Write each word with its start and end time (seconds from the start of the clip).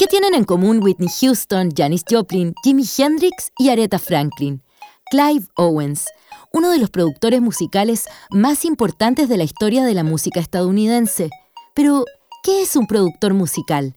¿Qué 0.00 0.06
tienen 0.06 0.34
en 0.34 0.44
común 0.44 0.82
Whitney 0.82 1.10
Houston, 1.20 1.68
Janis 1.76 2.04
Joplin, 2.08 2.54
Jimi 2.64 2.84
Hendrix 2.96 3.52
y 3.58 3.68
Aretha 3.68 3.98
Franklin? 3.98 4.62
Clive 5.10 5.44
Owens, 5.58 6.06
uno 6.54 6.70
de 6.70 6.78
los 6.78 6.88
productores 6.88 7.42
musicales 7.42 8.06
más 8.30 8.64
importantes 8.64 9.28
de 9.28 9.36
la 9.36 9.44
historia 9.44 9.84
de 9.84 9.92
la 9.92 10.02
música 10.02 10.40
estadounidense. 10.40 11.28
Pero, 11.74 12.06
¿qué 12.42 12.62
es 12.62 12.76
un 12.76 12.86
productor 12.86 13.34
musical? 13.34 13.94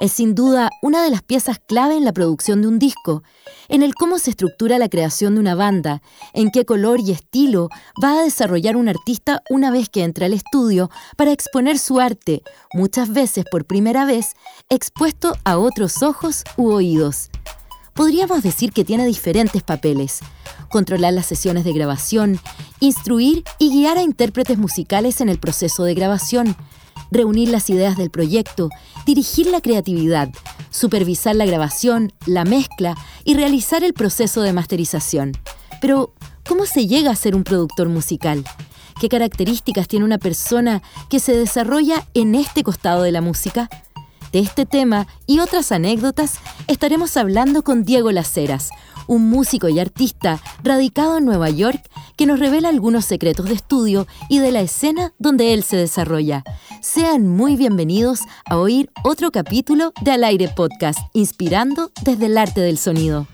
Es 0.00 0.12
sin 0.12 0.34
duda 0.34 0.70
una 0.80 1.04
de 1.04 1.10
las 1.10 1.20
piezas 1.20 1.58
clave 1.58 1.94
en 1.94 2.06
la 2.06 2.14
producción 2.14 2.62
de 2.62 2.68
un 2.68 2.78
disco, 2.78 3.22
en 3.68 3.82
el 3.82 3.94
cómo 3.94 4.18
se 4.18 4.30
estructura 4.30 4.78
la 4.78 4.88
creación 4.88 5.34
de 5.34 5.40
una 5.40 5.54
banda, 5.54 6.00
en 6.32 6.50
qué 6.50 6.64
color 6.64 7.00
y 7.00 7.10
estilo 7.10 7.68
va 8.02 8.18
a 8.18 8.22
desarrollar 8.22 8.78
un 8.78 8.88
artista 8.88 9.42
una 9.50 9.70
vez 9.70 9.90
que 9.90 10.02
entra 10.02 10.24
al 10.24 10.32
estudio 10.32 10.90
para 11.18 11.32
exponer 11.32 11.78
su 11.78 12.00
arte, 12.00 12.42
muchas 12.72 13.12
veces 13.12 13.44
por 13.50 13.66
primera 13.66 14.06
vez, 14.06 14.36
expuesto 14.70 15.34
a 15.44 15.58
otros 15.58 16.02
ojos 16.02 16.44
u 16.56 16.70
oídos. 16.70 17.28
Podríamos 17.92 18.42
decir 18.42 18.72
que 18.72 18.86
tiene 18.86 19.04
diferentes 19.04 19.62
papeles. 19.62 20.20
Controlar 20.70 21.12
las 21.12 21.26
sesiones 21.26 21.64
de 21.64 21.74
grabación, 21.74 22.40
instruir 22.78 23.44
y 23.58 23.68
guiar 23.68 23.98
a 23.98 24.02
intérpretes 24.02 24.56
musicales 24.56 25.20
en 25.20 25.28
el 25.28 25.38
proceso 25.38 25.84
de 25.84 25.92
grabación, 25.92 26.56
reunir 27.10 27.48
las 27.48 27.70
ideas 27.70 27.96
del 27.96 28.10
proyecto, 28.10 28.70
dirigir 29.06 29.46
la 29.46 29.60
creatividad, 29.60 30.30
supervisar 30.70 31.36
la 31.36 31.46
grabación, 31.46 32.12
la 32.26 32.44
mezcla 32.44 32.96
y 33.24 33.34
realizar 33.34 33.84
el 33.84 33.92
proceso 33.92 34.42
de 34.42 34.52
masterización. 34.52 35.32
Pero, 35.80 36.12
¿cómo 36.48 36.66
se 36.66 36.86
llega 36.86 37.10
a 37.10 37.16
ser 37.16 37.34
un 37.34 37.44
productor 37.44 37.88
musical? 37.88 38.44
¿Qué 39.00 39.08
características 39.08 39.88
tiene 39.88 40.04
una 40.04 40.18
persona 40.18 40.82
que 41.08 41.20
se 41.20 41.36
desarrolla 41.36 42.06
en 42.14 42.34
este 42.34 42.62
costado 42.62 43.02
de 43.02 43.12
la 43.12 43.22
música? 43.22 43.68
De 44.32 44.38
este 44.38 44.64
tema 44.66 45.08
y 45.26 45.40
otras 45.40 45.72
anécdotas 45.72 46.38
estaremos 46.68 47.16
hablando 47.16 47.64
con 47.64 47.84
Diego 47.84 48.12
Laceras, 48.12 48.70
un 49.10 49.28
músico 49.28 49.68
y 49.68 49.80
artista 49.80 50.38
radicado 50.62 51.18
en 51.18 51.24
Nueva 51.24 51.50
York 51.50 51.82
que 52.16 52.26
nos 52.26 52.38
revela 52.38 52.68
algunos 52.68 53.04
secretos 53.04 53.46
de 53.46 53.54
estudio 53.54 54.06
y 54.28 54.38
de 54.38 54.52
la 54.52 54.60
escena 54.60 55.12
donde 55.18 55.52
él 55.52 55.64
se 55.64 55.76
desarrolla. 55.76 56.44
Sean 56.80 57.26
muy 57.26 57.56
bienvenidos 57.56 58.20
a 58.44 58.56
oír 58.56 58.88
otro 59.02 59.32
capítulo 59.32 59.92
de 60.02 60.12
Al 60.12 60.22
Aire 60.22 60.46
Podcast, 60.46 61.00
inspirando 61.12 61.90
desde 62.02 62.26
el 62.26 62.38
arte 62.38 62.60
del 62.60 62.78
sonido. 62.78 63.26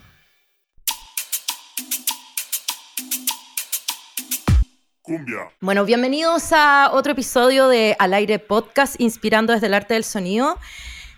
Bueno, 5.61 5.85
bienvenidos 5.85 6.53
a 6.53 6.91
otro 6.95 7.13
episodio 7.13 7.69
de 7.69 7.97
Al 7.99 8.15
Aire 8.15 8.39
Podcast, 8.39 8.99
inspirando 8.99 9.53
desde 9.53 9.67
el 9.67 9.75
arte 9.75 9.93
del 9.93 10.05
sonido. 10.05 10.57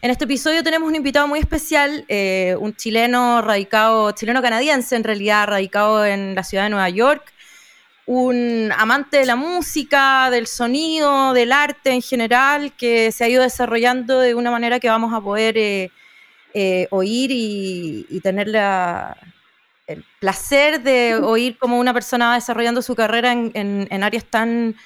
En 0.00 0.12
este 0.12 0.26
episodio 0.26 0.62
tenemos 0.62 0.88
un 0.88 0.94
invitado 0.94 1.26
muy 1.26 1.40
especial, 1.40 2.04
eh, 2.06 2.54
un 2.60 2.72
chileno 2.72 3.42
radicado, 3.42 4.12
chileno 4.12 4.40
canadiense 4.40 4.94
en 4.94 5.02
realidad, 5.02 5.48
radicado 5.48 6.06
en 6.06 6.36
la 6.36 6.44
ciudad 6.44 6.64
de 6.64 6.70
Nueva 6.70 6.88
York, 6.88 7.32
un 8.06 8.72
amante 8.76 9.16
de 9.16 9.26
la 9.26 9.34
música, 9.34 10.30
del 10.30 10.46
sonido, 10.46 11.32
del 11.32 11.50
arte 11.50 11.90
en 11.90 12.00
general, 12.00 12.72
que 12.76 13.10
se 13.10 13.24
ha 13.24 13.28
ido 13.28 13.42
desarrollando 13.42 14.20
de 14.20 14.36
una 14.36 14.52
manera 14.52 14.78
que 14.78 14.88
vamos 14.88 15.12
a 15.12 15.20
poder 15.20 15.58
eh, 15.58 15.90
eh, 16.54 16.86
oír 16.90 17.30
y, 17.32 18.20
tener 18.22 18.54
el 19.88 20.04
placer 20.20 20.80
de 20.80 21.16
oír 21.16 21.58
cómo 21.58 21.76
una 21.76 21.92
persona 21.92 22.28
va 22.28 22.34
desarrollando 22.36 22.82
su 22.82 22.94
carrera 22.94 23.32
en 23.32 24.02
áreas 24.04 24.24
tan 24.26 24.76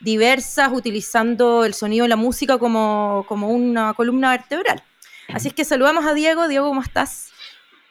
diversas, 0.00 0.70
utilizando 0.72 1.64
el 1.64 1.74
sonido 1.74 2.06
y 2.06 2.08
la 2.08 2.16
música 2.16 2.58
como, 2.58 3.26
una 3.28 3.94
columna 3.94 4.30
vertebral. 4.30 4.82
Así 5.28 5.48
es 5.48 5.54
que 5.54 5.64
saludamos 5.64 6.06
a 6.06 6.14
Diego. 6.14 6.48
Diego, 6.48 6.68
¿cómo 6.68 6.82
estás? 6.82 7.28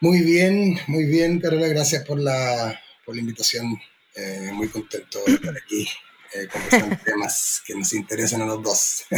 Muy 0.00 0.20
bien, 0.22 0.78
muy 0.86 1.04
bien, 1.04 1.40
Carola. 1.40 1.68
Gracias 1.68 2.04
por 2.04 2.18
la, 2.18 2.78
por 3.04 3.14
la 3.14 3.20
invitación. 3.20 3.78
Eh, 4.16 4.50
muy 4.52 4.68
contento 4.68 5.20
de 5.24 5.34
estar 5.34 5.54
aquí 5.56 5.88
eh, 6.34 6.48
conversando 6.52 6.96
temas 7.04 7.62
que 7.64 7.74
nos 7.74 7.92
interesan 7.92 8.42
a 8.42 8.46
los 8.46 8.62
dos. 8.62 9.04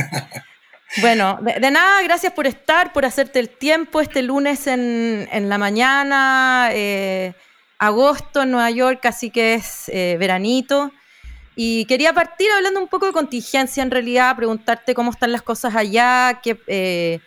Bueno, 1.00 1.38
de, 1.40 1.70
nada, 1.70 2.02
gracias 2.02 2.34
por 2.34 2.46
estar, 2.46 2.92
por 2.92 3.06
hacerte 3.06 3.38
el 3.38 3.48
tiempo 3.48 4.02
este 4.02 4.20
lunes 4.20 4.66
en, 4.66 5.48
la 5.48 5.56
mañana, 5.56 6.68
eh, 6.70 7.32
agosto 7.78 8.42
en 8.42 8.50
Nueva 8.50 8.70
York, 8.70 9.06
así 9.06 9.30
que 9.30 9.54
es 9.54 9.86
veranito. 9.88 10.92
Y 11.54 11.84
quería 11.84 12.12
partir 12.12 12.50
hablando 12.50 12.80
un 12.80 12.88
poco 12.88 13.06
de 13.06 13.12
contingencia 13.12 13.82
en 13.82 13.90
realidad, 13.90 14.34
preguntarte 14.36 14.94
cómo 14.94 15.10
están 15.10 15.32
las 15.32 15.42
cosas 15.42 15.74
allá, 15.74 16.40
que, 16.42 16.58
eh, 16.66 17.20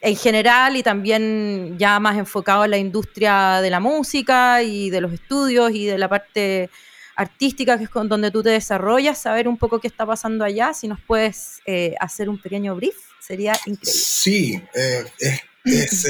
en 0.00 0.16
general 0.16 0.76
y 0.76 0.82
también 0.82 1.76
ya 1.78 1.98
más 1.98 2.16
enfocado 2.16 2.64
en 2.64 2.70
la 2.70 2.78
industria 2.78 3.60
de 3.60 3.70
la 3.70 3.80
música 3.80 4.62
y 4.62 4.90
de 4.90 5.00
los 5.00 5.12
estudios 5.12 5.72
y 5.72 5.86
de 5.86 5.98
la 5.98 6.08
parte 6.08 6.70
artística, 7.16 7.78
que 7.78 7.84
es 7.84 7.90
donde 7.92 8.30
tú 8.30 8.42
te 8.42 8.50
desarrollas, 8.50 9.18
saber 9.18 9.48
un 9.48 9.56
poco 9.56 9.80
qué 9.80 9.88
está 9.88 10.06
pasando 10.06 10.44
allá, 10.44 10.74
si 10.74 10.86
nos 10.86 11.00
puedes 11.00 11.60
eh, 11.66 11.94
hacer 11.98 12.28
un 12.28 12.40
pequeño 12.40 12.76
brief, 12.76 12.96
sería 13.18 13.54
increíble. 13.64 13.90
Sí, 13.90 14.62
eh, 14.74 15.04
es, 15.64 16.06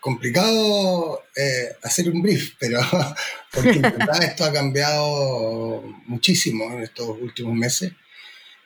complicado 0.00 1.24
eh, 1.34 1.76
hacer 1.82 2.08
un 2.08 2.22
brief, 2.22 2.54
pero 2.58 2.80
porque 3.52 3.70
en 3.70 3.82
verdad 3.82 4.22
esto 4.22 4.44
ha 4.44 4.52
cambiado 4.52 5.82
muchísimo 6.06 6.72
en 6.72 6.82
estos 6.82 7.08
últimos 7.20 7.54
meses, 7.54 7.92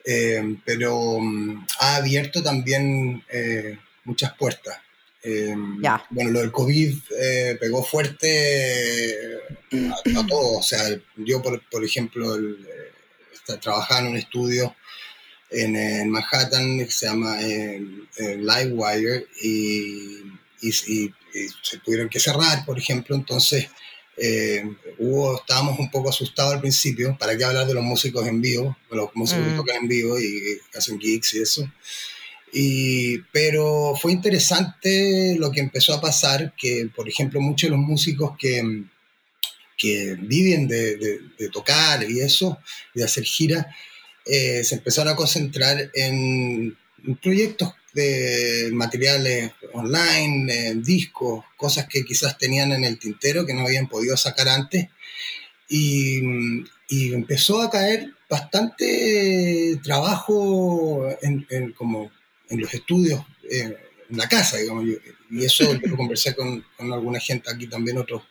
eh, 0.04 0.56
pero 0.64 1.18
mm, 1.20 1.66
ha 1.80 1.96
abierto 1.96 2.42
también 2.42 3.24
eh, 3.30 3.78
muchas 4.04 4.34
puertas. 4.34 4.78
Bueno, 6.10 6.32
lo 6.32 6.40
del 6.40 6.50
COVID 6.50 6.98
pegó 7.60 7.84
fuerte 7.84 9.38
a, 9.70 10.26
todo. 10.26 10.58
O 10.58 10.62
sea, 10.64 10.80
yo, 11.14 11.40
por, 11.40 11.84
ejemplo, 11.84 12.34
el, 12.34 12.58
trabajaba 13.60 14.00
en 14.00 14.06
un 14.08 14.16
estudio 14.16 14.74
en, 15.48 16.10
Manhattan 16.10 16.78
que 16.78 16.90
se 16.90 17.06
llama 17.06 17.38
Livewire 18.18 19.28
y, 19.40 20.22
y, 20.62 21.12
se 21.62 21.78
tuvieron 21.78 22.08
que 22.08 22.20
cerrar, 22.20 22.64
por 22.64 22.78
ejemplo, 22.78 23.16
entonces 23.16 23.68
eh, 24.16 24.62
hubo, 24.98 25.36
estábamos 25.36 25.78
un 25.78 25.90
poco 25.90 26.10
asustados 26.10 26.54
al 26.54 26.60
principio, 26.60 27.16
¿para 27.18 27.36
qué 27.36 27.44
hablar 27.44 27.66
de 27.66 27.74
los 27.74 27.82
músicos 27.82 28.26
en 28.26 28.40
vivo? 28.40 28.76
Los 28.90 29.10
músicos 29.14 29.44
que 29.44 29.52
mm. 29.52 29.56
tocan 29.56 29.76
en 29.76 29.88
vivo 29.88 30.20
y 30.20 30.58
hacen 30.74 31.00
gigs 31.00 31.34
y 31.34 31.40
eso. 31.40 31.72
Y, 32.52 33.18
pero 33.32 33.94
fue 34.00 34.12
interesante 34.12 35.36
lo 35.38 35.50
que 35.50 35.60
empezó 35.60 35.94
a 35.94 36.00
pasar, 36.02 36.54
que 36.56 36.90
por 36.94 37.08
ejemplo 37.08 37.40
muchos 37.40 37.70
de 37.70 37.76
los 37.76 37.84
músicos 37.84 38.36
que, 38.38 38.84
que 39.78 40.16
viven 40.20 40.68
de, 40.68 40.96
de, 41.38 41.48
tocar 41.48 42.08
y 42.08 42.20
eso, 42.20 42.58
de 42.94 43.04
hacer 43.04 43.24
giras, 43.24 43.66
eh, 44.26 44.62
se 44.64 44.74
empezaron 44.74 45.14
a 45.14 45.16
concentrar 45.16 45.90
en 45.94 46.76
proyectos 47.22 47.72
de 47.92 48.70
materiales 48.72 49.52
online, 49.72 50.74
discos, 50.76 51.44
cosas 51.56 51.86
que 51.88 52.04
quizás 52.04 52.38
tenían 52.38 52.72
en 52.72 52.84
el 52.84 52.98
tintero 52.98 53.46
que 53.46 53.54
no 53.54 53.62
habían 53.66 53.88
podido 53.88 54.16
sacar 54.16 54.48
antes. 54.48 54.88
Y, 55.68 56.20
empezó 56.90 57.62
a 57.62 57.70
caer 57.70 58.12
bastante 58.28 59.80
trabajo 59.82 61.08
en, 61.22 61.72
como 61.72 62.10
en 62.50 62.60
los 62.60 62.74
estudios, 62.74 63.24
en 63.48 63.76
la 64.10 64.28
casa, 64.28 64.58
digamos. 64.58 64.84
Y 65.30 65.44
eso 65.44 65.72
lo 65.82 65.96
conversé 65.96 66.34
con, 66.34 66.64
con, 66.76 66.92
alguna 66.92 67.18
gente 67.18 67.50
aquí 67.50 67.66
también, 67.66 67.96
otros 67.96 68.22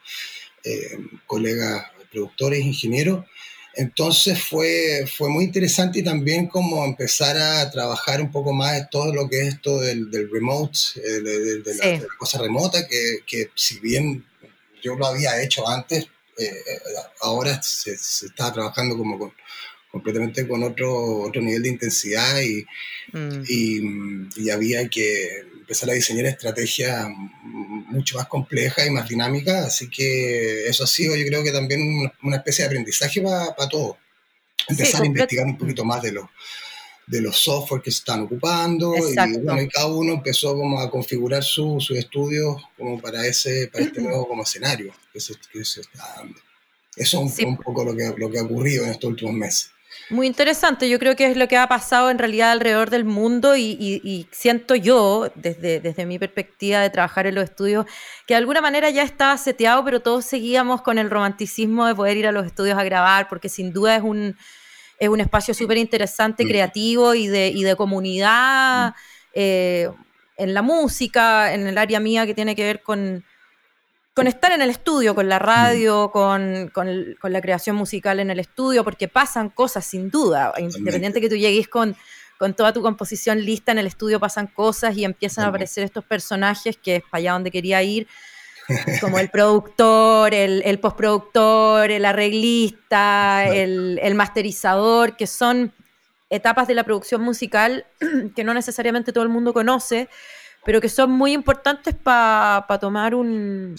eh, 0.64 1.00
colegas 1.26 1.86
productores, 2.12 2.64
ingenieros, 2.64 3.26
entonces 3.74 4.44
fue, 4.44 5.06
fue 5.18 5.30
muy 5.30 5.46
interesante 5.46 6.00
y 6.00 6.04
también 6.04 6.48
como 6.48 6.84
empezar 6.84 7.38
a 7.38 7.70
trabajar 7.72 8.22
un 8.22 8.32
poco 8.32 8.52
más 8.52 8.90
todo 8.90 9.14
lo 9.14 9.30
que 9.30 9.42
es 9.42 9.56
esto 9.56 9.80
del, 9.80 10.12
del 10.12 10.30
remote, 10.30 10.78
eh, 10.96 11.22
de, 11.22 11.76
la, 11.76 12.08
cosa 12.18 12.40
remota, 12.40 12.86
que, 12.88 13.20
que, 13.26 13.50
si 13.56 13.80
bien 13.80 14.26
yo 14.84 14.96
lo 14.96 15.06
había 15.06 15.42
hecho 15.42 15.68
antes, 15.68 16.06
eh, 16.38 16.64
ahora 17.22 17.62
se, 17.62 17.98
se 17.98 18.26
está 18.28 18.52
trabajando 18.52 18.98
como 18.98 19.18
con, 19.18 19.34
completamente 19.92 20.48
con 20.48 20.64
otro, 20.64 21.22
otro 21.22 21.42
nivel 21.42 21.64
de 21.64 21.70
intensidad 21.70 22.42
y, 22.42 22.66
mm. 23.14 23.44
y, 23.48 24.44
y 24.44 24.50
había 24.50 24.88
que 24.90 25.46
empezar 25.72 25.90
a 25.90 25.94
diseñar 25.94 26.26
estrategias 26.26 27.08
mucho 27.44 28.18
más 28.18 28.28
complejas 28.28 28.86
y 28.86 28.90
más 28.90 29.08
dinámicas, 29.08 29.68
así 29.68 29.90
que 29.90 30.68
eso 30.68 30.84
ha 30.84 30.88
sido 30.88 31.16
yo 31.16 31.26
creo 31.26 31.44
que 31.44 31.52
también 31.52 32.12
una 32.22 32.36
especie 32.36 32.64
de 32.64 32.68
aprendizaje 32.68 33.22
para 33.22 33.56
todo. 33.56 33.70
todos. 33.70 33.98
Empezar 34.68 35.02
a 35.02 35.06
investigar 35.06 35.46
un 35.46 35.58
poquito 35.58 35.86
más 35.86 36.02
de 36.02 36.12
los 36.12 36.26
de 37.08 37.22
los 37.22 37.38
software 37.38 37.82
que 37.82 37.92
se 37.92 38.00
están 38.00 38.22
ocupando 38.22 38.96
y, 38.96 39.16
bueno, 39.40 39.62
y, 39.62 39.68
cada 39.68 39.88
uno 39.88 40.14
empezó 40.14 40.56
como 40.56 40.80
a 40.80 40.90
configurar 40.90 41.44
sus 41.44 41.86
su 41.86 41.96
estudios 41.96 42.62
como 42.78 43.02
para 43.02 43.26
ese 43.26 43.70
para 43.72 43.86
este 43.86 44.02
nuevo 44.02 44.28
como 44.28 44.44
escenario 44.44 44.94
que 45.12 45.20
se, 45.20 45.34
que 45.52 45.64
se 45.64 45.82
está 45.82 46.16
dando. 46.18 46.40
Eso 46.96 47.24
es 47.26 47.40
un, 47.40 47.48
un, 47.48 47.58
poco 47.58 47.86
lo 47.86 47.96
que, 47.96 48.14
lo 48.18 48.30
que 48.30 48.40
ha 48.40 48.44
ocurrido 48.44 48.84
en 48.84 48.92
estos 48.92 49.10
últimos 49.10 49.34
meses. 49.34 49.72
Muy 50.12 50.28
interesante, 50.28 50.90
yo 50.90 51.00
creo 51.00 51.16
que 51.16 51.26
es 51.28 51.38
lo 51.38 51.48
que 51.48 51.56
ha 51.56 51.70
pasado 51.70 52.10
en 52.10 52.20
realidad 52.20 52.52
alrededor 52.52 52.90
del 52.90 53.06
mundo 53.06 53.56
y, 53.56 54.28
siento 54.32 54.76
yo, 54.76 55.32
desde, 55.36 55.80
desde 55.80 56.06
mi 56.06 56.20
perspectiva 56.20 56.82
de 56.82 56.90
trabajar 56.90 57.28
en 57.28 57.36
los 57.36 57.46
estudios, 57.46 57.86
que 58.28 58.34
de 58.34 58.40
alguna 58.40 58.60
manera 58.60 58.90
ya 58.90 59.04
estaba 59.04 59.38
seteado, 59.38 59.86
pero 59.86 60.02
todos 60.02 60.26
seguíamos 60.26 60.82
con 60.82 60.98
el 60.98 61.10
romanticismo 61.10 61.86
de 61.86 61.96
poder 61.96 62.18
ir 62.18 62.28
a 62.28 62.34
los 62.34 62.46
estudios 62.46 62.78
a 62.78 62.84
grabar, 62.84 63.30
porque 63.30 63.48
sin 63.48 63.72
duda 63.72 63.96
es 63.96 64.04
un, 64.04 64.36
es 65.00 65.08
un 65.08 65.22
espacio 65.22 65.54
súper 65.54 65.78
interesante, 65.78 66.44
mm. 66.44 66.48
creativo 66.50 67.16
y 67.16 67.28
de, 67.28 67.48
y 67.48 67.64
de 67.64 67.78
comunidad 67.78 68.90
mm. 68.90 68.94
eh, 69.36 69.90
en 70.36 70.54
la 70.54 70.62
música, 70.62 71.54
en 71.54 71.68
el 71.68 71.78
área 71.78 72.02
mía 72.02 72.26
que 72.26 72.34
tiene 72.34 72.54
que 72.54 72.66
ver 72.66 72.84
con 72.84 73.24
con 74.14 74.28
estar 74.28 74.52
en 74.52 74.62
el 74.62 74.70
estudio, 74.70 75.16
con 75.16 75.30
la 75.30 75.38
mm. 75.40 75.44
radio, 75.44 76.12
con, 76.12 76.72
la 77.24 77.42
creación 77.42 77.76
musical 77.76 78.20
en 78.20 78.30
el 78.30 78.40
estudio, 78.40 78.84
porque 78.84 79.08
pasan 79.08 79.50
cosas 79.50 79.86
sin 79.86 80.10
duda. 80.10 80.54
Independiente 80.58 81.22
que 81.22 81.30
tú 81.30 81.36
llegues 81.36 81.68
con, 81.68 81.96
con 82.38 82.54
toda 82.54 82.74
tu 82.74 82.82
composición 82.82 83.40
lista 83.40 83.72
en 83.72 83.80
el 83.80 83.88
estudio, 83.88 84.20
pasan 84.20 84.48
cosas 84.48 84.98
y 84.98 85.06
empiezan 85.06 85.46
a 85.46 85.48
aparecer 85.48 85.84
estos 85.84 86.04
personajes 86.04 86.78
que 86.78 86.98
es 86.98 87.04
para 87.04 87.20
allá 87.20 87.34
donde 87.34 87.52
quería 87.52 87.82
ir, 87.84 88.08
como 89.00 89.20
el 89.20 89.30
productor, 89.30 90.34
el, 90.34 90.80
postproductor, 90.80 91.90
el 91.90 92.06
arreglista, 92.06 93.46
el, 93.48 94.00
el 94.02 94.16
masterizador, 94.16 95.16
que 95.16 95.28
son 95.28 95.74
etapas 96.30 96.68
de 96.68 96.76
la 96.76 96.84
producción 96.84 97.22
musical 97.22 97.86
que 98.36 98.44
no 98.44 98.54
necesariamente 98.54 99.14
todo 99.14 99.24
el 99.24 99.30
mundo 99.30 99.54
conoce, 99.54 100.10
pero 100.66 100.80
que 100.80 100.90
son 100.90 101.12
muy 101.12 101.34
importantes 101.34 101.96
para 101.96 102.66
tomar 102.80 103.16
un, 103.16 103.76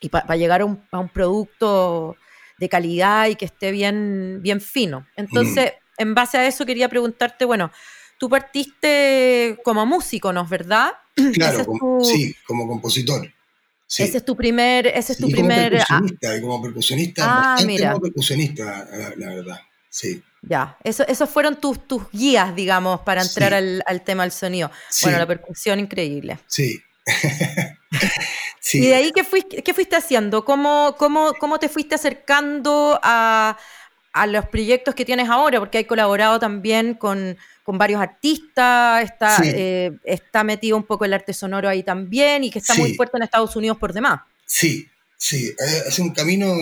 y 0.00 0.08
para 0.08 0.36
llegar 0.36 0.62
a 0.62 0.64
un, 0.64 0.82
a 0.90 0.98
un, 0.98 1.08
producto 1.08 2.16
de 2.58 2.68
calidad 2.68 3.28
y 3.28 3.36
que 3.36 3.44
esté 3.44 3.70
bien, 3.70 4.40
bien 4.42 4.60
fino. 4.60 5.06
Entonces, 5.16 5.72
mm. 5.98 6.02
en 6.02 6.14
base 6.14 6.38
a 6.38 6.46
eso 6.46 6.64
quería 6.64 6.88
preguntarte, 6.88 7.44
bueno, 7.44 7.70
tú 8.18 8.28
partiste 8.28 9.58
como 9.64 9.86
músico, 9.86 10.32
¿no 10.32 10.42
es 10.42 10.50
verdad? 10.50 10.92
Claro, 11.34 11.66
sí, 12.02 12.34
como 12.46 12.66
compositor. 12.66 13.30
Ese 13.98 14.18
es 14.18 14.24
tu 14.24 14.36
primer, 14.36 14.86
ese 14.86 15.12
es 15.12 15.18
tu 15.18 15.28
primer. 15.28 15.82
Como 15.88 16.00
percusionista, 16.00 16.36
y 16.36 16.40
como 16.40 16.62
percusionista, 16.62 17.24
ah, 17.26 17.58
mira. 17.66 17.92
como 17.92 18.02
percusionista, 18.02 18.88
la, 19.16 19.34
verdad. 19.34 19.60
Sí. 19.88 20.22
Ya, 20.42 20.78
eso, 20.84 21.04
esos 21.08 21.28
fueron 21.28 21.56
tus, 21.60 21.86
tus 21.86 22.08
guías, 22.12 22.54
digamos, 22.54 23.00
para 23.00 23.22
entrar 23.22 23.52
al, 23.52 23.82
al, 23.84 24.02
tema 24.02 24.22
del 24.22 24.32
sonido. 24.32 24.70
Bueno, 25.02 25.18
la 25.18 25.26
percusión 25.26 25.80
increíble. 25.80 26.38
Sí, 26.46 26.80
¿Y 28.72 28.86
de 28.86 28.94
ahí 28.94 29.12
qué 29.14 29.24
fuiste, 29.24 29.62
qué 29.62 29.74
fuiste 29.74 29.96
haciendo? 29.96 30.44
¿Cómo, 30.44 30.94
cómo, 30.98 31.34
cómo 31.38 31.58
te 31.58 31.68
fuiste 31.68 31.94
acercando 31.94 32.98
a, 33.02 33.56
los 34.28 34.46
proyectos 34.46 34.94
que 34.94 35.04
tienes 35.04 35.28
ahora? 35.28 35.58
Porque 35.58 35.78
hay 35.78 35.84
colaborado 35.84 36.38
también 36.38 36.94
con, 36.94 37.36
varios 37.66 38.00
artistas, 38.00 39.04
está, 39.04 39.38
eh, 39.44 39.92
está 40.02 40.42
metido 40.42 40.76
un 40.76 40.82
poco 40.82 41.04
el 41.04 41.12
arte 41.12 41.32
sonoro 41.32 41.68
ahí 41.68 41.84
también 41.84 42.42
y 42.42 42.50
que 42.50 42.58
está 42.58 42.74
muy 42.74 42.94
fuerte 42.94 43.16
en 43.16 43.22
Estados 43.22 43.54
Unidos 43.54 43.78
por 43.78 43.92
demás. 43.92 44.22
Sí, 44.44 44.88
sí, 45.16 45.54
es 45.86 45.96
un 46.00 46.10
camino, 46.10 46.52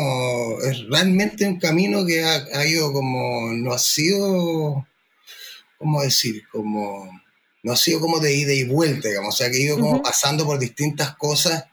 es 0.62 0.86
realmente 0.90 1.46
un 1.46 1.58
camino 1.58 2.04
que 2.04 2.22
ha, 2.22 2.44
ha 2.52 2.66
ido 2.66 2.92
como, 2.92 3.54
no 3.54 3.72
ha 3.72 3.78
sido, 3.78 4.86
¿cómo 5.78 6.02
decir? 6.02 6.42
Como 6.52 7.10
no 7.62 7.72
ha 7.72 7.76
sido 7.76 8.00
como 8.00 8.20
de 8.20 8.34
ida 8.34 8.52
y 8.52 8.64
vuelta, 8.64 9.08
digamos, 9.08 9.34
o 9.34 9.36
sea, 9.38 9.50
que 9.50 9.58
he 9.58 9.62
ido 9.62 9.78
como 9.78 10.02
pasando 10.02 10.44
por 10.44 10.58
distintas 10.58 11.16
cosas 11.16 11.64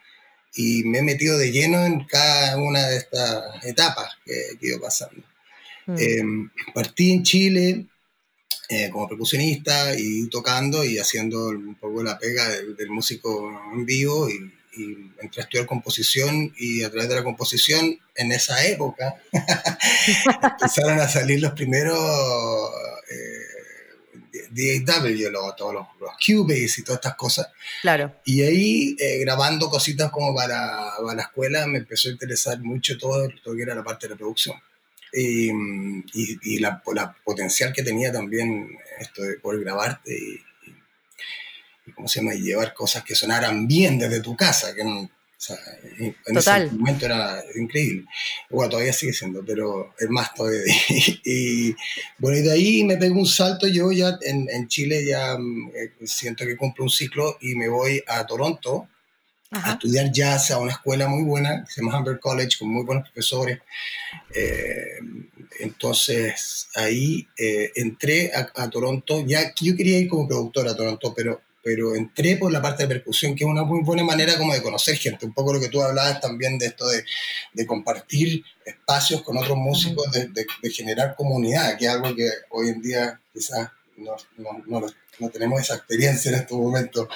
y 0.55 0.83
me 0.85 0.99
he 0.99 1.03
metido 1.03 1.37
de 1.37 1.51
lleno 1.51 1.85
en 1.85 2.05
cada 2.05 2.57
una 2.57 2.87
de 2.87 2.97
estas 2.97 3.63
etapas 3.65 4.17
que, 4.25 4.33
he 4.33 4.67
ido 4.67 4.79
pasando. 4.79 5.21
Mm. 5.85 5.95
Em, 5.99 6.49
partí 6.73 7.11
en 7.11 7.23
Chile 7.23 7.85
eh, 8.69 8.89
como 8.89 9.07
percusionista 9.07 9.93
y 9.95 10.27
tocando 10.29 10.83
y 10.83 10.97
haciendo 10.97 11.49
un 11.49 11.75
poco 11.75 12.01
la 12.01 12.17
pega 12.17 12.49
del, 12.49 12.89
músico 12.89 13.51
en 13.73 13.85
vivo 13.85 14.29
y, 14.29 14.51
entré 15.21 15.41
a 15.41 15.43
estudiar 15.45 15.65
composición 15.65 16.53
y 16.57 16.83
a 16.83 16.91
través 16.91 17.07
de 17.07 17.15
la 17.15 17.23
composición 17.23 17.97
en 18.13 18.31
esa 18.33 18.65
época 18.65 19.15
empezaron 20.41 20.99
a 20.99 21.07
salir 21.07 21.41
los 21.41 21.53
primeros... 21.53 21.97
Eh, 23.09 23.34
DAW, 24.55 25.31
luego 25.31 25.53
todos 25.55 25.73
los, 25.73 25.87
Cubase 26.25 26.81
y 26.81 26.83
todas 26.83 26.99
estas 26.99 27.15
cosas. 27.15 27.47
Claro. 27.81 28.15
Y 28.25 28.41
ahí, 28.41 28.95
eh, 28.99 29.19
grabando 29.19 29.69
cositas 29.69 30.09
como 30.11 30.33
para, 30.33 30.91
la 31.13 31.21
escuela, 31.21 31.67
me 31.67 31.79
empezó 31.79 32.09
a 32.09 32.13
interesar 32.13 32.59
mucho 32.59 32.97
todo 32.97 33.27
lo 33.27 33.55
que 33.55 33.61
era 33.61 33.75
la 33.75 33.83
parte 33.83 34.07
de 34.07 34.13
la 34.13 34.17
producción. 34.17 34.55
Y, 35.11 35.49
y, 36.13 36.59
la, 36.59 36.81
potencial 37.23 37.71
que 37.71 37.83
tenía 37.83 38.11
también 38.11 38.77
esto 38.99 39.23
de 39.23 39.39
poder 39.39 39.61
grabarte 39.61 40.13
y, 40.13 41.91
¿cómo 41.93 42.07
se 42.07 42.19
llama? 42.19 42.35
y 42.35 42.41
llevar 42.41 42.73
cosas 42.73 43.03
que 43.03 43.15
sonaran 43.15 43.67
bien 43.67 43.97
desde 43.97 44.19
tu 44.19 44.35
casa, 44.35 44.73
que 44.75 44.83
en 45.99 46.37
ese 46.37 46.67
momento 46.71 47.05
era 47.05 47.43
increíble. 47.55 48.05
Bueno, 48.49 48.69
todavía 48.69 48.93
sigue 48.93 49.13
siendo, 49.13 49.43
pero 49.45 49.93
es 49.99 50.09
más 50.09 50.33
todavía. 50.33 50.61
y 51.25 51.75
bueno, 52.17 52.37
y 52.37 52.41
de 52.41 52.51
ahí 52.51 52.83
me 52.83 52.97
pego 52.97 53.19
un 53.19 53.25
salto. 53.25 53.67
Yo 53.67 53.91
ya 53.91 54.17
en, 54.21 54.49
en 54.49 54.67
Chile 54.67 55.05
ya 55.05 55.37
mm, 55.37 55.71
eh, 55.75 56.05
siento 56.05 56.45
que 56.45 56.57
cumplo 56.57 56.83
un 56.85 56.89
ciclo 56.89 57.37
y 57.41 57.55
me 57.55 57.69
voy 57.69 58.03
a 58.07 58.25
Toronto 58.25 58.87
a 59.51 59.73
estudiar 59.73 60.11
jazz 60.11 60.51
a 60.51 60.57
una 60.57 60.71
escuela 60.71 61.07
muy 61.07 61.23
buena, 61.23 61.63
que 61.63 61.71
se 61.71 61.81
llama 61.81 61.97
Humber 61.97 62.19
College, 62.19 62.57
con 62.59 62.69
muy 62.69 62.83
buenos 62.83 63.09
profesores. 63.09 63.59
Eh, 64.33 64.99
entonces 65.59 66.67
ahí 66.75 67.27
eh, 67.37 67.71
entré 67.75 68.31
a, 68.33 68.51
a, 68.55 68.69
Toronto. 68.69 69.23
Ya 69.25 69.53
yo 69.55 69.75
quería 69.75 69.99
ir 69.99 70.09
como 70.09 70.27
productor 70.27 70.67
a 70.67 70.75
Toronto, 70.75 71.13
pero 71.15 71.41
pero 71.65 71.95
entré 71.95 72.37
por 72.37 72.51
la 72.51 72.61
parte 72.61 72.83
de 72.83 72.89
percusión, 72.89 73.33
que 73.33 73.43
es 73.43 73.49
una 73.49 73.63
muy 73.63 73.81
buena 73.83 74.03
manera 74.03 74.37
como 74.37 74.53
de 74.53 74.61
conocer 74.61 74.97
gente, 74.97 75.25
un 75.25 75.33
poco 75.33 75.51
lo 75.51 75.59
que 75.59 75.67
tú 75.67 75.81
hablabas 75.81 76.21
también 76.21 76.59
de 76.59 76.67
esto 76.67 76.87
de, 76.87 77.03
de 77.53 77.65
compartir 77.65 78.43
espacios 78.63 79.23
con 79.23 79.35
otros 79.35 79.57
músicos, 79.57 80.11
de, 80.11 80.27
de, 80.27 80.69
generar 80.69 81.15
comunidad, 81.15 81.75
que 81.75 81.85
es 81.85 81.91
algo 81.91 82.15
que 82.15 82.29
hoy 82.51 82.69
en 82.69 82.83
día 82.83 83.19
quizás 83.33 83.71
no, 83.97 84.15
no, 84.37 84.85
no, 85.17 85.29
tenemos 85.29 85.59
esa 85.59 85.73
experiencia 85.73 86.29
en 86.29 86.35
estos 86.35 86.55
momentos. 86.55 87.07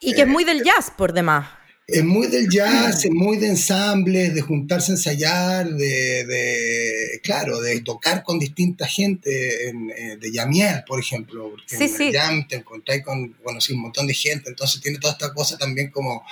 Y 0.00 0.14
que 0.14 0.22
es 0.22 0.26
muy 0.26 0.44
del 0.44 0.64
jazz, 0.64 0.90
por 0.96 1.12
demás. 1.12 1.57
Es 1.90 2.04
muy 2.04 2.26
del 2.26 2.50
jazz, 2.50 3.06
es 3.06 3.10
muy 3.10 3.38
de 3.38 3.48
ensambles, 3.48 4.34
de 4.34 4.42
juntarse 4.42 4.92
a 4.92 4.94
ensayar, 4.96 5.70
de, 5.70 6.26
de 6.26 7.20
claro, 7.22 7.62
de 7.62 7.80
tocar 7.80 8.22
con 8.22 8.38
distinta 8.38 8.86
gente, 8.86 9.70
eh, 9.70 10.16
de 10.20 10.30
llamear, 10.30 10.84
por 10.86 11.00
ejemplo, 11.00 11.48
porque 11.48 11.88
sí, 11.88 12.02
en 12.02 12.08
el 12.08 12.14
jam 12.14 12.46
te 12.46 12.56
encontrás 12.56 13.00
con, 13.02 13.34
sí, 13.60 13.72
un 13.72 13.80
montón 13.80 14.06
de 14.06 14.12
gente, 14.12 14.50
entonces 14.50 14.82
tiene 14.82 14.98
toda 14.98 15.14
esta 15.14 15.32
cosa 15.32 15.56
también 15.56 15.90
como, 15.90 16.26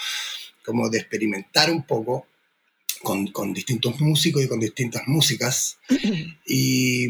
como 0.62 0.90
de 0.90 0.98
experimentar 0.98 1.70
un 1.70 1.84
poco 1.84 2.26
con, 3.02 3.26
con, 3.28 3.52
distintos 3.52 4.00
músicos 4.00 4.42
y 4.42 4.48
con 4.48 4.60
distintas 4.60 5.02
músicas. 5.06 5.78
Y, 6.44 7.08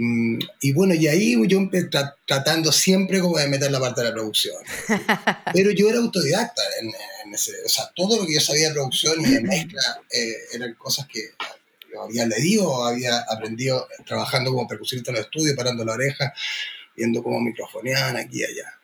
y 0.61 0.73
bueno, 0.73 0.95
y 0.95 1.07
ahí 1.07 1.37
yo 1.47 1.59
empecé 1.59 1.89
tratando 2.27 2.73
siempre 2.73 3.21
como 3.21 3.39
de 3.39 3.49
meter 3.49 3.71
la 3.71 3.81
parte 3.81 4.01
de 4.01 4.09
la 4.09 4.15
producción. 4.15 4.57
Pero 5.53 5.71
yo 5.71 5.89
era 5.89 5.99
autodidacta 5.99 6.63
en, 6.81 7.35
ese, 7.35 7.53
o 7.65 7.69
sea, 7.69 7.91
todo 7.95 8.19
lo 8.19 8.27
que 8.27 8.35
yo 8.35 8.41
sabía 8.41 8.69
de 8.69 8.75
producción 8.75 9.21
y 9.21 9.31
de 9.31 9.41
mezcla 9.41 10.01
eh, 10.11 10.35
eran 10.53 10.75
cosas 10.75 11.07
que 11.07 11.21
yo 11.93 12.03
había 12.03 12.27
leído, 12.27 12.85
había 12.85 13.19
aprendido 13.29 13.89
trabajando 14.07 14.53
como 14.53 14.69
percusionista 14.69 15.11
en 15.11 15.19
el 15.19 15.23
estudio, 15.25 15.57
parando 15.57 15.85
la 15.85 15.95
oreja, 15.95 16.33
viendo 16.95 17.23
cómo 17.23 17.41
microfoneaban 17.41 18.17
aquí 18.17 18.41
y 18.41 18.45
allá. 18.45 18.76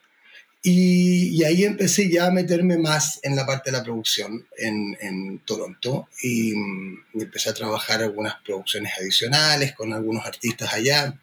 Y, 0.65 1.43
ahí 1.43 1.65
empecé 1.65 2.09
ya 2.09 2.27
a 2.27 2.31
meterme 2.31 2.79
más 2.79 3.19
en 3.25 3.35
la 3.35 3.45
parte 3.45 3.71
de 3.71 3.79
la 3.79 3.83
producción 3.83 4.47
en, 4.57 4.97
en 5.01 5.41
Toronto 5.41 6.09
y, 6.23 6.53
empecé 7.15 7.51
a 7.51 7.55
trabajar 7.55 8.01
algunas 8.01 8.37
producciones 8.45 8.93
adicionales 8.99 9.73
con 9.75 9.93
algunos 9.93 10.25
artistas 10.25 10.73
allá. 10.73 11.19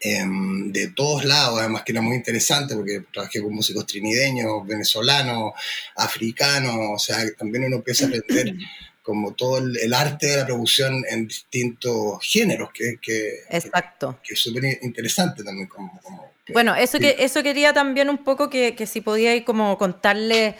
Em, 0.00 0.70
de 0.70 0.88
todos 0.88 1.24
lados, 1.24 1.58
además 1.58 1.82
que 1.82 1.90
era 1.90 2.00
muy 2.00 2.14
interesante 2.14 2.76
porque 2.76 3.02
trabajé 3.12 3.42
con 3.42 3.52
músicos 3.52 3.84
trinideños, 3.84 4.64
venezolanos, 4.64 5.54
africanos, 5.96 6.76
o 6.94 6.98
sea, 6.98 7.18
también 7.36 7.64
uno 7.64 7.76
empieza 7.76 8.04
a 8.04 8.08
aprender 8.08 8.54
como 9.02 9.34
todo 9.34 9.58
el, 9.58 9.94
arte 9.94 10.26
de 10.26 10.36
la 10.36 10.46
producción 10.46 11.04
en 11.08 11.26
distintos 11.26 12.18
géneros, 12.22 12.70
que, 12.72 12.98
que, 13.02 13.40
Exacto. 13.50 14.20
que, 14.22 14.34
es 14.34 14.40
súper 14.40 14.78
interesante 14.82 15.42
también 15.42 15.66
como, 15.66 16.00
como 16.00 16.32
bueno, 16.52 16.74
eso, 16.74 16.98
que, 16.98 17.16
eso 17.18 17.42
quería 17.42 17.72
también 17.72 18.08
un 18.10 18.18
poco 18.18 18.48
que, 18.48 18.74
que 18.74 18.86
si 18.86 19.00
podía 19.00 19.44
como 19.44 19.76
contarle 19.78 20.56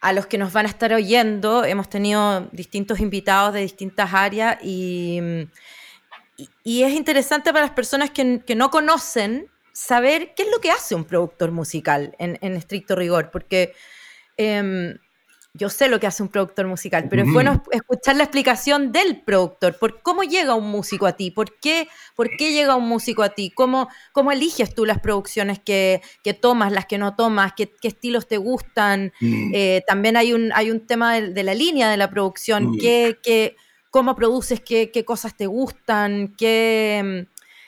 a 0.00 0.12
los 0.12 0.26
que 0.26 0.36
nos 0.36 0.52
van 0.52 0.66
a 0.66 0.68
estar 0.68 0.92
oyendo. 0.92 1.64
Hemos 1.64 1.88
tenido 1.88 2.48
distintos 2.52 3.00
invitados 3.00 3.54
de 3.54 3.60
distintas 3.60 4.12
áreas 4.12 4.58
y, 4.62 5.20
y, 6.64 6.82
es 6.82 6.92
interesante 6.92 7.52
para 7.52 7.66
las 7.66 7.74
personas 7.74 8.10
que, 8.10 8.40
que, 8.44 8.56
no 8.56 8.70
conocen 8.70 9.48
saber 9.72 10.34
qué 10.34 10.42
es 10.42 10.50
lo 10.50 10.60
que 10.60 10.72
hace 10.72 10.94
un 10.94 11.04
productor 11.04 11.52
musical 11.52 12.14
en, 12.18 12.36
en 12.42 12.54
estricto 12.54 12.96
rigor, 12.96 13.30
porque 13.30 13.74
em, 14.36 14.98
yo 15.54 15.68
sé 15.68 15.88
lo 15.88 16.00
que 16.00 16.06
hace 16.06 16.22
un 16.22 16.30
productor 16.30 16.66
musical, 16.66 17.08
pero 17.10 17.24
es 17.24 17.32
bueno 17.32 17.62
escuchar 17.72 18.16
la 18.16 18.22
explicación 18.22 18.90
del 18.90 19.20
productor, 19.20 19.78
por 19.78 20.00
cómo 20.02 20.22
llega 20.22 20.54
un 20.54 20.70
músico 20.70 21.06
a 21.06 21.12
ti, 21.12 21.30
por 21.30 21.58
qué, 21.58 21.88
por 22.16 22.30
qué 22.38 22.52
llega 22.52 22.74
un 22.74 22.88
músico 22.88 23.22
a 23.22 23.30
ti, 23.30 23.50
cómo, 23.50 23.88
cómo 24.12 24.32
eliges 24.32 24.74
tú 24.74 24.86
las 24.86 25.00
producciones 25.00 25.58
que, 25.58 26.00
tomas, 26.40 26.72
las 26.72 26.86
que 26.86 26.96
no 26.96 27.16
tomas, 27.16 27.52
qué, 27.52 27.70
estilos 27.82 28.26
te 28.26 28.38
gustan. 28.38 29.12
Mm. 29.20 29.52
Eh, 29.54 29.82
también 29.86 30.16
hay 30.16 30.32
un, 30.32 30.52
hay 30.54 30.70
un 30.70 30.86
tema 30.86 31.20
de, 31.20 31.42
la 31.42 31.54
línea 31.54 31.90
de 31.90 31.98
la 31.98 32.08
producción, 32.08 32.70
mm. 32.70 32.78
qué, 32.78 33.56
cómo 33.90 34.16
produces, 34.16 34.62
qué, 34.62 35.04
cosas 35.04 35.36
te 35.36 35.46
gustan, 35.46 36.34
qué 36.38 37.26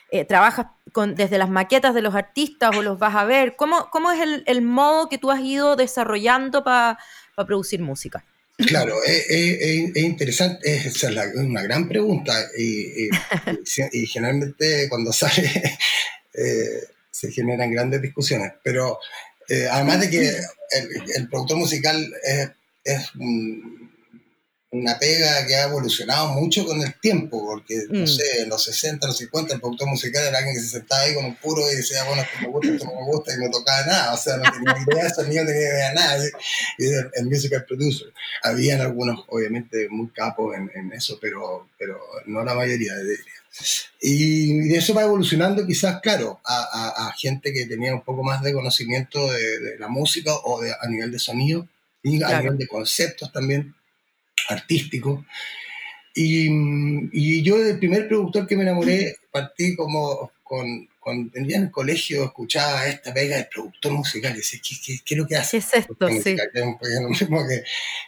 eh, 0.09 0.25
trabajas 0.25 0.67
con, 0.91 1.13
desde 1.13 1.37
las 1.37 1.51
maquetas 1.51 1.93
de 1.93 2.01
los 2.01 2.15
artistas 2.15 2.75
o 2.75 2.81
los 2.81 2.97
vas 2.97 3.13
a 3.15 3.25
ver. 3.25 3.55
¿Cómo, 3.55 3.89
cómo 3.91 4.11
es 4.11 4.21
el, 4.21 4.43
el 4.47 4.63
modo 4.63 5.07
que 5.07 5.19
tú 5.19 5.29
has 5.29 5.41
ido 5.41 5.75
desarrollando 5.75 6.63
para 6.63 6.97
para 7.35 7.45
producir 7.45 7.81
música? 7.81 8.23
Claro, 8.57 9.03
es, 9.03 9.95
interesante, 9.97 10.75
es, 10.75 11.03
una 11.35 11.61
gran 11.61 11.89
pregunta 11.89 12.33
y, 12.57 13.09
generalmente 14.07 14.87
cuando 14.87 15.11
sale 15.11 15.51
eh, 16.33 16.83
se 17.11 17.31
generan 17.31 17.71
grandes 17.71 18.01
discusiones, 18.01 18.53
pero 18.63 18.99
eh, 19.49 19.67
además 19.69 20.01
de 20.01 20.09
que 20.09 20.31
el, 21.15 21.27
productor 21.29 21.57
musical 21.57 22.13
es, 22.23 22.49
es 22.83 23.11
una 24.79 24.97
pega 24.99 25.45
que 25.45 25.55
ha 25.55 25.63
evolucionado 25.63 26.29
mucho 26.29 26.65
con 26.65 26.81
el 26.81 26.93
tiempo, 26.99 27.43
porque, 27.45 27.83
no 27.89 28.03
mm. 28.03 28.07
sé, 28.07 28.41
en 28.41 28.49
los 28.49 28.63
60, 28.63 29.07
los 29.07 29.17
50, 29.17 29.55
el 29.55 29.59
productor 29.59 29.87
musical 29.87 30.25
era 30.25 30.37
alguien 30.37 30.55
que 30.55 30.61
se 30.61 30.69
sentaba 30.69 31.01
ahí 31.01 31.13
con 31.13 31.25
un 31.25 31.35
puro 31.35 31.61
y 31.71 31.75
decía, 31.75 32.03
bueno, 32.03 32.21
esto 32.21 32.37
me 32.41 32.47
gusta, 32.47 32.71
esto 32.71 32.85
no 32.85 33.01
me 33.01 33.05
gusta, 33.05 33.33
y 33.33 33.37
no 33.37 33.51
tocaba 33.51 33.85
nada, 33.85 34.13
o 34.13 34.17
sea, 34.17 34.37
no 34.37 34.43
tenía 34.51 34.75
idea 34.87 35.03
de 35.03 35.09
sonido, 35.09 35.43
no 35.43 35.49
tenía 35.49 35.67
idea 35.67 35.89
de 35.89 35.95
nada, 35.95 36.25
y 36.77 36.85
el 37.19 37.25
musical 37.25 37.65
producer. 37.65 38.07
Habían 38.43 38.81
algunos, 38.81 39.25
obviamente, 39.27 39.87
muy 39.89 40.09
capos 40.09 40.55
en, 40.55 40.71
en 40.75 40.93
eso, 40.93 41.17
pero, 41.21 41.69
pero 41.77 41.99
no 42.25 42.43
la 42.43 42.53
mayoría, 42.53 42.95
de 42.95 43.17
Y, 44.01 44.71
y 44.71 44.75
eso 44.75 44.93
va 44.93 45.03
evolucionando 45.03 45.65
quizás, 45.65 46.01
claro, 46.01 46.39
a, 46.45 47.07
a, 47.07 47.13
gente 47.13 47.53
que 47.53 47.65
tenía 47.65 47.93
un 47.93 48.03
poco 48.03 48.23
más 48.23 48.41
de 48.43 48.53
conocimiento 48.53 49.31
de, 49.31 49.79
la 49.79 49.87
música 49.87 50.33
o 50.43 50.61
de, 50.61 50.73
a 50.73 50.87
nivel 50.87 51.11
de 51.11 51.19
sonido 51.19 51.67
y 52.03 52.21
a 52.21 52.39
nivel 52.39 52.57
de 52.57 52.67
conceptos 52.67 53.31
también 53.31 53.73
artístico. 54.49 55.25
Y, 56.13 56.47
y, 57.11 57.43
yo, 57.43 57.57
del 57.57 57.77
primer 57.77 58.07
productor 58.07 58.47
que 58.47 58.55
me 58.55 58.63
enamoré, 58.63 59.17
partí 59.31 59.75
como 59.75 60.31
con, 60.43 60.87
cuando 60.99 61.31
tenía 61.31 61.57
en 61.57 61.63
el 61.63 61.71
colegio, 61.71 62.23
escuchaba 62.23 62.87
esta 62.87 63.13
pega 63.13 63.37
de 63.37 63.45
productor 63.45 63.91
musical 63.91 64.33
y 64.33 64.37
decía, 64.37 64.59
¿qué, 64.63 64.75
qué, 64.83 64.99
qué 65.03 65.13
es 65.15 65.17
lo 65.19 65.27
que 65.27 65.35
hace? 65.35 65.51
¿Qué 65.51 65.65
es 65.65 65.73
esto? 65.73 65.95
Sí. 66.23 66.35
Que 66.35 66.47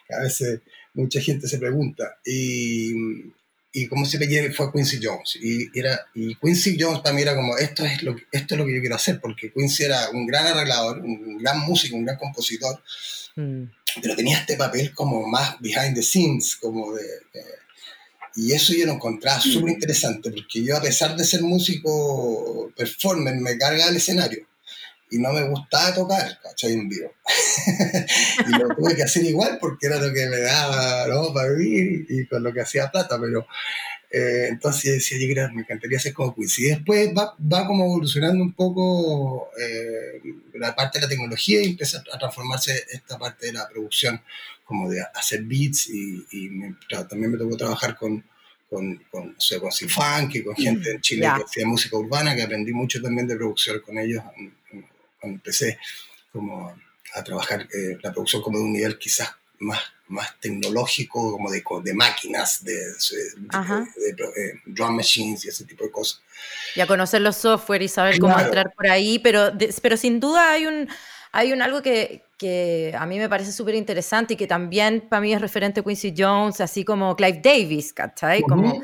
que 0.07 0.13
a 0.15 0.19
veces 0.21 0.61
mucha 0.93 1.19
gente 1.19 1.47
se 1.47 1.57
pregunta. 1.57 2.17
Y, 2.25 2.93
y 3.81 3.87
como 3.87 4.05
se 4.05 4.17
veía, 4.17 4.51
fue 4.53 4.71
Quincy 4.71 4.99
Jones. 5.01 5.37
Y, 5.41 5.77
era, 5.77 6.07
y 6.13 6.35
Quincy 6.35 6.77
Jones 6.79 7.01
mí 7.13 7.21
era 7.21 7.35
como, 7.35 7.57
esto 7.57 7.85
es, 7.85 8.03
lo, 8.03 8.15
esto 8.31 8.55
es 8.55 8.57
lo 8.59 8.65
que 8.65 8.75
yo 8.75 8.81
quiero 8.81 8.95
hacer, 8.95 9.19
porque 9.19 9.51
Quincy 9.51 9.83
era 9.83 10.09
un 10.11 10.25
gran 10.25 10.47
arreglador, 10.47 10.99
un 10.99 11.37
gran 11.37 11.59
músico, 11.59 11.95
un 11.95 12.05
gran 12.05 12.17
compositor. 12.17 12.81
Mm 13.35 13.65
pero 14.01 14.15
tenía 14.15 14.39
este 14.39 14.57
papel 14.57 14.93
como 14.93 15.27
más 15.27 15.59
behind 15.59 15.95
the 15.95 16.03
scenes, 16.03 16.55
como 16.55 16.93
de... 16.93 17.03
y 18.35 18.51
eso 18.51 18.73
yo 18.73 18.85
lo 18.85 18.93
encontraba 18.93 19.39
mm. 19.39 19.41
súper 19.41 19.69
interesante, 19.73 20.31
porque 20.31 20.63
yo 20.63 20.77
a 20.77 20.81
pesar 20.81 21.15
de 21.15 21.25
ser 21.25 21.41
músico 21.41 22.71
performer, 22.75 23.35
me 23.35 23.57
carga 23.57 23.89
el 23.89 23.97
escenario. 23.97 24.45
Y 25.09 25.19
no 25.19 25.31
me 25.31 25.47
gustaba 25.47 25.93
tocar, 25.93 26.39
¿cachai? 26.41 26.73
En 26.73 26.89
vivo. 26.89 27.13
y 28.47 28.59
lo 28.59 28.75
tuve 28.75 28.95
que 28.95 29.03
hacer 29.03 29.23
igual 29.23 29.57
porque 29.59 29.87
era 29.87 29.99
lo 29.99 30.13
que 30.13 30.25
me 30.27 30.39
daba 30.39 31.07
¿no? 31.07 31.33
para 31.33 31.51
vivir 31.51 32.05
y 32.09 32.25
con 32.27 32.43
lo 32.43 32.53
que 32.53 32.61
hacía 32.61 32.91
plata, 32.91 33.17
pero 33.19 33.47
eh, 34.09 34.47
entonces 34.49 34.93
decía, 34.93 35.17
yo 35.19 35.53
me 35.53 35.61
encantaría 35.61 35.99
ser 35.99 36.13
como 36.13 36.33
Quincy. 36.33 36.65
Y 36.65 36.69
después 36.69 37.09
va, 37.17 37.35
va 37.39 37.67
como 37.67 37.85
evolucionando 37.85 38.43
un 38.43 38.53
poco 38.53 39.49
eh, 39.59 40.21
la 40.53 40.75
parte 40.75 40.99
de 40.99 41.05
la 41.05 41.09
tecnología 41.09 41.61
y 41.61 41.67
empieza 41.67 42.03
a 42.13 42.17
transformarse 42.17 42.85
esta 42.91 43.17
parte 43.17 43.47
de 43.47 43.53
la 43.53 43.67
producción, 43.67 44.21
como 44.63 44.89
de 44.89 45.01
hacer 45.13 45.43
beats 45.43 45.89
y, 45.89 46.49
también 47.09 47.31
me 47.31 47.37
tocó 47.37 47.55
trabajar 47.55 47.95
con, 47.97 48.23
con, 48.69 48.95
con, 49.09 49.29
o 49.29 49.41
sea, 49.41 49.59
con 49.59 49.71
Funk 49.71 50.35
y 50.35 50.43
con 50.43 50.53
mm, 50.53 50.61
gente 50.61 50.91
en 50.91 51.01
Chile 51.01 51.27
que 51.37 51.43
hacía 51.43 51.65
música 51.65 51.97
urbana, 51.97 52.35
que 52.35 52.43
aprendí 52.43 52.73
mucho 52.73 53.01
también 53.01 53.27
de 53.27 53.35
producción 53.35 53.79
con 53.79 53.97
ellos 53.97 54.23
cuando 54.23 54.56
empecé 55.29 55.79
como 56.31 56.75
a 57.13 57.23
trabajar 57.23 57.61
eh, 57.61 57.97
la 58.01 58.11
producción 58.11 58.41
como 58.41 58.57
de 58.57 58.63
un 58.63 58.73
nivel 58.73 58.97
quizás 58.97 59.31
más 59.59 59.79
más 60.07 60.39
tecnológico, 60.39 61.31
como 61.33 61.51
de, 61.51 61.63
de 61.83 61.93
máquinas, 61.93 62.63
de, 62.63 62.73
de, 62.75 64.61
drum 64.65 64.95
machines 64.95 65.45
y 65.45 65.49
ese 65.49 65.65
tipo 65.65 65.83
de 65.83 65.91
cosas. 65.91 66.21
Y 66.75 66.81
a 66.81 66.87
conocer 66.87 67.21
los 67.21 67.35
software 67.35 67.81
y 67.81 67.87
saber 67.87 68.19
cómo 68.19 68.37
entrar 68.39 68.73
por 68.73 68.87
ahí, 68.87 69.19
pero, 69.19 69.51
pero 69.81 69.97
sin 69.97 70.19
duda 70.19 70.51
hay 70.51 70.65
un, 70.65 70.87
hay 71.31 71.51
un 71.51 71.61
algo 71.61 71.81
que, 71.81 72.23
que 72.37 72.93
a 72.97 73.05
mí 73.05 73.19
me 73.19 73.27
parece 73.27 73.51
súper 73.51 73.75
interesante 73.75 74.35
y 74.35 74.37
que 74.37 74.47
también 74.47 75.01
para 75.09 75.21
mí 75.21 75.33
es 75.33 75.41
referente 75.41 75.81
a 75.81 75.83
Quincy 75.83 76.13
Jones, 76.17 76.61
así 76.61 76.85
como 76.85 77.15
Clive 77.15 77.41
Davis, 77.43 77.93
¿cachai? 77.93 78.41
Como, 78.43 78.81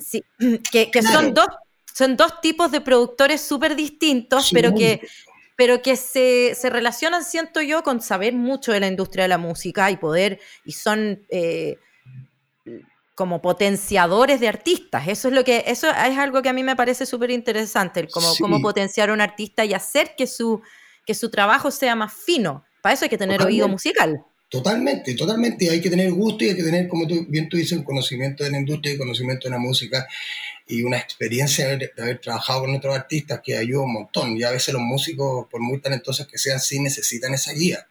sí, 0.00 0.24
que, 0.72 0.90
que 0.90 1.02
son, 1.02 1.34
dos, 1.34 1.48
son 1.92 2.16
dos 2.16 2.40
tipos 2.40 2.72
de 2.72 2.80
productores 2.80 3.40
súper 3.42 3.76
distintos, 3.76 4.50
pero 4.52 4.74
que 4.74 5.02
pero 5.58 5.82
que 5.82 5.96
se, 5.96 6.54
se, 6.54 6.70
relacionan, 6.70 7.24
siento 7.24 7.60
yo, 7.60 7.82
con 7.82 8.00
saber 8.00 8.32
mucho 8.32 8.70
de 8.70 8.78
la 8.78 8.86
industria 8.86 9.24
de 9.24 9.28
la 9.28 9.38
música 9.38 9.90
y 9.90 9.96
poder, 9.96 10.38
y 10.64 10.70
son 10.70 11.26
eh, 11.30 11.78
como 13.16 13.42
potenciadores 13.42 14.38
de 14.38 14.46
artistas. 14.46 15.08
Eso 15.08 15.26
es 15.26 15.34
lo 15.34 15.42
que, 15.42 15.64
eso 15.66 15.88
es 15.88 16.16
algo 16.16 16.42
que 16.42 16.48
a 16.48 16.52
mí 16.52 16.62
me 16.62 16.76
parece 16.76 17.06
súper 17.06 17.32
interesante, 17.32 18.06
como 18.06 18.32
cómo 18.38 18.60
potenciar 18.60 19.10
a 19.10 19.12
un 19.12 19.20
artista 19.20 19.64
y 19.64 19.74
hacer 19.74 20.14
que 20.16 20.28
su, 20.28 20.62
que 21.04 21.14
su 21.14 21.28
trabajo 21.28 21.72
sea 21.72 21.96
más 21.96 22.12
fino. 22.12 22.64
Para 22.80 22.92
eso 22.92 23.06
hay 23.06 23.08
que 23.08 23.18
tener 23.18 23.42
oído 23.42 23.66
musical. 23.66 24.24
Totalmente, 24.48 25.14
totalmente. 25.14 25.68
Hay 25.68 25.80
que 25.80 25.90
tener 25.90 26.10
gusto 26.12 26.42
y 26.44 26.48
hay 26.48 26.56
que 26.56 26.62
tener, 26.62 26.88
como 26.88 27.06
tú, 27.06 27.26
bien 27.28 27.48
tú 27.48 27.58
dices, 27.58 27.76
un 27.76 27.84
conocimiento 27.84 28.44
de 28.44 28.50
la 28.50 28.58
industria 28.58 28.94
y 28.94 28.98
conocimiento 28.98 29.46
de 29.46 29.52
la 29.52 29.58
música 29.58 30.08
y 30.66 30.82
una 30.82 30.98
experiencia 30.98 31.76
de 31.76 31.92
haber, 31.98 32.20
trabajado 32.20 32.60
con 32.60 32.74
otros 32.74 32.96
artistas 32.96 33.40
que 33.44 33.56
ayuda 33.56 33.82
un 33.82 33.92
montón. 33.92 34.36
Y 34.36 34.44
a 34.44 34.50
veces 34.50 34.72
los 34.72 34.82
músicos, 34.82 35.46
por 35.50 35.60
muy 35.60 35.80
talentosos 35.80 36.26
que 36.26 36.38
sean, 36.38 36.60
sí 36.60 36.80
necesitan 36.80 37.34
esa 37.34 37.52
guía. 37.52 37.86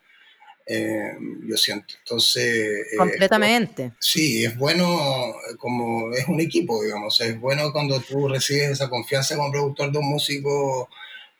Eh, 0.65 1.13
yo 1.47 1.55
siento. 1.57 1.93
Entonces. 1.99 2.43
Eh, 2.91 2.97
Completamente. 2.97 3.93
sí, 3.99 4.43
es 4.43 4.57
bueno 4.57 5.35
como 5.59 6.11
es 6.11 6.27
un 6.27 6.41
equipo, 6.41 6.83
digamos. 6.83 7.21
Es 7.21 7.39
bueno 7.39 7.71
cuando 7.71 8.01
tú 8.01 8.27
recibes 8.27 8.71
esa 8.71 8.89
confianza 8.89 9.35
como 9.35 9.51
productor 9.51 9.91
de 9.91 9.99
un 9.99 10.09
músico 10.09 10.89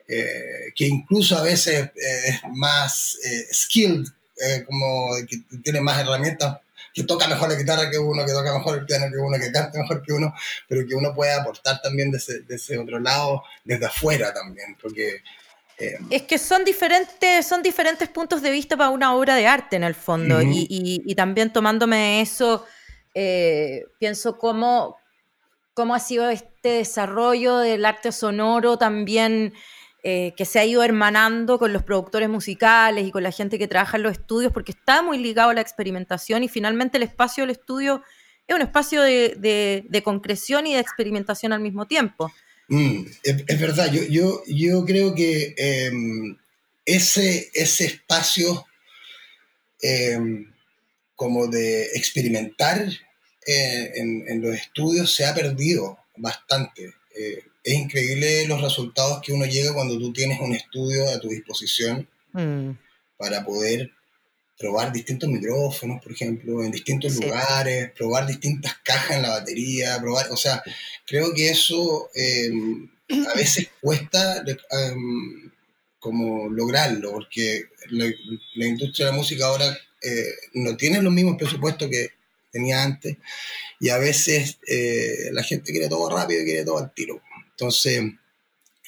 eh, 0.07 0.71
que 0.75 0.86
incluso 0.86 1.38
a 1.38 1.43
veces 1.43 1.91
es 1.95 2.39
más 2.53 3.19
skilled, 3.51 4.07
como 4.65 5.12
que 5.27 5.38
tiene 5.63 5.82
más 5.82 6.00
herramientas 6.00 6.60
que 6.98 7.03
toca 7.03 7.27
mejor 7.27 7.50
la 7.50 7.56
guitarra 7.56 7.91
que 7.91 8.00
uno, 8.00 8.25
que 8.25 8.32
toca 8.32 8.58
mejor 8.58 8.79
el 8.79 8.86
piano 8.86 9.06
que 9.12 9.17
uno, 9.17 9.38
que 9.38 9.51
canta 9.51 9.79
mejor 9.79 10.01
que 10.01 10.13
uno, 10.13 10.34
pero 10.67 10.88
que 10.88 10.96
uno 10.96 11.13
puede 11.13 11.32
aportar 11.32 11.79
también 11.79 12.10
de 12.10 12.17
ese, 12.17 12.77
otro 12.79 13.00
lado, 13.00 13.44
desde 13.63 13.86
afuera 13.86 14.34
también, 14.34 14.75
porque... 14.82 15.22
Eh, 15.77 16.00
es 16.10 16.24
que 16.24 16.39
son 16.39 16.65
diferentes, 16.65 17.46
son 17.46 17.62
diferentes 17.62 18.10
puntos 18.10 18.41
de 18.41 18.50
vista 18.50 18.75
para 18.75 18.89
una 18.89 19.13
obra 19.13 19.36
de 19.36 19.46
arte 19.46 19.75
en 19.75 19.84
el 19.84 19.94
fondo, 19.94 20.41
y, 20.41 21.13
también 21.15 21.53
tomándome 21.53 22.20
eso, 22.22 22.65
eh, 23.13 23.86
pienso 24.00 24.39
cómo, 24.39 24.98
cómo 25.75 25.94
ha 25.94 26.00
sido 26.00 26.27
este 26.32 26.70
desarrollo 26.70 27.58
del 27.58 27.86
arte 27.86 28.12
sonoro 28.12 28.79
también 28.79 29.53
eh, 30.09 30.33
que 30.37 30.45
se 30.45 30.57
ha 30.57 30.63
ido 30.63 30.83
hermanando 30.83 31.59
con 31.59 31.73
los 31.73 31.83
productores 31.83 32.29
musicales 32.29 33.05
y 33.05 33.11
con 33.11 33.23
la 33.23 33.31
gente 33.33 33.59
que 33.59 33.67
trabaja 33.67 33.97
en 33.97 34.03
los 34.03 34.13
estudios, 34.13 34.53
porque 34.53 34.71
está 34.71 35.01
muy 35.01 35.17
ligado 35.17 35.49
a 35.49 35.53
la 35.53 35.59
experimentación 35.59 36.43
y 36.43 36.47
finalmente 36.47 36.95
el 36.95 37.03
espacio 37.03 37.43
del 37.43 37.49
estudio 37.49 38.01
es 38.47 38.55
un 38.55 38.61
espacio 38.61 39.01
de, 39.01 40.01
concreción 40.05 40.65
y 40.65 40.75
de 40.75 40.79
experimentación 40.79 41.51
al 41.51 41.59
mismo 41.59 41.87
tiempo. 41.87 42.31
Mm, 42.69 43.01
es, 43.21 43.59
verdad, 43.59 43.91
yo, 43.91 44.43
yo, 44.47 44.85
creo 44.85 45.13
que 45.13 45.53
em, 45.57 46.37
ese, 46.85 47.51
ese 47.53 47.87
espacio 47.87 48.65
em, 49.81 50.53
como 51.17 51.47
de 51.47 51.83
experimentar 51.95 52.81
eh, 53.45 53.91
en, 53.95 54.41
los 54.41 54.55
estudios 54.55 55.13
se 55.13 55.25
ha 55.25 55.35
perdido 55.35 55.99
bastante. 56.15 56.93
Es 57.67 57.74
increíble 57.74 58.47
los 58.47 58.62
resultados 58.62 59.21
que 59.21 59.33
uno 59.33 59.45
llega 59.45 59.74
cuando 59.74 60.00
tú 60.00 60.13
tienes 60.13 60.39
un 60.39 60.55
estudio 60.55 61.09
a 61.09 61.19
tu 61.19 61.27
disposición 61.27 62.07
mm. 62.31 62.71
para 63.17 63.43
poder 63.43 63.91
probar 64.57 64.93
distintos 64.93 65.27
micrófonos, 65.27 66.01
por 66.01 66.13
ejemplo, 66.13 66.63
en 66.63 66.71
distintos 66.71 67.17
lugares, 67.17 67.91
probar 67.91 68.25
distintas 68.25 68.74
cajas 68.86 69.17
en 69.17 69.24
la 69.24 69.31
batería, 69.31 70.00
probar, 70.00 70.31
o 70.31 70.38
sea, 70.38 70.63
creo 71.05 71.33
que 71.33 71.50
eso 71.50 72.09
em, 72.15 72.89
a 73.29 73.36
veces 73.36 73.67
cuesta 73.81 74.45
em, 74.71 75.51
como 76.00 76.47
lograrlo, 76.47 77.12
porque 77.12 77.65
la, 77.89 78.65
industria 78.65 79.07
de 79.07 79.12
la 79.12 79.17
música 79.17 79.45
ahora 79.45 79.77
eh, 80.01 80.33
no 80.53 80.77
tiene 80.77 81.01
los 81.01 81.12
mismos 81.12 81.36
presupuestos 81.38 81.89
que 81.89 82.12
tenía 82.50 82.81
antes 82.81 83.17
y 83.81 83.89
a 83.89 83.97
veces 83.97 84.57
eh, 84.65 85.31
la 85.33 85.43
gente 85.43 85.74
quiere 85.74 85.89
todo 85.89 86.09
rápido 86.09 86.43
y 86.43 86.45
quiere 86.45 86.63
todo 86.63 86.77
al 86.77 86.93
tiro. 86.93 87.21
Entonces, 87.59 88.03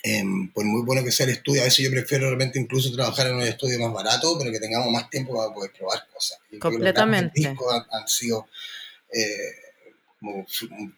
em, 0.03 0.51
por 0.53 0.63
muy 0.63 0.83
bueno 0.83 1.03
que 1.03 1.11
sea 1.11 1.25
el 1.25 1.31
estudio, 1.31 1.61
a 1.61 1.65
veces 1.65 1.83
yo 1.83 1.89
prefiero 1.89 2.27
realmente 2.27 2.59
incluso 2.59 2.93
trabajar 2.93 3.25
en 3.27 3.35
un 3.35 3.41
estudio 3.41 3.79
más 3.79 3.91
barato, 3.91 4.37
pero 4.37 4.51
que 4.51 4.59
tengamos 4.59 4.91
más 4.91 5.09
tiempo 5.09 5.35
para 5.35 5.51
poder 5.51 5.71
probar 5.71 6.07
cosas. 6.13 6.37
Completamente. 6.59 7.41
Los 7.41 7.51
discos 7.51 7.83
han, 7.91 8.07
sido 8.07 8.47
eh, 9.11 9.55
como 10.19 10.45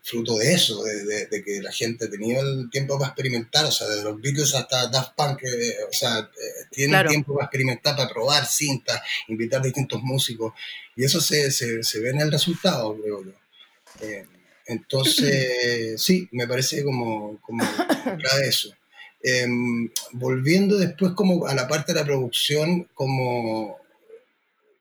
fruto 0.03 0.37
de 0.37 0.53
eso, 0.53 0.83
de, 0.83 1.43
que 1.45 1.61
la 1.61 1.71
gente 1.71 2.09
tenido 2.09 2.41
el 2.41 2.69
tiempo 2.69 2.99
para 2.99 3.11
experimentar, 3.11 3.63
o 3.63 3.71
sea, 3.71 3.87
desde 3.87 4.03
los 4.03 4.19
Beatles 4.19 4.53
hasta 4.53 4.87
Daft 4.87 5.13
Punk, 5.15 5.43
eh, 5.43 5.77
o 5.89 5.93
sea, 5.93 6.19
eh, 6.19 6.65
tienen 6.71 7.07
tiempo 7.07 7.35
para 7.35 7.45
experimentar, 7.45 7.95
para 7.95 8.09
probar 8.09 8.45
cintas, 8.45 9.01
invitar 9.29 9.61
distintos 9.61 10.03
músicos, 10.03 10.53
y 10.97 11.05
eso 11.05 11.21
se, 11.21 11.51
se, 11.51 11.83
se 11.83 11.99
ve 12.01 12.09
en 12.09 12.19
el 12.19 12.31
resultado, 12.33 12.97
creo 13.01 13.23
yo. 13.23 13.31
Eh, 14.65 14.73
entonces, 14.73 16.01
sí, 16.01 16.27
me 16.31 16.47
parece 16.47 16.83
como, 16.83 17.39
como 17.41 17.63
eso. 18.43 18.73
Em, 19.23 19.89
volviendo 20.13 20.77
después 20.77 21.13
como 21.13 21.45
a 21.45 21.53
la 21.53 21.67
parte 21.67 21.93
de 21.93 21.99
la 21.99 22.05
producción, 22.05 22.87
como 22.95 23.77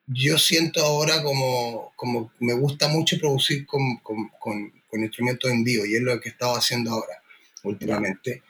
yo 0.06 0.38
siento 0.38 0.82
ahora 0.82 1.22
como, 1.22 1.92
como 1.94 2.32
me 2.40 2.54
gusta 2.54 2.88
mucho 2.88 3.18
producir 3.18 3.66
con, 3.66 3.98
con, 3.98 4.30
con, 4.38 4.72
instrumentos 4.92 5.50
en 5.50 5.62
vivo 5.62 5.84
y 5.86 5.94
es 5.94 6.02
lo 6.02 6.18
que 6.20 6.30
he 6.30 6.32
estado 6.32 6.56
haciendo 6.56 6.90
ahora, 6.90 7.22
últimamente. 7.62 8.42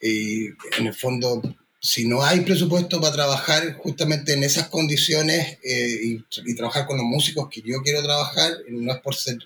Y 0.00 0.46
en 0.78 0.86
el 0.86 0.94
fondo, 0.94 1.42
si 1.80 2.06
no 2.06 2.22
hay 2.22 2.42
presupuesto 2.42 3.00
para 3.00 3.14
trabajar 3.14 3.74
justamente 3.78 4.34
en 4.34 4.44
esas 4.44 4.68
condiciones 4.68 5.58
eh, 5.64 5.98
y, 6.02 6.24
y, 6.46 6.54
trabajar 6.54 6.86
con 6.86 6.98
los 6.98 7.06
músicos 7.06 7.48
que 7.50 7.62
yo 7.62 7.82
quiero 7.82 8.02
trabajar, 8.02 8.52
no 8.68 8.92
es 8.92 8.98
por 9.00 9.16
ser, 9.16 9.38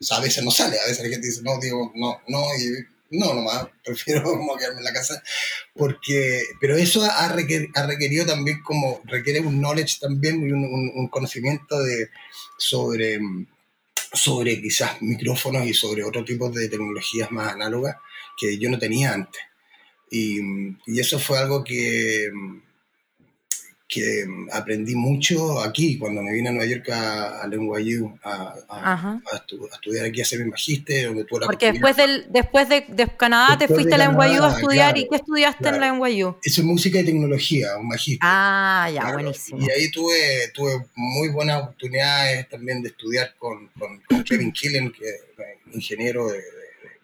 eh, 0.00 0.06
a 0.10 0.20
veces 0.20 0.44
no 0.44 0.50
sale, 0.50 0.78
a 0.78 0.86
veces 0.86 1.04
la 1.04 1.10
gente 1.10 1.26
dice, 1.26 1.42
no, 1.42 1.58
digo, 1.60 1.92
no, 1.94 2.20
no, 2.28 2.44
y 2.58 3.16
no, 3.16 3.34
nomás, 3.34 3.68
prefiero 3.84 4.22
como 4.22 4.56
quedarme 4.56 4.78
en 4.78 4.84
la 4.84 4.92
casa, 4.92 5.22
porque, 5.74 6.42
pero 6.60 6.76
eso 6.76 7.02
ha, 7.04 7.28
requerido 7.28 8.26
también 8.26 8.62
como, 8.62 9.00
requiere 9.04 9.40
un 9.40 9.60
knowledge 9.60 9.98
también 10.00 10.46
y 10.46 10.52
un, 10.52 11.08
conocimiento 11.08 11.78
de, 11.82 12.10
sobre, 12.58 13.18
sobre 14.12 14.60
quizás 14.60 15.00
micrófonos 15.02 15.66
y 15.66 15.74
sobre 15.74 16.04
otro 16.04 16.24
tipo 16.24 16.50
de 16.50 16.68
tecnologías 16.68 17.30
más 17.30 17.52
análogas 17.52 17.96
que 18.38 18.58
yo 18.58 18.70
no 18.70 18.78
tenía 18.78 19.12
antes. 19.12 19.40
Y, 20.10 20.38
y 20.86 21.00
eso 21.00 21.18
fue 21.18 21.38
algo 21.38 21.64
que, 21.64 22.30
que 23.88 24.26
aprendí 24.52 24.96
mucho 24.96 25.60
aquí, 25.60 25.96
cuando 25.96 26.20
me 26.20 26.32
vine 26.32 26.48
a 26.48 26.52
Nueva 26.52 26.66
York 26.66 26.88
a, 26.90 27.42
a 27.42 27.46
NYU 27.46 28.18
a, 28.24 28.54
a, 28.68 29.20
estudiar 29.72 30.06
aquí, 30.06 30.20
a 30.20 30.24
hacer 30.24 30.40
mi 30.40 30.50
magíster, 30.50 31.06
donde 31.06 31.24
tú 31.24 31.38
Porque 31.44 31.70
después, 31.70 31.96
del, 31.96 32.26
después 32.30 32.68
de, 32.68 32.84
de 32.88 33.06
Canadá 33.16 33.56
te 33.56 33.68
fuiste 33.68 33.94
a 33.94 33.98
la 33.98 34.08
NYU 34.08 34.42
a 34.42 34.54
estudiar, 34.54 34.98
¿y 34.98 35.08
qué 35.08 35.16
estudiaste 35.16 35.68
en 35.68 35.80
la 35.80 35.92
NYU? 35.92 36.36
Eso 36.42 36.60
es 36.62 36.66
música 36.66 36.98
y 36.98 37.04
tecnología, 37.04 37.76
un 37.78 37.86
magíster. 37.86 38.18
Ah, 38.22 38.90
ya, 38.92 39.12
buenísimo. 39.12 39.60
Y 39.60 39.70
ahí 39.70 39.88
tuve, 39.92 40.48
tuve 40.52 40.84
muy 40.96 41.28
buenas 41.28 41.62
oportunidades 41.62 42.48
también 42.48 42.82
de 42.82 42.88
estudiar 42.88 43.34
con, 43.38 43.68
con, 43.78 44.02
Kevin 44.24 44.50
Killen, 44.50 44.90
que 44.90 45.08
es 45.08 45.20
ingeniero 45.72 46.26
de, 46.26 46.38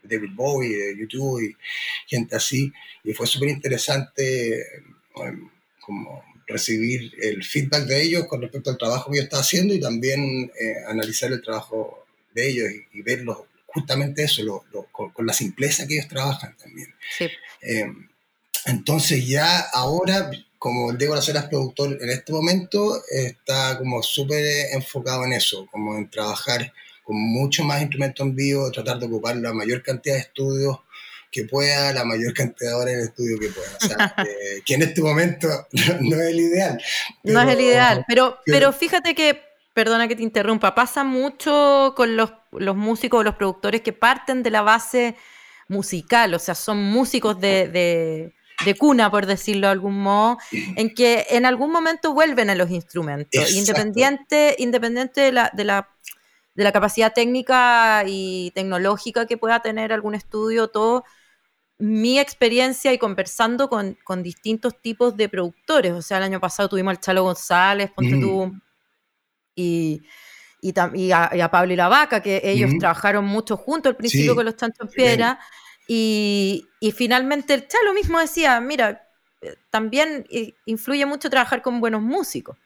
de 0.02 0.16
David 0.16 0.30
Bowie, 0.34 0.76
de 0.76 0.98
YouTube 0.98 1.42
y 1.42 1.56
gente 2.08 2.34
así, 2.34 2.72
y 3.04 3.12
fue 3.12 3.28
súper 3.28 3.50
interesante 3.50 4.66
como 5.80 6.31
recibir 6.52 7.12
el 7.20 7.42
feedback 7.44 7.84
de 7.84 8.02
ellos 8.02 8.26
con 8.26 8.40
respecto 8.40 8.70
al 8.70 8.78
trabajo 8.78 9.10
que 9.10 9.18
yo 9.18 9.22
estaba 9.24 9.42
haciendo 9.42 9.74
y 9.74 9.80
también 9.80 10.52
eh, 10.60 10.74
analizar 10.88 11.32
el 11.32 11.42
trabajo 11.42 12.06
de 12.34 12.48
ellos 12.48 12.68
y, 12.92 13.02
verlo 13.02 13.48
justamente 13.66 14.24
eso, 14.24 14.64
con, 14.92 15.26
la 15.26 15.32
simpleza 15.32 15.86
que 15.86 15.94
ellos 15.94 16.08
trabajan 16.08 16.54
también. 16.56 16.94
Eh, 17.62 17.86
entonces 18.66 19.26
ya 19.26 19.60
ahora, 19.72 20.30
como 20.58 20.90
el 20.90 20.98
Diego 20.98 21.14
Laceras 21.14 21.46
productor 21.46 21.98
en 22.00 22.10
este 22.10 22.32
momento, 22.32 23.02
está 23.10 23.78
como 23.78 24.02
súper 24.02 24.44
enfocado 24.72 25.24
en 25.24 25.32
eso, 25.32 25.66
como 25.70 25.96
en 25.96 26.08
trabajar 26.08 26.72
con 27.02 27.16
mucho 27.16 27.64
más 27.64 27.80
instrumentos 27.80 28.24
en 28.24 28.36
vivo, 28.36 28.70
tratar 28.70 28.98
de 28.98 29.06
ocupar 29.06 29.36
la 29.36 29.52
mayor 29.52 29.82
cantidad 29.82 30.14
de 30.14 30.20
estudios 30.20 30.78
que 31.32 31.44
pueda, 31.44 31.94
la 31.94 32.04
mayor 32.04 32.34
cantidad 32.34 32.70
de 32.70 32.76
horas 32.76 32.94
en 32.94 33.00
el 33.00 33.06
estudio 33.06 33.38
que 33.40 33.48
pueda. 33.48 33.70
O 33.76 33.86
sea, 33.86 34.14
que 34.64 34.74
en 34.74 34.82
este 34.82 35.00
momento 35.00 35.48
no, 36.00 36.16
es 36.16 36.28
el 36.28 36.40
ideal. 36.40 36.82
no 37.24 37.40
es 37.40 37.48
el 37.48 37.60
ideal, 37.60 38.04
pero, 38.06 38.38
pero, 38.44 38.72
fíjate 38.72 39.14
que, 39.14 39.42
perdona 39.72 40.06
que 40.06 40.14
te 40.14 40.22
interrumpa, 40.22 40.74
pasa 40.74 41.02
mucho 41.02 41.94
con 41.96 42.16
los, 42.16 42.34
los 42.52 42.76
músicos 42.76 43.20
o 43.20 43.22
los 43.24 43.36
productores 43.36 43.80
que 43.80 43.94
parten 43.94 44.42
de 44.42 44.50
la 44.50 44.60
base 44.60 45.16
musical, 45.68 46.34
o 46.34 46.38
sea, 46.38 46.54
son 46.54 46.82
músicos 46.82 47.40
de, 47.40 48.32
de, 48.64 48.74
cuna, 48.78 49.10
por 49.10 49.24
decirlo 49.26 49.68
de 49.68 49.72
algún 49.72 49.98
modo, 49.98 50.38
en 50.52 50.94
que 50.94 51.26
en 51.30 51.46
algún 51.46 51.72
momento 51.72 52.12
vuelven 52.12 52.50
a 52.50 52.54
los 52.54 52.70
instrumentos, 52.70 53.50
independiente, 53.52 54.54
independiente 54.58 55.22
de 55.22 55.32
la, 55.32 55.50
de 55.52 55.64
la 55.64 55.88
de 56.54 56.64
la 56.64 56.72
capacidad 56.72 57.12
técnica 57.12 58.04
y 58.06 58.50
tecnológica 58.54 59.26
que 59.26 59.38
pueda 59.38 59.60
tener 59.60 59.92
algún 59.92 60.14
estudio, 60.14 60.68
todo, 60.68 61.04
mi 61.82 62.20
experiencia 62.20 62.92
y 62.92 62.98
conversando 62.98 63.68
con, 63.68 63.96
distintos 64.22 64.80
tipos 64.80 65.16
de 65.16 65.28
productores. 65.28 65.92
O 65.92 66.00
sea, 66.00 66.18
el 66.18 66.22
año 66.22 66.38
pasado 66.38 66.68
tuvimos 66.68 66.92
al 66.92 67.00
Chalo 67.00 67.24
González, 67.24 67.90
ponte 67.90 68.20
tú, 68.20 68.52
y, 69.56 70.00
y, 70.60 71.10
a, 71.10 71.50
Pablo 71.50 71.72
y 71.72 71.76
la 71.76 71.88
Vaca, 71.88 72.22
que 72.22 72.40
ellos 72.44 72.70
trabajaron 72.78 73.24
mucho 73.24 73.56
juntos 73.56 73.90
al 73.90 73.96
principio 73.96 74.36
con 74.36 74.44
los 74.44 74.54
Chancho 74.54 74.84
en 74.84 74.88
Piedra. 74.90 75.40
Y, 75.88 76.68
finalmente 76.96 77.52
el 77.54 77.66
Chalo 77.66 77.92
mismo 77.94 78.20
decía, 78.20 78.60
mira, 78.60 79.08
eh, 79.40 79.56
también 79.68 80.24
influye 80.66 81.04
mucho 81.04 81.28
trabajar 81.30 81.62
con 81.62 81.80
buenos 81.80 82.00
músicos. 82.00 82.56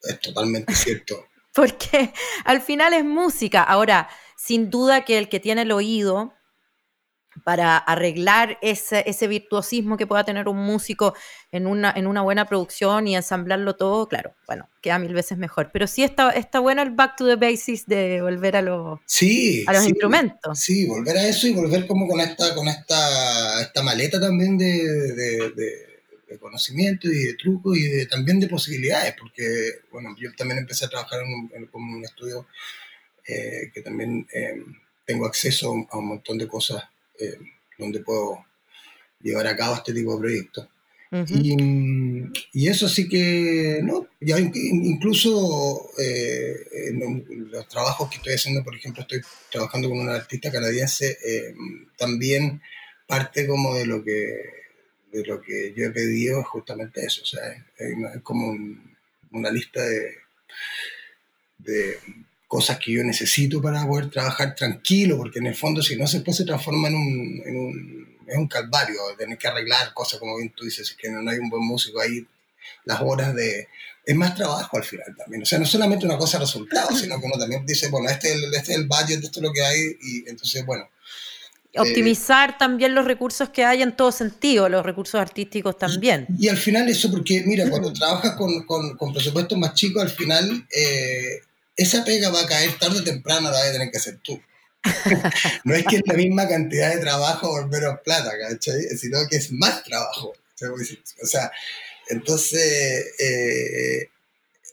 Es 0.00 0.18
totalmente 0.18 0.74
cierto. 0.74 1.26
Porque 1.52 2.14
al 2.46 2.62
final 2.62 2.94
es 2.94 3.04
música. 3.04 3.62
Ahora, 3.62 4.08
sin 4.34 4.70
duda 4.70 5.04
que 5.04 5.18
el 5.18 5.28
que 5.28 5.40
tiene 5.40 5.60
el 5.62 5.72
oído 5.72 6.35
para 7.44 7.76
arreglar 7.76 8.58
ese, 8.62 9.04
ese, 9.06 9.26
virtuosismo 9.28 9.96
que 9.96 10.06
pueda 10.06 10.24
tener 10.24 10.48
un 10.48 10.56
músico 10.56 11.14
en 11.52 11.66
una, 11.66 11.92
en 11.94 12.06
una 12.06 12.22
buena 12.22 12.46
producción 12.46 13.06
y 13.06 13.16
ensamblarlo 13.16 13.76
todo, 13.76 14.08
claro, 14.08 14.34
bueno, 14.46 14.68
queda 14.80 14.98
mil 14.98 15.14
veces 15.14 15.38
mejor. 15.38 15.70
Pero 15.72 15.86
sí 15.86 16.02
está, 16.02 16.30
está 16.30 16.60
bueno 16.60 16.82
el 16.82 16.90
back 16.90 17.16
to 17.16 17.26
the 17.26 17.36
basics 17.36 17.86
de 17.86 18.20
volver 18.22 18.56
a, 18.56 18.62
los 18.62 19.00
sí, 19.06 19.64
a 19.66 19.72
los 19.72 19.86
instrumentos. 19.86 20.58
Sí, 20.58 20.86
volver 20.86 21.16
a 21.16 21.28
eso 21.28 21.46
y 21.46 21.52
volver 21.52 21.86
como 21.86 22.08
con 22.08 22.20
esta, 22.20 22.54
con 22.54 22.68
esta, 22.68 23.62
esta 23.62 23.82
maleta 23.82 24.20
también 24.20 24.58
de, 24.58 25.12
de, 25.14 25.86
conocimiento 26.40 27.08
y 27.08 27.24
de 27.24 27.34
trucos 27.34 27.78
y 27.78 27.88
de, 27.88 28.06
también 28.06 28.38
de 28.38 28.46
posibilidades, 28.46 29.14
porque, 29.18 29.70
bueno, 29.90 30.14
yo 30.18 30.30
también 30.36 30.58
empecé 30.58 30.84
a 30.84 30.88
trabajar 30.88 31.20
en 31.22 31.32
un, 31.32 31.70
un 31.72 32.04
estudio 32.04 32.46
eh, 33.26 33.70
que 33.72 33.80
también 33.80 34.26
eh, 34.32 34.62
tengo 35.04 35.26
acceso 35.26 35.74
a 35.90 35.98
un 35.98 36.06
montón 36.08 36.38
de 36.38 36.46
cosas 36.46 36.84
eh, 37.18 37.38
donde 37.78 38.00
puedo 38.00 38.44
llevar 39.22 39.46
a 39.46 39.56
cabo 39.56 39.74
este 39.76 39.92
tipo 39.92 40.14
de 40.14 40.20
proyectos. 40.20 40.68
y, 41.28 42.68
eso 42.68 42.88
sí 42.88 43.08
que, 43.08 43.80
no, 43.82 44.08
ya 44.20 44.38
incluso 44.38 45.90
eh, 45.98 46.56
en 46.88 47.50
los 47.50 47.68
trabajos 47.68 48.10
que 48.10 48.16
estoy 48.16 48.34
haciendo, 48.34 48.62
por 48.64 48.74
ejemplo, 48.74 49.02
estoy 49.02 49.20
trabajando 49.50 49.88
con 49.88 50.00
una 50.00 50.14
artista 50.14 50.50
canadiense, 50.50 51.16
eh, 51.24 51.54
también 51.96 52.60
parte 53.06 53.46
como 53.46 53.74
de 53.74 53.86
lo 53.86 54.02
que 54.02 54.56
de 55.12 55.24
lo 55.24 55.40
que 55.40 55.72
yo 55.74 55.86
he 55.86 55.90
pedido 55.90 56.40
es 56.40 56.46
justamente 56.46 57.04
eso, 57.04 57.22
o 57.22 57.26
sea, 57.26 57.42
es, 57.78 58.22
como 58.22 58.54
una 59.30 59.50
lista 59.50 59.82
de, 59.82 60.16
de 61.58 61.98
cosas 62.56 62.78
que 62.78 62.90
yo 62.90 63.04
necesito 63.04 63.60
para 63.60 63.86
poder 63.86 64.08
trabajar 64.08 64.54
tranquilo, 64.54 65.18
porque 65.18 65.40
en 65.40 65.46
el 65.46 65.54
fondo 65.54 65.82
si 65.82 65.94
no 65.94 66.06
se 66.06 66.20
puede 66.20 66.38
se 66.38 66.46
transforma 66.46 66.88
en 66.88 66.94
un, 66.94 67.42
en 67.44 67.54
un, 67.54 68.16
es 68.26 68.34
un 68.34 68.48
calvario, 68.48 68.96
tener 69.18 69.36
que 69.36 69.46
arreglar 69.46 69.92
cosas 69.92 70.18
como 70.18 70.38
bien 70.38 70.54
tú 70.56 70.64
dices, 70.64 70.96
que 70.98 71.10
no, 71.10 71.30
hay 71.30 71.36
un 71.36 71.50
buen 71.50 71.62
músico 71.62 72.00
ahí, 72.00 72.26
las 72.86 73.02
horas 73.02 73.34
de... 73.34 73.68
Es 74.06 74.16
más 74.16 74.34
trabajo 74.34 74.78
al 74.78 74.84
final 74.84 75.14
también, 75.18 75.42
o 75.42 75.44
sea, 75.44 75.58
no 75.58 75.66
solamente 75.66 76.06
una 76.06 76.16
cosa 76.16 76.38
resultado, 76.38 76.96
sino 76.96 77.20
que 77.20 77.26
uno 77.26 77.38
también 77.38 77.66
dice, 77.66 77.90
bueno, 77.90 78.08
este 78.08 78.28
es 78.28 78.36
el, 78.36 78.54
este 78.54 78.72
es 78.72 78.78
el 78.78 78.86
budget, 78.86 79.22
esto 79.22 79.40
es 79.40 79.42
lo 79.42 79.52
que 79.52 79.62
hay, 79.62 79.80
y 80.00 80.30
entonces, 80.30 80.64
bueno, 80.64 80.88
eh, 81.74 81.80
optimizar 81.80 82.56
también 82.56 82.94
los 82.94 83.04
recursos 83.04 83.50
que 83.50 83.66
hay 83.66 83.82
en 83.82 83.94
todo 83.94 84.12
sentido, 84.12 84.66
los 84.70 84.82
recursos 84.82 85.20
artísticos 85.20 85.76
también. 85.76 86.26
Y, 86.38 86.48
al 86.48 86.56
final 86.56 86.88
eso, 86.88 87.10
porque 87.10 87.42
mira, 87.44 87.68
cuando 87.68 87.92
trabajas 87.92 88.34
con, 88.36 88.64
con, 88.64 88.96
con 88.96 89.12
presupuestos 89.12 89.58
más 89.58 89.74
chicos, 89.74 90.02
al 90.02 90.08
final 90.08 90.66
eh, 90.74 91.42
esa 91.76 92.04
pega 92.04 92.30
va 92.30 92.42
a 92.42 92.46
caer 92.46 92.78
tarde 92.78 93.00
o 93.00 93.04
temprano, 93.04 93.50
la 93.50 93.58
vas 93.58 93.68
a 93.68 93.72
tener 93.72 93.90
que 93.90 93.98
hacer 93.98 94.18
tú. 94.22 94.40
no 95.64 95.74
es 95.74 95.84
que 95.84 95.96
es 95.96 96.02
la 96.06 96.14
misma 96.14 96.48
cantidad 96.48 96.94
de 96.94 97.00
trabajo 97.00 97.50
por 97.50 97.68
menos 97.68 98.00
plata, 98.04 98.32
¿cachai? 98.38 98.82
Sino 98.98 99.18
que 99.28 99.36
es 99.36 99.52
más 99.52 99.84
trabajo. 99.84 100.32
O 101.22 101.26
sea, 101.26 101.50
entonces, 102.08 103.12
eh, 103.18 104.08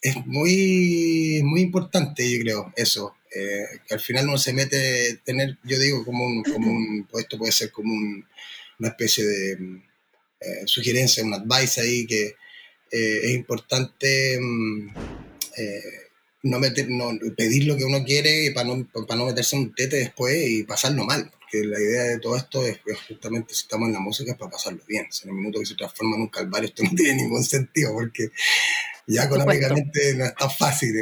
es 0.01 0.25
muy, 0.25 1.41
muy 1.43 1.61
importante, 1.61 2.29
yo 2.29 2.39
creo, 2.41 2.73
eso. 2.75 3.15
Eh, 3.35 3.65
que 3.87 3.95
al 3.95 3.99
final 3.99 4.29
uno 4.29 4.37
se 4.37 4.53
mete, 4.53 5.19
tener, 5.25 5.57
yo 5.63 5.79
digo, 5.79 6.05
como 6.05 6.25
un, 6.25 6.43
como 6.43 6.71
un 6.71 7.07
esto 7.17 7.37
puede 7.37 7.51
ser 7.51 7.71
como 7.71 7.91
una 8.79 8.89
especie 8.89 9.25
de 9.25 9.51
eh, 10.39 10.63
sugerencia, 10.65 11.23
un 11.23 11.33
advice 11.33 11.81
ahí 11.81 12.05
que 12.05 12.35
es 12.91 13.31
importante 13.31 14.37
mm, 14.39 14.89
no, 16.43 16.59
meter, 16.59 16.89
no 16.89 17.11
pedir 17.35 17.65
lo 17.65 17.77
que 17.77 17.85
uno 17.85 18.03
quiere 18.03 18.51
para 18.53 18.67
no, 18.67 18.85
para 19.07 19.15
no 19.17 19.25
meterse 19.25 19.55
un 19.55 19.73
tete 19.73 19.97
después 19.97 20.35
y 20.47 20.63
pasarlo 20.63 21.05
mal. 21.05 21.31
Porque 21.31 21.65
la 21.65 21.79
idea 21.79 22.03
de 22.03 22.19
todo 22.19 22.35
esto 22.35 22.65
es, 22.65 22.79
justamente 23.07 23.53
si 23.53 23.63
estamos 23.63 23.87
en 23.87 23.93
la 23.93 23.99
música 23.99 24.31
es 24.33 24.37
para 24.37 24.51
pasarlo 24.51 24.81
bien. 24.87 25.07
en 25.23 25.29
el 25.29 25.35
minuto 25.35 25.59
que 25.59 25.65
se 25.65 25.75
transforma 25.75 26.15
en 26.17 26.23
un 26.23 26.27
calvario 26.27 26.67
esto 26.67 26.83
no 26.83 26.91
tiene 26.95 27.23
ningún 27.23 27.43
sentido 27.43 27.93
porque 27.93 28.29
ya 29.07 29.23
económicamente 29.23 30.15
no 30.15 30.25
es 30.25 30.35
tan 30.35 30.51
fácil. 30.51 30.93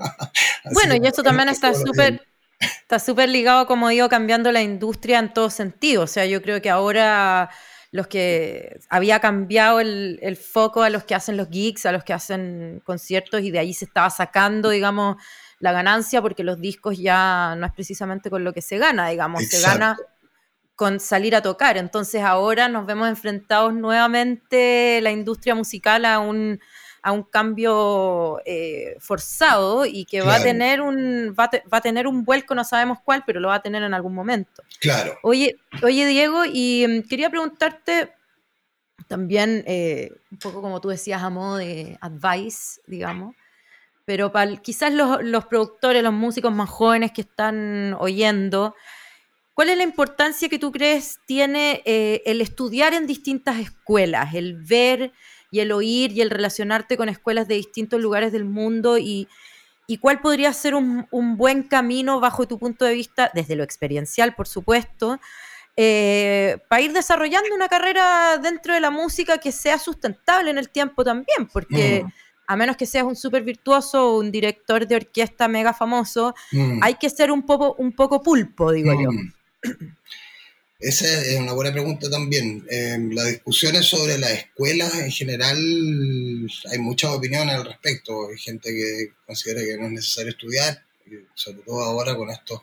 bueno, 0.72 0.94
y 0.94 1.06
eso 1.06 1.22
también 1.22 1.48
está 1.48 1.74
súper 1.74 2.22
está 2.60 2.98
súper 2.98 3.28
ligado, 3.28 3.66
como 3.66 3.88
digo, 3.88 4.08
cambiando 4.08 4.50
la 4.50 4.62
industria 4.62 5.18
en 5.18 5.32
todo 5.32 5.50
sentido. 5.50 6.02
O 6.02 6.06
sea, 6.06 6.26
yo 6.26 6.42
creo 6.42 6.60
que 6.60 6.70
ahora 6.70 7.50
los 7.90 8.06
que 8.06 8.78
había 8.90 9.20
cambiado 9.20 9.80
el, 9.80 10.18
el, 10.22 10.36
foco 10.36 10.82
a 10.82 10.90
los 10.90 11.04
que 11.04 11.14
hacen 11.14 11.36
los 11.36 11.48
gigs, 11.48 11.86
a 11.86 11.92
los 11.92 12.04
que 12.04 12.12
hacen 12.12 12.82
conciertos, 12.84 13.40
y 13.42 13.50
de 13.50 13.58
ahí 13.58 13.72
se 13.72 13.86
estaba 13.86 14.10
sacando, 14.10 14.70
digamos, 14.70 15.16
la 15.58 15.72
ganancia, 15.72 16.20
porque 16.22 16.44
los 16.44 16.60
discos 16.60 16.98
ya 16.98 17.54
no 17.56 17.66
es 17.66 17.72
precisamente 17.72 18.30
con 18.30 18.44
lo 18.44 18.52
que 18.52 18.62
se 18.62 18.78
gana, 18.78 19.08
digamos, 19.08 19.44
se 19.46 19.60
gana 19.60 19.96
con 20.78 21.00
salir 21.00 21.34
a 21.34 21.42
tocar. 21.42 21.76
Entonces 21.76 22.22
ahora 22.22 22.68
nos 22.68 22.86
vemos 22.86 23.08
enfrentados 23.08 23.74
nuevamente 23.74 25.00
la 25.02 25.10
industria 25.10 25.56
musical 25.56 26.04
a 26.04 26.20
un 26.20 26.60
a 27.02 27.12
un 27.12 27.22
cambio 27.22 28.40
eh, 28.44 28.96
forzado 28.98 29.86
y 29.86 30.04
que 30.04 30.20
va 30.20 30.36
a 30.36 30.42
tener 30.42 30.80
un 30.80 31.34
va, 31.38 31.50
a 31.70 31.80
tener 31.80 32.06
un 32.06 32.24
vuelco, 32.24 32.54
no 32.54 32.64
sabemos 32.64 32.98
cuál, 33.04 33.22
pero 33.26 33.40
lo 33.40 33.48
va 33.48 33.56
a 33.56 33.62
tener 33.62 33.82
en 33.82 33.94
algún 33.94 34.14
momento. 34.14 34.62
Claro. 34.80 35.16
Oye, 35.22 35.56
oye 35.82 36.06
Diego, 36.06 36.42
y 36.44 36.86
mm, 36.88 37.08
quería 37.08 37.30
preguntarte 37.30 38.12
también, 39.06 39.64
eh, 39.66 40.12
un 40.30 40.38
poco 40.38 40.60
como 40.60 40.80
tú 40.80 40.88
decías, 40.88 41.22
a 41.22 41.30
modo 41.30 41.56
de 41.56 41.96
advice, 42.00 42.80
digamos, 42.86 43.34
pero 44.04 44.32
para 44.32 44.56
quizás 44.56 44.92
los, 44.92 45.46
productores, 45.46 46.02
los 46.02 46.12
músicos 46.12 46.52
más 46.52 46.68
jóvenes 46.68 47.12
que 47.12 47.22
están 47.22 47.94
oyendo, 47.98 48.74
¿Cuál 49.54 49.70
es 49.70 49.76
la 49.76 49.82
importancia 49.82 50.48
que 50.48 50.60
tú 50.60 50.70
crees 50.70 51.18
tiene 51.26 51.82
eh, 51.84 52.22
el 52.26 52.40
estudiar 52.40 52.94
en 52.94 53.08
distintas 53.08 53.58
escuelas, 53.58 54.32
el 54.34 54.54
ver 54.54 55.12
y 55.50 55.60
el 55.60 55.72
oír 55.72 56.12
y 56.12 56.20
el 56.20 56.30
relacionarte 56.30 56.96
con 56.96 57.08
escuelas 57.08 57.48
de 57.48 57.54
distintos 57.54 58.00
lugares 58.00 58.32
del 58.32 58.44
mundo 58.44 58.98
y, 58.98 59.28
cuál 60.00 60.20
podría 60.20 60.52
ser 60.52 60.74
un, 60.74 61.06
buen 61.36 61.62
camino 61.62 62.20
bajo 62.20 62.46
tu 62.46 62.58
punto 62.58 62.84
de 62.84 62.94
vista, 62.94 63.30
desde 63.34 63.56
lo 63.56 63.64
experiencial, 63.64 64.34
por 64.34 64.46
supuesto, 64.46 65.18
eh, 65.76 66.58
para 66.68 66.82
ir 66.82 66.92
desarrollando 66.92 67.54
una 67.54 67.68
carrera 67.68 68.38
dentro 68.38 68.74
de 68.74 68.80
la 68.80 68.90
música 68.90 69.38
que 69.38 69.52
sea 69.52 69.78
sustentable 69.78 70.50
en 70.50 70.58
el 70.58 70.68
tiempo 70.70 71.04
también, 71.04 71.46
porque... 71.52 72.04
Mm. 72.04 72.12
a 72.50 72.56
menos 72.56 72.78
que 72.78 72.86
seas 72.86 73.04
un 73.04 73.14
súper 73.14 73.42
virtuoso 73.42 74.08
o 74.08 74.20
un 74.20 74.30
director 74.30 74.86
de 74.86 74.96
orquesta 74.96 75.48
mega 75.48 75.74
famoso, 75.74 76.34
mm. 76.50 76.82
hay 76.82 76.94
que 76.94 77.10
ser 77.10 77.30
un 77.30 77.42
poco, 77.44 77.74
un 77.74 77.92
poco 77.92 78.22
pulpo, 78.22 78.72
digo 78.72 78.90
yo. 78.94 79.10
Esa 80.80 81.06
es 81.22 81.36
una 81.40 81.54
buena 81.54 81.72
pregunta 81.72 82.08
también. 82.08 82.64
Eh, 82.70 82.96
las 83.10 83.26
discusiones 83.26 83.84
sobre 83.86 84.16
las 84.16 84.30
escuelas 84.30 84.94
en 84.94 85.10
general, 85.10 85.58
hay 86.70 86.78
muchas 86.78 87.10
opiniones 87.10 87.56
al 87.56 87.64
respecto. 87.64 88.28
Hay 88.28 88.38
gente 88.38 88.70
que 88.70 89.12
considera 89.26 89.60
que 89.60 89.76
no 89.76 89.86
es 89.86 89.92
necesario 89.92 90.30
estudiar, 90.30 90.84
sobre 91.34 91.62
todo 91.62 91.82
ahora 91.82 92.14
con 92.14 92.30
estos 92.30 92.60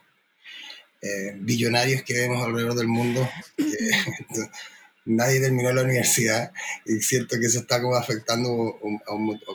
eh, 1.02 1.34
billonarios 1.36 2.04
que 2.04 2.14
vemos 2.14 2.42
alrededor 2.42 2.76
del 2.76 2.88
mundo. 2.88 3.30
nadie 5.06 5.42
terminó 5.42 5.74
la 5.74 5.84
universidad 5.84 6.52
y 6.86 7.02
siento 7.02 7.38
que 7.38 7.48
eso 7.48 7.60
está 7.60 7.82
como 7.82 7.96
afectando, 7.96 8.80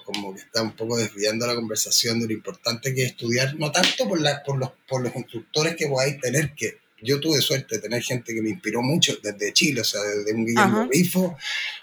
como 0.05 0.35
que 0.35 0.41
está 0.41 0.63
un 0.63 0.77
poco 0.77 0.99
desviando 0.99 1.47
la 1.47 1.55
conversación 1.55 2.21
de 2.21 2.27
lo 2.27 2.33
importante 2.35 2.95
que 2.95 3.05
es 3.05 3.13
estudiar, 3.13 3.57
no 3.57 3.73
tanto 3.73 4.07
por, 4.07 4.21
la, 4.21 4.43
por, 4.45 4.59
los, 4.59 4.71
por 4.87 5.03
los 5.03 5.17
instructores 5.17 5.77
que 5.77 5.89
podáis 5.89 6.21
tener, 6.21 6.55
que 6.55 6.79
yo 7.03 7.21
tuve 7.21 7.41
suerte 7.41 7.77
de 7.77 7.83
tener 7.83 8.03
gente 8.03 8.35
que 8.35 8.43
me 8.43 8.51
inspiró 8.51 8.83
mucho 8.83 9.17
desde 9.23 9.53
Chile, 9.53 9.81
o 9.81 9.85
sea, 9.85 10.03
desde 10.03 10.35
un 10.35 10.45
Guillermo 10.45 10.89
Rifo 10.91 11.37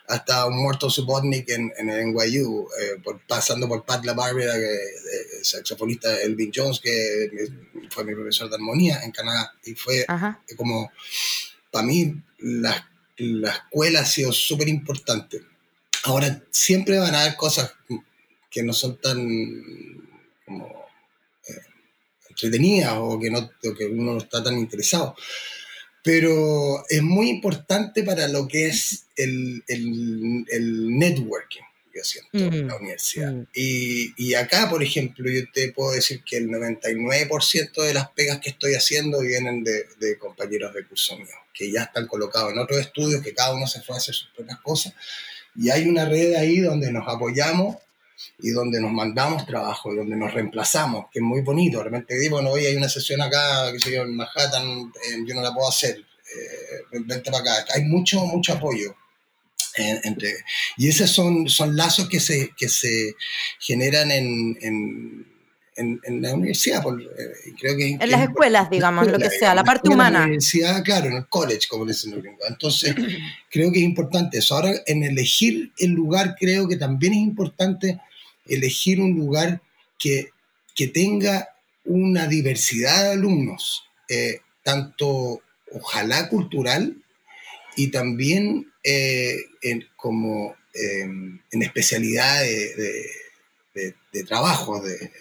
hasta 0.08 0.46
un 0.46 0.62
Muerto 0.62 0.90
Subotnik 0.90 1.50
en, 1.50 1.72
en 1.78 1.90
el 1.90 2.14
NYU, 2.14 2.68
eh, 2.80 3.02
pasando 3.28 3.68
por 3.68 3.84
Pat 3.86 4.06
La 4.06 4.14
Barbera, 4.14 4.54
que 4.54 4.74
eh, 4.74 5.44
saxofonista 5.44 6.22
Elvin 6.22 6.52
Jones, 6.54 6.80
que 6.80 7.30
fue 7.90 8.06
mi 8.06 8.16
profesor 8.16 8.50
de 8.50 8.56
armonía 8.56 9.02
en 9.04 9.12
Canadá, 9.12 9.54
y 9.66 9.74
fue 9.76 10.06
como, 10.56 10.92
para 11.70 11.86
mí, 11.86 12.16
la, 12.40 12.90
la 13.18 13.52
escuela 13.52 14.02
ha 14.02 14.06
sido 14.06 14.32
súper 14.32 14.70
importante. 14.70 15.42
Ahora, 16.06 16.42
siempre 16.52 17.00
van 17.00 17.14
a 17.14 17.22
haber 17.22 17.36
cosas 17.36 17.74
que 18.50 18.64
no 18.64 18.72
son 18.72 18.98
tan 19.02 19.28
como 20.46 20.77
entretenida 22.38 23.00
o 23.00 23.20
que, 23.20 23.32
no, 23.32 23.50
que 23.60 23.86
uno 23.86 24.14
no 24.14 24.18
está 24.20 24.44
tan 24.44 24.58
interesado. 24.58 25.16
Pero 26.04 26.86
es 26.88 27.02
muy 27.02 27.30
importante 27.30 28.04
para 28.04 28.28
lo 28.28 28.48
que 28.48 28.68
es 28.68 29.08
el, 29.16 29.64
el, 29.68 30.46
el 30.50 30.98
networking, 30.98 31.64
yo 31.94 32.04
siento, 32.04 32.30
en 32.34 32.68
la 32.68 32.76
mm, 32.76 32.82
universidad. 32.82 33.34
Mm. 33.34 33.48
Y, 33.54 34.14
y, 34.16 34.34
acá, 34.36 34.70
por 34.70 34.84
ejemplo, 34.84 35.30
yo 35.30 35.42
te 35.52 35.74
puedo 35.74 35.92
decir 35.92 36.24
que 36.24 36.38
el 36.38 36.48
99% 36.48 37.84
de 37.84 37.94
las 37.94 38.10
pegas 38.12 38.40
que 38.40 38.52
estoy 38.52 38.76
haciendo 38.76 39.20
vienen 39.22 39.64
de, 39.64 39.86
de 40.00 40.18
compañeros 40.18 40.74
de 40.74 40.86
curso 40.86 41.18
mío, 41.18 41.28
que 41.54 41.72
ya 41.72 41.84
están 41.84 42.08
colocados 42.08 42.54
en 42.54 42.60
otros 42.60 42.80
estudios, 42.80 43.22
que 43.22 43.34
cada 43.34 43.56
uno 43.56 43.68
se 43.68 43.82
fue 43.82 43.96
a 43.96 43.98
hacer 43.98 44.14
sus 44.14 44.30
propias 44.30 44.60
cosas. 44.62 44.94
Y 45.56 45.72
hay 45.72 45.90
una 45.90 46.06
red 46.06 46.36
ahí 46.36 46.60
donde 46.60 46.92
nos 46.92 47.08
apoyamos 47.08 47.78
y 48.40 48.50
donde 48.50 48.82
nos 48.82 48.92
mandamos 48.92 49.46
trabajo 49.46 49.94
y 49.94 49.98
donde 49.98 50.16
nos 50.16 50.34
reemplazamos, 50.34 51.06
que 51.12 51.20
es 51.20 51.24
muy 51.24 51.42
bonito. 51.42 51.80
De 51.80 51.86
repente 51.86 52.18
digo, 52.18 52.38
bueno, 52.38 52.52
hoy 52.52 52.66
hay 52.66 52.76
una 52.76 52.90
sesión 52.90 53.22
acá, 53.22 53.72
que 53.72 53.80
se 53.80 53.96
en 53.96 54.16
Manhattan, 54.16 54.92
eh, 55.04 55.18
yo 55.26 55.36
no 55.36 55.42
la 55.42 55.54
puedo 55.54 55.70
hacer, 55.70 55.98
eh, 55.98 57.00
vente 57.06 57.32
para 57.32 57.40
acá. 57.40 57.66
Hay 57.76 57.84
mucho, 57.84 58.20
mucho 58.26 58.54
apoyo. 58.54 58.96
Eh, 59.78 60.02
entre, 60.06 60.34
y 60.78 60.90
esos 60.90 61.12
son, 61.12 61.48
son 61.48 61.76
lazos 61.76 62.10
que 62.10 62.20
se, 62.20 62.52
que 62.58 62.68
se 62.68 63.16
generan 63.60 64.10
en, 64.10 64.58
en 64.62 65.38
en, 65.78 66.22
la 66.22 66.34
universidad, 66.34 66.84
creo 67.60 67.78
que... 67.78 67.98
En 68.00 68.10
las 68.10 68.22
escuelas, 68.22 68.70
digamos, 68.70 69.08
lo 69.08 69.20
que 69.20 69.30
sea, 69.30 69.54
la 69.54 69.64
parte 69.64 69.90
humana. 69.90 70.08
En 70.08 70.14
la 70.14 70.26
universidad, 70.26 70.84
claro, 70.84 71.08
en 71.08 71.18
el 71.18 71.28
college, 71.28 71.68
como 71.70 71.86
dicen 71.86 72.12
los 72.12 72.22
gringos. 72.22 72.44
Entonces, 72.50 72.96
creo 73.52 73.72
que 73.72 73.80
es 73.80 73.86
importante 73.86 74.40
eso. 74.40 74.56
Ahora, 74.56 74.74
en 74.86 75.04
elegir 75.04 75.72
el 75.78 75.92
lugar, 75.92 76.36
creo 76.40 76.68
que 76.68 76.78
también 76.78 77.14
es 77.14 77.20
importante 77.20 78.00
elegir 78.50 79.00
un 79.00 79.16
lugar 79.16 79.62
que, 79.98 80.30
que 80.76 80.88
tenga 80.88 81.50
una 81.86 82.28
diversidad 82.28 83.04
de 83.04 83.12
alumnos, 83.12 83.84
eh, 84.10 84.42
tanto 84.64 85.42
ojalá 85.72 86.30
cultural 86.30 86.96
y 87.76 87.88
también 87.88 88.72
eh, 88.84 89.38
en, 89.62 89.86
como 89.96 90.56
em, 90.74 91.40
en 91.52 91.62
especialidad 91.62 92.42
de, 92.42 93.06
de, 94.12 94.24
trabajo. 94.24 94.82
De, 94.82 95.12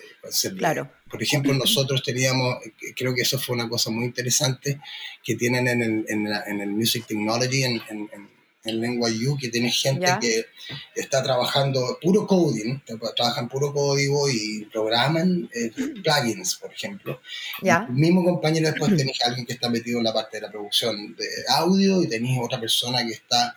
claro. 0.57 0.91
Por 1.11 1.23
ejemplo, 1.23 1.53
nosotros 1.53 2.03
teníamos, 2.03 2.57
creo 2.97 3.15
que 3.15 3.23
eso 3.23 3.39
fue 3.39 3.55
una 3.55 3.69
cosa 3.69 3.91
muy 3.91 4.07
interesante 4.07 4.81
que 5.23 5.35
tienen 5.35 5.69
en 5.69 5.83
el, 5.83 6.07
en 6.09 6.61
el 6.61 6.71
Music 6.71 7.07
Technology, 7.07 7.65
en, 7.65 7.83
en 7.91 8.36
NYU 8.67 9.37
que 9.39 9.49
tiene 9.49 9.71
gente 9.71 10.07
que 10.21 10.47
está 10.95 11.23
trabajando 11.23 11.99
puro 12.03 12.27
coding, 12.27 12.81
trabajan 13.15 13.49
puro 13.49 13.73
código 13.73 14.29
y 14.29 14.67
programan 14.73 15.49
eh, 15.53 15.71
plugins, 16.03 16.57
por 16.57 16.73
ejemplo. 16.73 17.21
El 17.63 17.95
mismo 17.95 18.25
compañero 18.25 18.69
después 18.69 18.97
tenéis 18.97 19.23
alguien 19.25 19.47
que 19.47 19.55
está 19.55 19.69
metido 19.69 19.99
en 19.99 20.05
la 20.05 20.13
parte 20.13 20.39
de 20.39 20.43
la 20.43 20.51
producción 20.51 21.15
de 21.17 21.29
audio 21.49 22.03
y 22.03 22.09
tenéis 22.09 22.39
otra 22.43 22.61
persona 22.61 23.05
que 23.07 23.13
está 23.13 23.57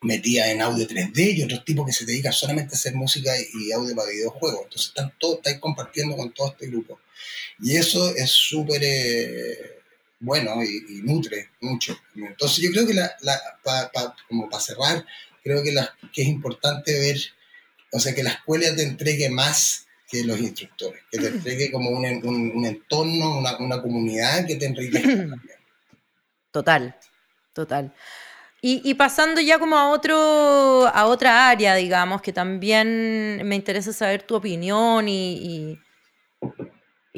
metida 0.00 0.50
en 0.50 0.62
audio 0.62 0.86
3D 0.86 1.36
y 1.36 1.42
otros 1.42 1.64
tipos 1.64 1.86
que 1.86 1.92
se 1.92 2.04
dedican 2.04 2.32
solamente 2.32 2.74
a 2.74 2.78
hacer 2.78 2.94
música 2.94 3.32
y 3.54 3.72
audio 3.72 3.96
para 3.96 4.10
videojuegos. 4.10 4.64
Entonces 4.64 4.88
están 4.88 5.12
todos, 5.18 5.38
estáis 5.38 5.58
compartiendo 5.58 6.16
con 6.16 6.32
todo 6.32 6.48
este 6.48 6.66
grupo. 6.68 7.00
Y 7.60 7.76
eso 7.76 8.14
es 8.14 8.30
súper... 8.30 8.80
Eh, 8.84 9.77
bueno 10.20 10.62
y, 10.62 11.02
nutre 11.02 11.50
mucho. 11.60 11.98
Entonces 12.14 12.58
yo 12.58 12.70
creo 12.70 12.86
que, 12.86 12.94
la, 12.94 13.16
como 14.28 14.48
para 14.48 14.62
cerrar, 14.62 15.04
creo 15.42 15.62
que, 15.62 15.72
la, 15.72 15.94
que 16.12 16.22
es 16.22 16.28
importante 16.28 16.98
ver, 16.98 17.18
o 17.92 18.00
sea, 18.00 18.14
que 18.14 18.22
la 18.22 18.30
escuela 18.30 18.74
te 18.74 18.82
entregue 18.82 19.30
más 19.30 19.86
que 20.10 20.24
los 20.24 20.40
instructores, 20.40 21.02
que 21.10 21.18
te 21.18 21.28
entregue 21.28 21.70
como 21.70 21.90
un, 21.90 22.04
un, 22.04 22.64
entorno, 22.64 23.38
una, 23.38 23.58
una, 23.58 23.82
comunidad 23.82 24.46
que 24.46 24.56
te 24.56 24.66
enriquezca 24.66 25.08
también. 25.08 25.58
Total, 26.50 26.96
total. 27.52 27.94
Y, 28.60 28.94
pasando 28.94 29.40
ya 29.40 29.60
como 29.60 29.76
a 29.76 29.90
otro, 29.90 30.88
a 30.88 31.06
otra 31.06 31.48
área, 31.48 31.76
digamos, 31.76 32.20
que 32.20 32.32
también 32.32 33.40
me 33.44 33.54
interesa 33.54 33.92
saber 33.92 34.22
tu 34.22 34.34
opinión 34.34 35.08
y, 35.08 35.34
y, 35.34 35.80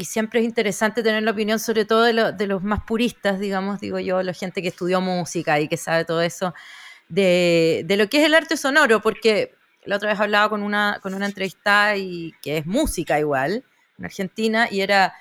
siempre 0.05 0.41
es 0.41 0.47
interesante 0.47 1.03
tener 1.03 1.23
la 1.23 1.31
opinión 1.31 1.59
sobre 1.59 1.85
todo 1.85 2.03
de, 2.03 2.33
de, 2.33 2.47
los 2.47 2.63
más 2.63 2.81
puristas, 2.85 3.39
digamos, 3.39 3.81
digo 3.81 3.99
yo, 3.99 4.23
la 4.23 4.33
gente 4.33 4.63
que 4.63 4.69
estudió 4.69 5.01
música 5.01 5.61
y 5.61 5.69
que 5.69 5.77
sabe 5.77 6.05
todo 6.05 6.23
eso, 6.23 6.55
de, 7.09 7.83
de, 7.87 7.97
lo 7.97 8.09
que 8.09 8.21
es 8.21 8.27
el 8.27 8.35
arte 8.35 8.57
sonoro, 8.57 9.01
porque 9.01 9.55
la 9.85 9.97
otra 9.97 10.11
vez 10.11 10.21
hablaba 10.21 10.49
con 10.49 10.63
una, 10.63 10.99
con 11.03 11.15
una 11.15 11.27
entrevista 11.27 11.97
y 11.97 12.33
que 12.43 12.59
es 12.59 12.67
música 12.67 13.19
igual, 13.19 13.65
en 13.99 14.05
Argentina, 14.05 14.69
y 14.71 14.81
era 14.81 15.15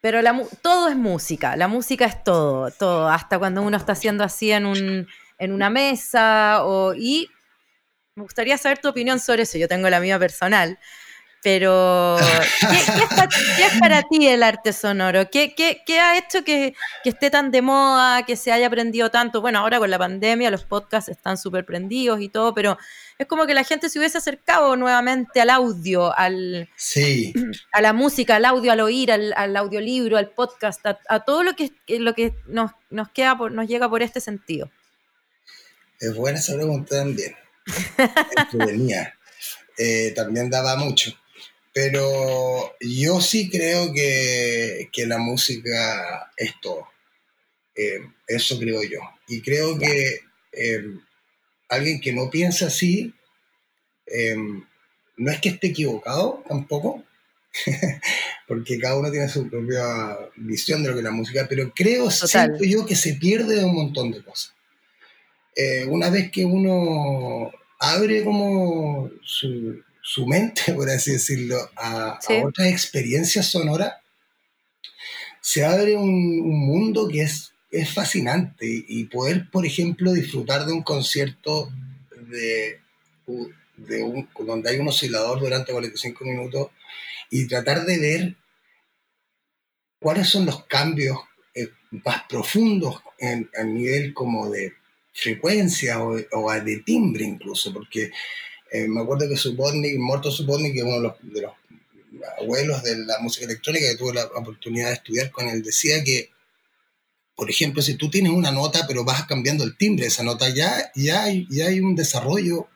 pero 0.00 0.22
la, 0.22 0.40
todo 0.62 0.88
es 0.88 0.96
música, 0.96 1.56
la 1.56 1.66
música 1.66 2.04
es 2.04 2.22
todo, 2.22 2.70
todo, 2.70 3.08
hasta 3.08 3.38
cuando 3.38 3.62
uno 3.62 3.76
está 3.76 3.92
haciendo 3.92 4.22
así 4.22 4.52
en, 4.52 4.64
un, 4.64 5.08
en 5.38 5.52
una 5.52 5.70
mesa, 5.70 6.64
o, 6.64 6.94
y 6.94 7.28
me 8.14 8.22
gustaría 8.22 8.56
saber 8.58 8.78
tu 8.78 8.88
opinión 8.88 9.18
sobre 9.18 9.42
eso, 9.42 9.58
yo 9.58 9.66
tengo 9.66 9.90
la 9.90 9.98
mía 10.00 10.18
personal, 10.18 10.78
pero 11.42 12.16
¿qué, 12.70 13.64
es, 13.64 13.78
para, 13.80 14.02
ti 14.02 14.26
el 14.26 14.42
arte 14.42 14.72
sonoro? 14.72 15.30
¿Qué, 15.30 15.54
qué 15.54 16.00
ha 16.00 16.18
hecho 16.18 16.42
que, 16.44 16.74
que, 17.04 17.10
esté 17.10 17.30
tan 17.30 17.50
de 17.50 17.62
moda, 17.62 18.24
que 18.24 18.36
se 18.36 18.52
haya 18.52 18.66
aprendido 18.66 19.10
tanto? 19.10 19.40
Bueno, 19.40 19.60
ahora 19.60 19.78
con 19.78 19.90
la 19.90 19.98
pandemia 19.98 20.50
los 20.50 20.64
podcasts 20.64 21.08
están 21.08 21.38
súper 21.38 21.64
prendidos 21.64 22.20
y 22.20 22.28
todo, 22.28 22.54
pero 22.54 22.76
es 23.18 23.26
como 23.26 23.46
que 23.46 23.54
la 23.54 23.64
gente 23.64 23.90
se 23.90 23.98
hubiese 23.98 24.18
acercado 24.18 24.76
nuevamente 24.76 25.40
al 25.40 25.50
audio, 25.50 26.16
al, 26.16 26.68
sí. 26.76 27.32
a 27.72 27.80
la 27.80 27.92
música, 27.92 28.36
al 28.36 28.44
audio, 28.44 28.70
al 28.70 28.80
oír, 28.80 29.10
al, 29.10 29.56
audiolibro, 29.56 30.16
al 30.16 30.30
podcast, 30.30 30.84
a, 30.86 31.20
todo 31.24 31.42
lo 31.42 31.54
que, 31.54 31.72
lo 31.88 32.14
que 32.14 32.34
nos, 32.46 32.70
nos, 32.90 33.08
queda 33.10 33.36
por, 33.36 33.52
nos 33.52 33.66
llega 33.66 33.88
por 33.88 34.02
este 34.02 34.20
sentido. 34.20 34.70
Es 36.00 36.14
buena 36.14 36.38
esa 36.38 36.54
pregunta 36.54 36.96
también. 36.96 37.34
eh, 39.78 40.12
también 40.14 40.48
daba 40.48 40.76
mucho. 40.76 41.12
Pero 41.72 42.74
yo 42.80 43.20
sí 43.20 43.48
creo 43.50 43.92
que, 43.92 44.88
que 44.92 45.06
la 45.06 45.18
música 45.18 46.32
es 46.36 46.52
todo. 46.60 46.88
Eh, 47.74 48.00
eso 48.26 48.58
creo 48.58 48.82
yo. 48.82 49.00
Y 49.28 49.40
creo 49.40 49.78
que 49.78 50.20
eh, 50.52 50.84
alguien 51.68 52.00
que 52.00 52.12
no 52.12 52.30
piensa 52.30 52.66
así, 52.66 53.14
em, 54.06 54.64
no 55.16 55.30
es 55.30 55.40
que 55.40 55.50
esté 55.50 55.68
equivocado 55.68 56.42
tampoco, 56.48 57.04
porque 58.48 58.78
cada 58.78 58.96
uno 58.96 59.10
tiene 59.10 59.28
su 59.28 59.48
propia 59.48 60.18
visión 60.36 60.82
de 60.82 60.88
lo 60.88 60.94
que 60.94 61.00
es 61.00 61.04
la 61.04 61.10
música, 61.10 61.46
pero 61.48 61.72
creo, 61.74 62.10
siento 62.10 62.64
yo, 62.64 62.86
que 62.86 62.96
se 62.96 63.14
pierde 63.14 63.64
un 63.64 63.74
montón 63.74 64.10
de 64.10 64.22
cosas. 64.22 64.54
Eh, 65.54 65.84
una 65.86 66.10
vez 66.10 66.30
que 66.30 66.44
uno 66.44 67.50
abre 67.80 68.24
como 68.24 69.10
su, 69.22 69.82
mente, 70.26 70.72
por 70.74 70.88
así 70.90 71.12
decirlo, 71.12 71.56
a, 71.76 72.18
otras 72.44 72.68
experiencias 72.68 73.46
sonoras, 73.46 73.94
se 75.40 75.64
abre 75.64 75.96
un, 75.96 76.40
un 76.40 76.66
mundo 76.66 77.08
que 77.08 77.22
es 77.22 77.52
es 77.70 77.92
fascinante. 77.92 78.66
Y 78.88 79.04
poder, 79.04 79.50
por 79.50 79.66
ejemplo, 79.66 80.12
disfrutar 80.12 80.66
de 80.66 80.72
un 80.72 80.82
concierto 80.82 81.70
de, 82.28 82.80
de 83.76 84.02
un, 84.02 84.28
donde 84.40 84.70
hay 84.70 84.78
un 84.78 84.88
oscilador 84.88 85.40
durante 85.40 85.72
45 85.72 86.24
minutos 86.24 86.68
y 87.30 87.46
tratar 87.46 87.84
de 87.84 87.98
ver 87.98 88.36
cuáles 90.00 90.28
son 90.28 90.46
los 90.46 90.64
cambios 90.66 91.18
eh, 91.54 91.68
más 91.90 92.22
profundos 92.28 93.02
en, 93.18 93.50
a 93.58 93.64
nivel 93.64 94.14
como 94.14 94.48
de 94.50 94.72
frecuencia 95.12 96.00
o, 96.00 96.14
de 96.14 96.76
timbre 96.84 97.24
incluso, 97.24 97.72
porque 97.72 98.12
eh, 98.72 98.88
me 98.88 99.00
acuerdo 99.00 99.28
que 99.28 99.36
Subotnik, 99.36 99.98
Morto 99.98 100.30
Subotnik, 100.30 100.72
que 100.72 100.78
es 100.80 100.84
uno 100.84 100.96
de 100.96 101.02
los, 101.02 101.14
de 101.22 101.42
los 101.42 101.52
abuelos 102.40 102.82
de 102.82 102.98
la 102.98 103.18
música 103.20 103.46
electrónica 103.46 103.86
que 103.88 103.96
tuve 103.96 104.14
la 104.14 104.24
oportunidad 104.26 104.88
de 104.88 104.94
estudiar 104.94 105.30
con 105.30 105.48
él, 105.48 105.62
decía 105.62 106.02
que 106.04 106.30
por 107.38 107.48
ejemplo, 107.48 107.82
si 107.82 107.94
tú 107.94 108.10
tienes 108.10 108.32
una 108.32 108.50
nota, 108.50 108.84
pero 108.88 109.04
vas 109.04 109.24
cambiando 109.26 109.62
el 109.62 109.76
timbre 109.76 110.02
de 110.02 110.08
esa 110.08 110.24
nota, 110.24 110.48
ya, 110.48 110.90
ya, 110.96 111.22
hay, 111.22 111.46
ya 111.48 111.68
hay 111.68 111.78
un 111.78 111.94
desarrollo 111.94 112.66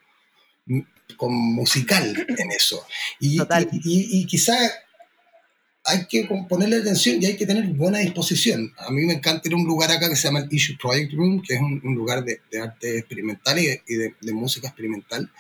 musical 1.21 2.25
en 2.39 2.53
eso. 2.53 2.87
Y, 3.19 3.41
y, 3.41 4.21
y, 4.21 4.25
quizá 4.27 4.57
hay 5.85 6.07
que 6.07 6.29
ponerle 6.49 6.77
atención 6.77 7.21
y 7.21 7.27
hay 7.27 7.37
que 7.37 7.47
tener 7.47 7.65
buena 7.69 7.99
disposición. 7.99 8.73
A 8.79 8.91
mí 8.91 9.05
me 9.05 9.15
encanta 9.15 9.49
ir 9.49 9.55
a 9.55 9.57
un 9.57 9.67
lugar 9.67 9.91
acá 9.91 10.09
que 10.09 10.17
se 10.17 10.29
llama 10.29 10.41
el 10.41 10.53
Issue 10.53 10.77
Project 10.81 11.13
Room, 11.15 11.43
que 11.43 11.55
es 11.55 11.61
un, 11.61 11.95
lugar 11.95 12.25
de, 12.25 12.41
arte 12.61 12.99
experimental 12.99 13.59
y 13.59 13.95
de, 13.95 14.15
de 14.21 14.33
música 14.33 14.69
experimental. 14.69 15.31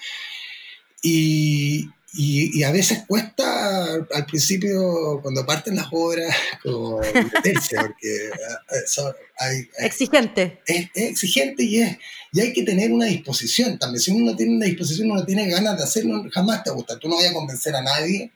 Y, 1.02 1.88
y, 2.14 2.62
a 2.62 2.70
veces 2.70 3.05
cuesta 3.07 3.94
al 3.94 4.26
principio, 4.26 5.20
cuando 5.22 5.46
parten 5.46 5.76
las 5.76 5.87
obras, 5.90 6.35
como 6.62 6.98
meterse, 6.98 7.76
porque 7.76 8.26
eh, 8.26 9.12
hay, 9.38 9.68
exigente. 9.78 10.61
Es, 10.66 10.90
exigente 10.94 11.64
y, 11.64 11.81
es, 11.81 11.96
y 12.33 12.40
hay 12.40 12.52
que 12.52 12.64
tener 12.64 12.92
una 12.92 13.07
disposición 13.07 13.78
también. 13.78 14.00
Si 14.00 14.11
uno 14.11 14.33
no 14.33 14.37
tiene 14.37 14.57
una 14.57 14.66
disposición, 14.66 15.11
uno 15.11 15.24
tiene 15.24 15.48
ganas 15.48 15.78
de 15.78 15.85
hacerlo, 15.85 16.24
jamás 16.33 16.62
te 16.62 16.70
gusta. 16.70 16.98
Tú 16.98 17.09
no 17.09 17.16
vayas 17.16 17.31
a 17.31 17.35
convencer 17.35 17.74
a 17.74 17.83
nadie 17.83 18.31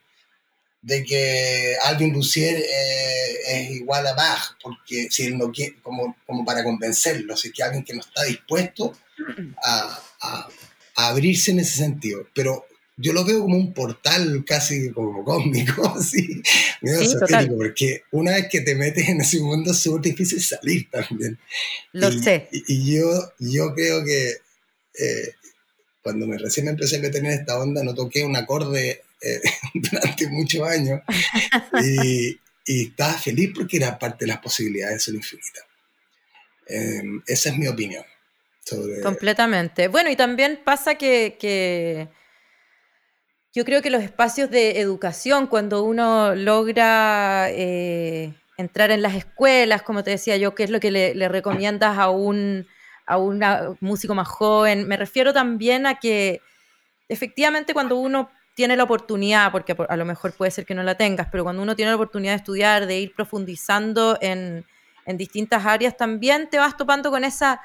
de 0.82 1.04
que 1.04 1.74
Alvin 1.84 2.12
Lucier 2.12 2.56
eh, 2.56 3.36
es 3.48 3.70
igual 3.70 4.06
a 4.06 4.14
Bach, 4.14 4.56
porque 4.62 5.08
si 5.10 5.24
él 5.24 5.36
no 5.36 5.50
quiere, 5.50 5.76
como, 5.82 6.16
como 6.26 6.44
para 6.44 6.62
convencerlo, 6.62 7.36
si 7.36 7.48
es 7.48 7.54
que 7.54 7.62
alguien 7.62 7.84
que 7.84 7.94
no 7.94 8.00
está 8.00 8.24
dispuesto 8.24 8.96
a, 9.64 10.00
a, 10.20 10.48
a 10.96 11.08
abrirse 11.08 11.50
en 11.50 11.60
ese 11.60 11.76
sentido. 11.78 12.26
Pero 12.34 12.66
yo 12.98 13.12
lo 13.12 13.24
veo 13.24 13.42
como 13.42 13.56
un 13.56 13.74
portal 13.74 14.44
casi 14.46 14.90
como 14.90 15.22
cósmico, 15.22 15.86
así, 15.96 16.42
medio 16.80 17.56
porque 17.56 18.02
una 18.10 18.32
vez 18.32 18.46
que 18.50 18.62
te 18.62 18.74
metes 18.74 19.08
en 19.08 19.20
ese 19.20 19.40
mundo 19.40 19.72
es 19.72 19.78
súper 19.78 20.12
difícil 20.12 20.42
salir 20.42 20.88
también. 20.90 21.38
Lo 21.92 22.10
sé. 22.10 22.48
Y, 22.50 22.96
yo, 22.96 23.32
yo 23.38 23.74
creo 23.74 24.04
que 24.04 24.28
eh, 24.98 25.34
cuando 26.02 26.26
me 26.26 26.38
recién 26.38 26.64
me 26.64 26.72
empecé 26.72 26.96
a 26.96 27.00
meter 27.00 27.22
en 27.24 27.32
esta 27.32 27.58
onda 27.58 27.82
no 27.84 27.94
toqué 27.94 28.24
un 28.24 28.36
acorde 28.36 29.02
eh, 29.26 29.40
durante 29.74 30.28
muchos 30.28 30.68
años 30.68 31.00
y, 31.82 32.38
y, 32.66 32.88
estaba 32.88 33.14
feliz 33.14 33.52
porque 33.54 33.78
era 33.78 33.98
parte 33.98 34.24
de 34.24 34.28
las 34.28 34.38
posibilidades, 34.38 35.02
son 35.02 35.16
infinitas. 35.16 35.64
Em, 36.66 37.22
esa 37.26 37.50
es 37.50 37.58
mi 37.58 37.68
opinión. 37.68 38.04
Completamente. 39.02 39.86
Bueno, 39.88 40.10
y 40.10 40.16
también 40.16 40.60
pasa 40.64 40.96
que, 40.96 42.08
yo 43.54 43.64
creo 43.64 43.80
que 43.80 43.90
los 43.90 44.02
espacios 44.02 44.50
de 44.50 44.80
educación, 44.80 45.46
cuando 45.46 45.84
uno 45.84 46.34
logra 46.34 47.48
eh, 47.50 48.34
entrar 48.56 48.90
en 48.90 49.02
las 49.02 49.14
escuelas, 49.14 49.82
como 49.82 50.02
te 50.02 50.10
decía 50.10 50.36
yo, 50.36 50.54
¿qué 50.54 50.64
es 50.64 50.70
lo 50.70 50.80
que 50.80 50.90
le, 50.90 51.28
recomiendas 51.28 51.96
a 51.96 52.10
un, 52.10 52.66
a 53.06 53.18
un 53.18 53.40
músico 53.80 54.16
más 54.16 54.28
joven? 54.28 54.88
Me 54.88 54.96
refiero 54.96 55.32
también 55.32 55.86
a 55.86 56.00
que 56.00 56.40
efectivamente 57.08 57.72
cuando 57.72 57.96
uno 57.96 58.30
tiene 58.56 58.74
la 58.74 58.84
oportunidad, 58.84 59.52
porque 59.52 59.76
a 59.86 59.96
lo 59.98 60.06
mejor 60.06 60.32
puede 60.32 60.50
ser 60.50 60.64
que 60.64 60.74
no 60.74 60.82
la 60.82 60.94
tengas, 60.94 61.28
pero 61.30 61.44
cuando 61.44 61.62
uno 61.62 61.76
tiene 61.76 61.90
la 61.90 61.96
oportunidad 61.96 62.32
de 62.32 62.36
estudiar, 62.38 62.86
de 62.86 62.98
ir 62.98 63.14
profundizando 63.14 64.16
en, 64.22 64.64
en 65.04 65.16
distintas 65.18 65.66
áreas, 65.66 65.94
también 65.94 66.48
te 66.48 66.58
vas 66.58 66.74
topando 66.74 67.10
con 67.10 67.22
esa 67.22 67.60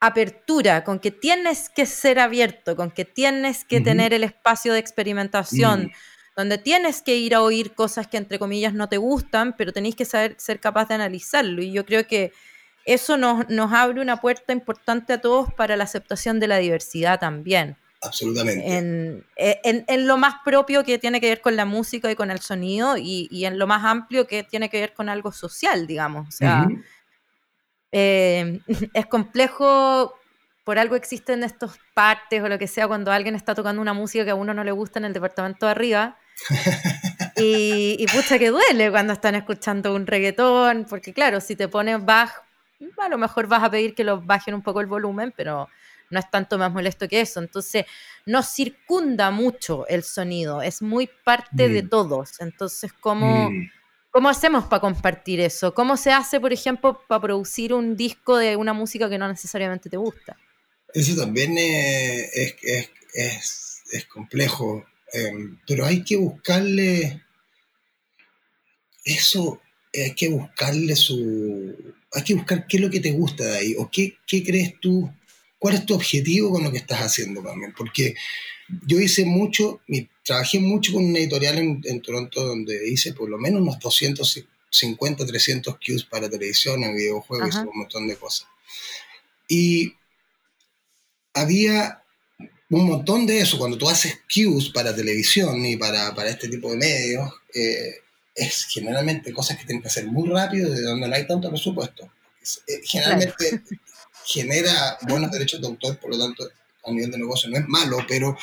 apertura, 0.00 0.84
con 0.84 1.00
que 1.00 1.10
tienes 1.10 1.68
que 1.68 1.84
ser 1.84 2.18
abierto, 2.18 2.76
con 2.76 2.90
que 2.90 3.04
tienes 3.04 3.66
que 3.66 3.82
tener 3.82 4.14
el 4.14 4.24
espacio 4.24 4.72
de 4.72 4.78
experimentación, 4.78 5.82
mm. 5.82 5.90
donde 6.34 6.56
tienes 6.56 7.02
que 7.02 7.16
ir 7.16 7.34
a 7.34 7.42
oír 7.42 7.74
cosas 7.74 8.06
que 8.06 8.16
entre 8.16 8.38
comillas 8.38 8.72
no 8.72 8.88
te 8.88 8.96
gustan, 8.96 9.54
pero 9.54 9.74
tenéis 9.74 9.96
que 9.96 10.06
saber 10.06 10.34
ser 10.38 10.60
capaz 10.60 10.88
de 10.88 10.94
analizarlo. 10.94 11.60
Y 11.60 11.72
yo 11.72 11.84
creo 11.84 12.06
que 12.06 12.32
eso 12.86 13.18
nos, 13.18 13.50
nos 13.50 13.70
abre 13.74 14.00
una 14.00 14.16
puerta 14.16 14.54
importante 14.54 15.12
a 15.12 15.20
todos 15.20 15.52
para 15.52 15.76
la 15.76 15.84
aceptación 15.84 16.40
de 16.40 16.48
la 16.48 16.56
diversidad 16.56 17.20
también. 17.20 17.76
Absolutamente. 18.02 18.76
En, 18.76 19.24
en, 19.36 20.06
lo 20.06 20.16
más 20.16 20.36
propio 20.42 20.84
que 20.84 20.98
tiene 20.98 21.20
que 21.20 21.28
ver 21.28 21.40
con 21.42 21.54
la 21.54 21.66
música 21.66 22.10
y 22.10 22.14
con 22.14 22.30
el 22.30 22.40
sonido 22.40 22.96
y, 22.96 23.28
y, 23.30 23.44
en 23.44 23.58
lo 23.58 23.66
más 23.66 23.84
amplio 23.84 24.26
que 24.26 24.42
tiene 24.42 24.70
que 24.70 24.80
ver 24.80 24.94
con 24.94 25.10
algo 25.10 25.32
social, 25.32 25.86
digamos. 25.86 26.28
O 26.28 26.30
sea, 26.30 26.66
eh, 27.92 28.60
es 28.94 29.06
complejo, 29.06 30.14
por 30.64 30.78
algo 30.78 30.96
existen 30.96 31.42
estos 31.42 31.78
partes 31.92 32.42
o 32.42 32.48
lo 32.48 32.58
que 32.58 32.68
sea, 32.68 32.88
cuando 32.88 33.12
alguien 33.12 33.34
está 33.34 33.54
tocando 33.54 33.82
una 33.82 33.92
música 33.92 34.24
que 34.24 34.30
a 34.30 34.34
uno 34.34 34.54
no 34.54 34.64
le 34.64 34.72
gusta 34.72 34.98
en 34.98 35.04
el 35.04 35.12
departamento 35.12 35.66
de 35.66 35.72
arriba. 35.72 36.16
y, 37.36 37.96
y 37.98 38.06
pucha 38.06 38.38
que 38.38 38.48
duele 38.48 38.90
cuando 38.90 39.12
están 39.12 39.34
escuchando 39.34 39.94
un 39.94 40.06
reggaetón, 40.06 40.86
porque 40.88 41.12
claro, 41.12 41.42
si 41.42 41.54
te 41.54 41.68
pones 41.68 42.02
Bach, 42.02 42.32
a 42.96 43.08
lo 43.10 43.18
mejor 43.18 43.46
vas 43.46 43.62
a 43.62 43.70
pedir 43.70 43.94
que 43.94 44.04
lo 44.04 44.22
bajen 44.22 44.54
un 44.54 44.62
poco 44.62 44.80
el 44.80 44.86
volumen, 44.86 45.34
pero 45.36 45.68
no 46.10 46.18
es 46.18 46.30
tanto 46.30 46.58
más 46.58 46.72
molesto 46.72 47.08
que 47.08 47.20
eso. 47.20 47.40
Entonces, 47.40 47.86
nos 48.26 48.46
circunda 48.48 49.30
mucho 49.30 49.86
el 49.88 50.02
sonido, 50.02 50.62
es 50.62 50.82
muy 50.82 51.08
parte 51.24 51.68
de 51.68 51.82
mm. 51.82 51.88
todos. 51.88 52.40
Entonces, 52.40 52.92
como... 52.92 53.50
Mm 53.50 53.70
¿Cómo 54.10 54.28
hacemos 54.28 54.64
para 54.64 54.80
compartir 54.80 55.38
eso? 55.38 55.72
¿Cómo 55.72 55.96
se 55.96 56.10
hace, 56.10 56.40
por 56.40 56.52
ejemplo, 56.52 57.00
para 57.06 57.20
producir 57.20 57.72
un 57.72 57.96
disco 57.96 58.36
de 58.36 58.56
una 58.56 58.72
música 58.72 59.08
que 59.08 59.18
no 59.18 59.28
necesariamente 59.28 59.88
te 59.88 59.96
gusta? 59.96 60.36
Eso 60.92 61.14
también 61.14 61.56
es, 61.56 62.56
es, 63.14 64.04
complejo, 64.06 64.84
em, 65.12 65.58
pero 65.64 65.86
hay 65.86 66.02
que 66.02 66.16
buscarle 66.16 67.22
eso, 69.04 69.60
hay 69.94 70.14
que 70.14 70.28
buscarle 70.28 70.96
su... 70.96 71.94
Hay 72.12 72.24
que 72.24 72.34
buscar 72.34 72.66
qué 72.66 72.78
es 72.78 72.82
lo 72.82 72.90
que 72.90 72.98
te 72.98 73.12
gusta 73.12 73.44
de 73.44 73.58
ahí, 73.58 73.74
o 73.78 73.88
qué, 73.88 74.16
qué 74.26 74.42
crees 74.42 74.80
tú, 74.80 75.08
cuál 75.60 75.74
es 75.74 75.86
tu 75.86 75.94
objetivo 75.94 76.50
con 76.50 76.64
lo 76.64 76.72
que 76.72 76.78
estás 76.78 77.00
haciendo 77.00 77.42
también, 77.42 77.72
porque 77.76 78.16
yo 78.86 78.98
hice 78.98 79.24
mucho, 79.24 79.80
trabajé 80.24 80.58
mucho 80.58 80.92
con 80.94 81.04
una 81.04 81.18
editorial 81.18 81.58
en, 81.58 82.00
Toronto 82.00 82.44
donde 82.44 82.88
hice 82.88 83.12
por 83.12 83.28
lo 83.28 83.38
menos 83.38 83.60
unos 83.60 83.78
250, 83.78 85.26
300 85.26 85.76
cues 85.84 86.04
para 86.04 86.30
televisión, 86.30 86.82
en 86.82 86.96
videojuegos, 86.96 87.54
y 87.54 87.58
un 87.58 87.78
montón 87.78 88.08
de 88.08 88.16
cosas. 88.16 88.48
Y 89.48 89.94
había 91.34 92.02
un 92.70 92.86
montón 92.86 93.26
de 93.26 93.40
eso. 93.40 93.58
Cuando 93.58 93.76
tú 93.76 93.88
haces 93.88 94.20
cues 94.32 94.70
para 94.70 94.94
televisión 94.94 95.66
y 95.66 95.76
para, 95.76 96.14
para 96.14 96.30
este 96.30 96.48
tipo 96.48 96.70
de 96.70 96.76
medios, 96.76 97.30
eh, 97.52 97.96
es 98.34 98.66
generalmente 98.70 99.32
cosas 99.32 99.58
que 99.58 99.64
tienen 99.64 99.82
que 99.82 99.88
hacer 99.88 100.06
muy 100.06 100.28
rápido, 100.28 100.70
de 100.70 100.82
donde 100.82 101.06
no 101.06 101.14
hay 101.14 101.26
tanto 101.26 101.50
presupuesto. 101.50 102.10
Eh, 102.66 102.80
generalmente 102.84 103.62
genera 104.24 104.98
buenos 105.02 105.30
derechos 105.30 105.60
de 105.60 105.66
autor, 105.68 105.98
por 105.98 106.10
lo 106.10 106.18
tanto 106.18 106.48
a 106.84 106.90
nivel 106.90 107.10
de 107.10 107.18
negocio 107.18 107.50
no 107.50 107.58
es 107.58 107.68
malo, 107.68 107.98
pero 108.08 108.36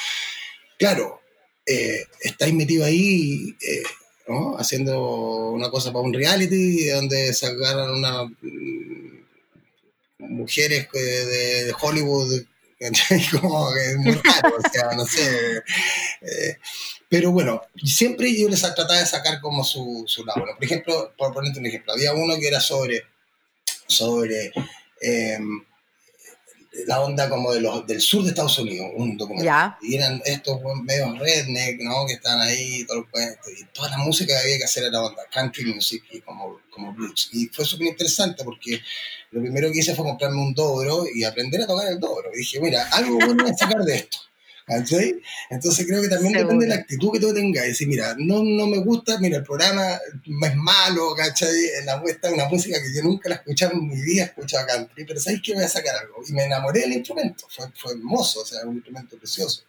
claro, 0.77 1.21
eh, 1.65 2.05
estáis 2.21 2.53
metido 2.53 2.85
ahí 2.85 3.55
eh, 3.61 3.83
haciendo 4.57 5.51
una 5.51 5.69
cosa 5.69 5.91
para 5.91 6.05
un 6.05 6.13
reality 6.13 6.87
donde 6.89 7.33
sacaron 7.33 7.91
una 7.91 8.23
mm, 8.23 9.17
mujeres 10.19 10.87
de, 10.91 11.73
Hollywood 11.79 12.43
como 13.41 13.73
que 13.73 13.91
es 13.91 13.97
muy 13.97 14.13
o 14.13 14.69
sea, 14.71 14.91
no 14.95 15.05
sé. 15.05 15.63
Eh, 16.21 16.57
pero 17.09 17.31
bueno, 17.31 17.61
siempre 17.83 18.35
yo 18.37 18.47
les 18.49 18.61
trataba 18.61 18.99
de 18.99 19.05
sacar 19.05 19.41
como 19.41 19.63
su, 19.63 20.03
su 20.07 20.23
lado. 20.25 20.45
por 20.55 20.63
ejemplo, 20.63 21.13
por 21.17 21.33
ponerte 21.33 21.59
un 21.59 21.65
ejemplo, 21.65 21.93
había 21.93 22.13
uno 22.13 22.37
que 22.37 22.47
era 22.47 22.59
sobre, 22.59 23.03
sobre 23.87 24.51
em, 25.01 25.61
la 26.85 27.01
onda 27.01 27.29
como 27.29 27.53
de 27.53 27.61
los, 27.61 27.87
del 27.87 28.01
sur 28.01 28.23
de 28.23 28.29
Estados 28.29 28.59
Unidos, 28.59 28.91
un 28.95 29.17
documental. 29.17 29.77
Y 29.81 29.95
eran 29.95 30.21
estos 30.25 30.59
medios 30.83 31.17
redneck, 31.17 31.81
¿no? 31.81 32.05
Que 32.05 32.13
estaban 32.13 32.41
ahí, 32.41 32.85
todo 32.85 33.05
y 33.57 33.63
toda 33.73 33.89
la 33.89 33.97
música 33.97 34.33
que 34.33 34.39
había 34.39 34.57
que 34.57 34.63
hacer 34.65 34.83
era 34.83 35.01
onda, 35.01 35.23
country 35.31 35.73
music 35.73 36.03
y 36.11 36.21
como, 36.21 36.59
como 36.69 36.93
blues. 36.93 37.29
Y 37.33 37.47
fue 37.47 37.65
súper 37.65 37.87
interesante 37.87 38.43
porque 38.43 38.81
lo 39.31 39.41
primero 39.41 39.71
que 39.71 39.79
hice 39.79 39.95
fue 39.95 40.05
comprarme 40.05 40.41
un 40.41 40.53
dobro 40.53 41.05
y 41.13 41.23
aprender 41.23 41.61
a 41.61 41.67
tocar 41.67 41.87
el 41.87 41.99
dobro. 41.99 42.29
Y 42.33 42.39
dije, 42.39 42.59
mira, 42.59 42.87
algo 42.91 43.17
bueno 43.17 43.45
a 43.47 43.53
sacar 43.53 43.81
de 43.83 43.95
esto. 43.95 44.17
Entonces 44.67 45.85
creo 45.87 46.01
que 46.01 46.09
también 46.09 46.33
depende 46.33 46.65
de 46.65 46.69
la 46.69 46.81
actitud 46.81 47.11
que 47.13 47.19
tú 47.19 47.33
tengas. 47.33 47.65
Decir, 47.65 47.87
mira, 47.87 48.15
no, 48.17 48.43
no 48.43 48.67
me 48.67 48.79
gusta, 48.79 49.17
mira, 49.19 49.37
el 49.37 49.43
programa 49.43 49.93
es 49.95 50.55
malo, 50.55 51.15
¿cachai? 51.15 51.55
La 51.85 51.97
muestra 51.97 52.31
una 52.31 52.49
música 52.49 52.77
que 52.81 52.93
yo 52.93 53.01
nunca 53.01 53.29
la 53.29 53.35
escuchaba 53.35 53.73
en 53.73 53.87
mi 53.87 54.01
vida, 54.01 54.25
escuchaba 54.25 54.67
country, 54.67 55.05
pero 55.05 55.19
¿sabes 55.19 55.41
que 55.41 55.53
Voy 55.53 55.63
a 55.63 55.69
sacar 55.69 55.95
algo. 55.95 56.21
Y 56.27 56.33
me 56.33 56.43
enamoré 56.43 56.81
del 56.81 56.93
instrumento, 56.93 57.45
fue, 57.49 57.65
fue 57.75 57.93
hermoso, 57.93 58.41
o 58.41 58.45
sea, 58.45 58.65
un 58.65 58.75
instrumento 58.75 59.17
precioso. 59.17 59.63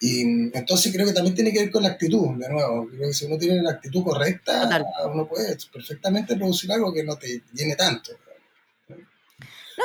Y 0.00 0.22
entonces 0.56 0.90
creo 0.92 1.06
que 1.06 1.12
también 1.12 1.34
tiene 1.34 1.52
que 1.52 1.60
ver 1.60 1.70
con 1.70 1.82
la 1.82 1.90
actitud, 1.90 2.36
de 2.38 2.48
nuevo. 2.48 2.88
Creo 2.88 3.08
que 3.08 3.14
si 3.14 3.26
uno 3.26 3.36
tiene 3.36 3.60
la 3.60 3.72
actitud 3.72 4.02
correcta, 4.02 4.82
uno 5.12 5.28
puede 5.28 5.56
perfectamente 5.70 6.34
producir 6.36 6.72
algo 6.72 6.92
que 6.92 7.04
no 7.04 7.16
te 7.16 7.42
llene 7.52 7.76
tanto 7.76 8.12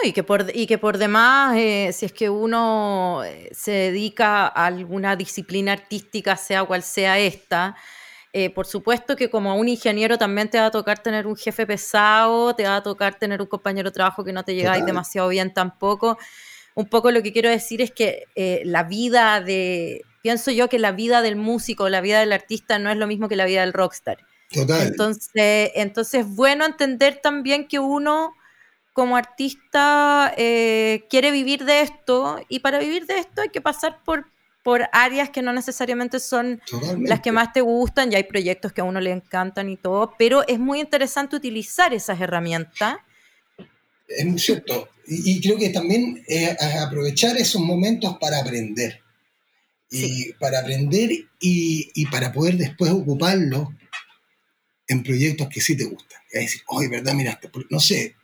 y 0.03 0.13
que 0.13 0.23
por, 0.23 0.51
y 0.53 0.67
que 0.67 0.77
por 0.77 0.97
demás, 0.97 1.55
eh, 1.57 1.91
si 1.93 2.05
es 2.05 2.13
que 2.13 2.29
uno 2.29 3.23
eh, 3.23 3.49
se 3.51 3.71
dedica 3.71 4.47
a 4.47 4.65
alguna 4.65 5.15
disciplina 5.15 5.73
artística, 5.73 6.35
sea 6.37 6.63
cual 6.63 6.83
sea 6.83 7.19
esta, 7.19 7.75
eh, 8.33 8.49
por 8.49 8.65
supuesto 8.65 9.15
que 9.15 9.29
como 9.29 9.55
un 9.55 9.67
ingeniero 9.67 10.17
también 10.17 10.49
te 10.49 10.59
va 10.59 10.67
a 10.67 10.71
tocar 10.71 10.99
tener 10.99 11.25
un 11.25 11.35
jefe 11.35 11.65
pesado, 11.65 12.53
te 12.55 12.63
va 12.63 12.77
a 12.77 12.83
tocar 12.83 13.17
tener 13.17 13.41
un 13.41 13.47
compañero 13.47 13.89
de 13.89 13.93
trabajo 13.93 14.23
que 14.23 14.33
no 14.33 14.43
te 14.43 14.55
llegáis 14.55 14.85
demasiado 14.85 15.29
bien 15.29 15.53
tampoco. 15.53 16.17
Un 16.73 16.89
poco 16.89 17.11
lo 17.11 17.23
que 17.23 17.31
quiero 17.31 17.49
decir 17.49 17.81
es 17.81 17.91
que 17.91 18.25
la 18.65 18.83
vida 18.83 19.39
de, 19.39 20.01
pienso 20.21 20.51
yo 20.51 20.67
que 20.67 20.79
la 20.79 20.91
vida 20.91 21.21
del 21.21 21.37
músico, 21.37 21.87
la 21.87 22.01
vida 22.01 22.19
del 22.19 22.33
artista 22.33 22.77
no 22.77 22.91
es 22.91 22.97
lo 22.97 23.07
mismo 23.07 23.29
que 23.29 23.37
la 23.37 23.45
vida 23.45 23.61
del 23.61 23.71
rockstar. 23.71 24.17
Total. 24.51 24.87
Entonces, 24.87 25.71
entonces 25.75 26.25
es 26.25 26.35
bueno 26.35 26.65
entender 26.65 27.21
también 27.23 27.69
que 27.69 27.79
uno 27.79 28.33
como 28.95 29.17
artista 29.17 30.33
eh, 30.37 31.03
quiere 31.09 31.31
vivir 31.31 31.65
de 31.65 31.81
esto 31.81 32.39
y 32.47 32.59
para 32.59 32.79
vivir 32.79 33.05
de 33.05 33.19
esto 33.19 33.41
hay 33.41 33.49
que 33.49 33.59
pasar 33.59 34.01
por, 34.05 34.25
por 34.63 34.87
áreas 34.93 35.29
que 35.31 35.41
no 35.41 35.51
necesariamente 35.51 36.21
son 36.21 36.61
las 37.01 37.19
que 37.19 37.33
más 37.33 37.51
te 37.51 37.59
gustan, 37.59 38.09
ya 38.09 38.19
hay 38.19 38.23
proyectos 38.23 38.71
que 38.71 38.79
a 38.79 38.85
uno 38.85 39.01
le 39.01 39.11
encantan 39.11 39.67
y 39.69 39.75
todo, 39.75 40.13
pero 40.17 40.47
es 40.47 40.59
muy 40.59 40.79
interesante 40.79 41.35
utilizar 41.35 41.93
esas 41.93 42.21
herramientas. 42.21 42.95
Es 44.07 44.25
muy 44.25 44.39
cierto, 44.39 44.87
y, 45.05 45.41
creo 45.41 45.57
que 45.57 45.71
también 45.71 46.23
es 46.25 46.55
aprovechar 46.81 47.35
esos 47.35 47.59
momentos 47.59 48.17
para 48.17 48.39
aprender. 48.39 49.01
Y 49.91 50.31
para 50.39 50.59
aprender 50.59 51.11
y, 51.11 51.27
y, 51.93 52.05
para 52.05 52.31
poder 52.31 52.55
después 52.55 52.91
ocuparlo 52.91 53.73
en 54.87 55.03
proyectos 55.03 55.49
que 55.49 55.59
sí 55.59 55.75
te 55.75 55.83
gustan. 55.83 56.21
Es 56.31 56.43
decir, 56.43 56.61
oye, 56.67 56.87
¿verdad? 56.87 57.13
Mira, 57.13 57.39
no 57.69 57.79
sé, 57.81 58.15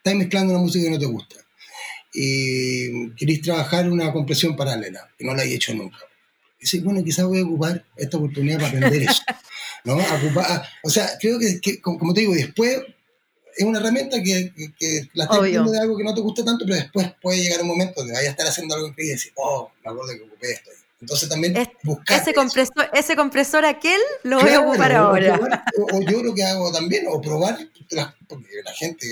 estás 0.00 0.14
mezclando 0.14 0.54
una 0.54 0.62
música 0.62 0.84
que 0.84 0.90
no 0.90 0.98
te 0.98 1.06
gusta 1.06 1.36
y 2.12 3.10
querés 3.10 3.42
trabajar 3.42 3.88
una 3.90 4.12
compresión 4.12 4.56
paralela, 4.56 5.08
que 5.16 5.24
no 5.24 5.34
la 5.34 5.44
he 5.44 5.54
hecho 5.54 5.74
nunca. 5.74 5.98
Y 6.58 6.62
dices, 6.62 6.82
bueno, 6.82 7.04
quizás 7.04 7.26
voy 7.26 7.40
a 7.40 7.44
ocupar 7.44 7.84
esta 7.96 8.16
oportunidad 8.16 8.56
para 8.56 8.68
aprender 8.68 9.02
eso. 9.02 9.22
¿no? 9.84 9.98
o 10.82 10.90
sea, 10.90 11.10
creo 11.20 11.38
que, 11.38 11.80
como 11.80 12.12
te 12.12 12.20
digo, 12.20 12.34
después 12.34 12.82
es 13.56 13.64
una 13.64 13.78
herramienta 13.78 14.22
que, 14.22 14.52
que, 14.78 15.08
la 15.14 15.24
estás 15.24 15.38
haciendo 15.38 15.70
de 15.70 15.80
algo 15.80 15.96
que 15.96 16.04
no 16.04 16.14
te 16.14 16.20
gusta 16.20 16.44
tanto, 16.44 16.64
pero 16.64 16.76
después 16.76 17.12
puede 17.20 17.42
llegar 17.42 17.62
un 17.62 17.68
momento 17.68 18.00
donde 18.00 18.14
vayas 18.14 18.28
a 18.28 18.30
estar 18.32 18.46
haciendo 18.46 18.74
algo 18.74 18.88
increíble 18.88 19.12
y 19.12 19.16
decir, 19.16 19.32
oh, 19.36 19.70
me 19.84 19.90
acuerdo 19.90 20.14
que 20.14 20.22
ocupé 20.22 20.52
esto. 20.52 20.70
Entonces 21.00 21.28
también 21.28 21.54
buscar... 21.82 22.20
Ese 22.20 22.34
compresor, 22.34 22.90
ese 22.92 23.16
compresor 23.16 23.64
aquel 23.64 24.00
lo 24.22 24.38
voy 24.40 24.50
a 24.50 24.60
ocupar 24.60 24.92
ahora. 24.92 25.64
O, 25.92 26.02
yo 26.02 26.22
lo 26.22 26.34
que 26.34 26.44
hago 26.44 26.70
también, 26.72 27.06
o 27.08 27.20
probar, 27.20 27.58
porque 28.28 28.62
la 28.62 28.72
gente, 28.72 29.06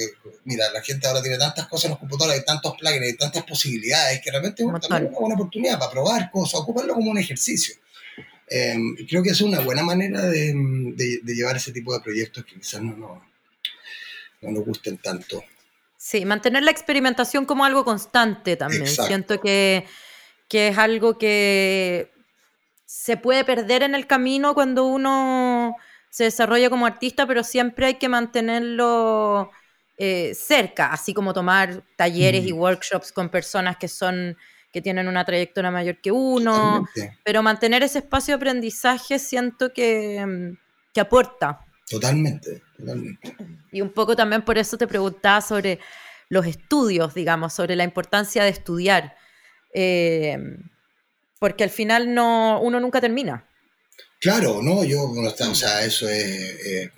mira, 0.44 0.70
la 0.70 0.82
gente 0.82 1.06
ahora 1.06 1.22
tiene 1.22 1.38
tantas 1.38 1.66
cosas 1.66 1.86
en 1.86 1.90
los 1.92 1.98
computadores, 1.98 2.38
hay 2.38 2.44
tantos 2.44 2.76
plugins, 2.76 3.02
hay 3.02 3.16
tantas 3.16 3.42
posibilidades, 3.44 4.20
que 4.20 4.30
realmente 4.30 4.62
es 4.62 4.68
una, 4.68 4.78
buena 4.78 5.34
oportunidad 5.34 5.78
para 5.78 5.90
probar 5.90 6.30
cosas, 6.30 6.60
ocuparlo 6.60 6.94
como 6.94 7.10
un 7.10 7.18
ejercicio. 7.18 7.74
Em, 8.50 8.94
creo 9.06 9.22
que 9.22 9.30
es 9.30 9.40
una 9.40 9.60
buena 9.60 9.82
manera 9.82 10.22
de, 10.22 10.52
de, 10.94 11.34
llevar 11.34 11.56
ese 11.56 11.72
tipo 11.72 11.92
de 11.92 12.00
proyectos 12.00 12.44
que 12.44 12.54
quizás 12.54 12.82
no, 12.82 12.96
no, 12.96 13.22
no 14.42 14.50
nos 14.50 14.64
gusten 14.64 14.98
tanto. 14.98 15.42
Sí, 15.96 16.24
mantener 16.24 16.62
la 16.62 16.70
experimentación 16.70 17.44
como 17.44 17.64
algo 17.64 17.84
constante 17.84 18.56
también. 18.56 18.86
Siento 18.86 19.40
que 19.40 19.86
que 20.48 20.68
es 20.68 20.78
algo 20.78 21.18
que 21.18 22.12
se 22.86 23.16
puede 23.16 23.44
perder 23.44 23.82
en 23.82 23.94
el 23.94 24.06
camino 24.06 24.54
cuando 24.54 24.86
uno 24.86 25.76
se 26.10 26.24
desarrolla 26.24 26.70
como 26.70 26.86
artista, 26.86 27.26
pero 27.26 27.44
siempre 27.44 27.86
hay 27.86 27.94
que 27.94 28.08
mantenerlo 28.08 29.50
eh, 29.98 30.34
cerca, 30.34 30.92
así 30.92 31.12
como 31.12 31.34
tomar 31.34 31.84
talleres 31.96 32.46
y 32.46 32.52
mm. 32.52 32.58
workshops 32.58 33.12
con 33.12 33.28
personas 33.28 33.76
que 33.76 33.88
son 33.88 34.36
que 34.72 34.82
tienen 34.82 35.08
una 35.08 35.24
trayectoria 35.24 35.70
mayor 35.70 35.98
que 36.00 36.12
uno, 36.12 36.86
pero 37.24 37.42
mantener 37.42 37.82
ese 37.82 38.00
espacio 38.00 38.32
de 38.32 38.36
aprendizaje 38.36 39.18
siento 39.18 39.72
que, 39.72 40.54
que 40.92 41.00
aporta. 41.00 41.64
Totalmente, 41.88 42.62
totalmente. 42.76 43.34
Y 43.72 43.80
un 43.80 43.90
poco 43.90 44.14
también 44.14 44.42
por 44.42 44.58
eso 44.58 44.76
te 44.76 44.86
preguntaba 44.86 45.40
sobre 45.40 45.78
los 46.28 46.46
estudios, 46.46 47.14
digamos, 47.14 47.54
sobre 47.54 47.76
la 47.76 47.84
importancia 47.84 48.44
de 48.44 48.50
estudiar. 48.50 49.16
Eh, 49.74 50.36
porque 51.38 51.64
al 51.64 51.70
final 51.70 52.14
no, 52.14 52.60
uno 52.60 52.80
nunca 52.80 53.00
termina. 53.00 53.44
Claro, 54.20 54.60
no, 54.62 54.82
yo, 54.84 55.02
o 55.02 55.54
sea, 55.54 55.84
eso 55.84 56.08
es... 56.08 56.24
Eh, 56.66 56.90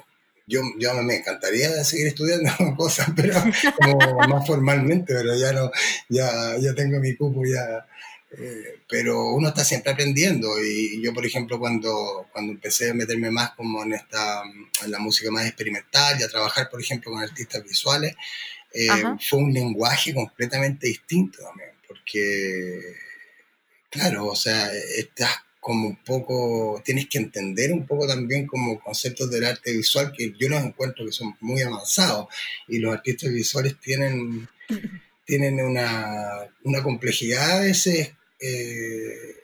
yo, 0.46 0.62
yo 0.80 0.92
me 1.02 1.16
encantaría 1.16 1.68
seguir 1.84 2.08
estudiando 2.08 2.50
cosas, 2.76 3.08
pero 3.14 3.34
como 3.80 4.18
más 4.28 4.46
formalmente, 4.46 5.14
pero 5.14 5.36
ya 5.36 5.52
no, 5.52 5.70
ya, 6.08 6.56
ya 6.58 6.74
tengo 6.74 6.98
mi 6.98 7.14
cupo 7.14 7.42
ya. 7.44 7.86
Eh, 8.32 8.80
pero 8.88 9.32
uno 9.34 9.48
está 9.48 9.64
siempre 9.64 9.92
aprendiendo 9.92 10.48
y 10.60 11.00
yo, 11.02 11.12
por 11.12 11.24
ejemplo, 11.24 11.58
cuando, 11.58 12.26
cuando 12.32 12.52
empecé 12.52 12.90
a 12.90 12.94
meterme 12.94 13.30
más 13.30 13.52
como 13.52 13.82
en, 13.84 13.92
esta, 13.92 14.42
en 14.84 14.90
la 14.90 14.98
música 14.98 15.30
más 15.30 15.46
experimental 15.46 16.18
y 16.18 16.24
a 16.24 16.28
trabajar, 16.28 16.68
por 16.68 16.80
ejemplo, 16.80 17.12
con 17.12 17.22
artistas 17.22 17.62
visuales, 17.62 18.14
fue 19.20 19.38
un 19.38 19.52
lenguaje 19.52 20.14
completamente 20.14 20.88
distinto 20.88 21.38
también 21.42 21.69
porque, 22.10 22.96
claro, 23.88 24.26
o 24.26 24.36
sea, 24.36 24.72
estás 24.96 25.30
como 25.60 25.88
un 25.88 25.96
poco, 25.96 26.82
tienes 26.84 27.08
que 27.08 27.18
entender 27.18 27.72
un 27.72 27.86
poco 27.86 28.06
también 28.06 28.46
como 28.46 28.80
conceptos 28.80 29.30
del 29.30 29.44
arte 29.44 29.72
visual 29.72 30.12
que 30.16 30.32
yo 30.38 30.48
los 30.48 30.62
encuentro 30.64 31.04
que 31.04 31.12
son 31.12 31.36
muy 31.40 31.60
avanzados 31.62 32.28
y 32.66 32.78
los 32.78 32.94
artistas 32.94 33.30
visuales 33.30 33.78
tienen, 33.78 34.48
tienen 35.24 35.60
una, 35.60 36.48
una 36.64 36.82
complejidad 36.82 37.66
ese, 37.66 38.16
eh, 38.40 39.36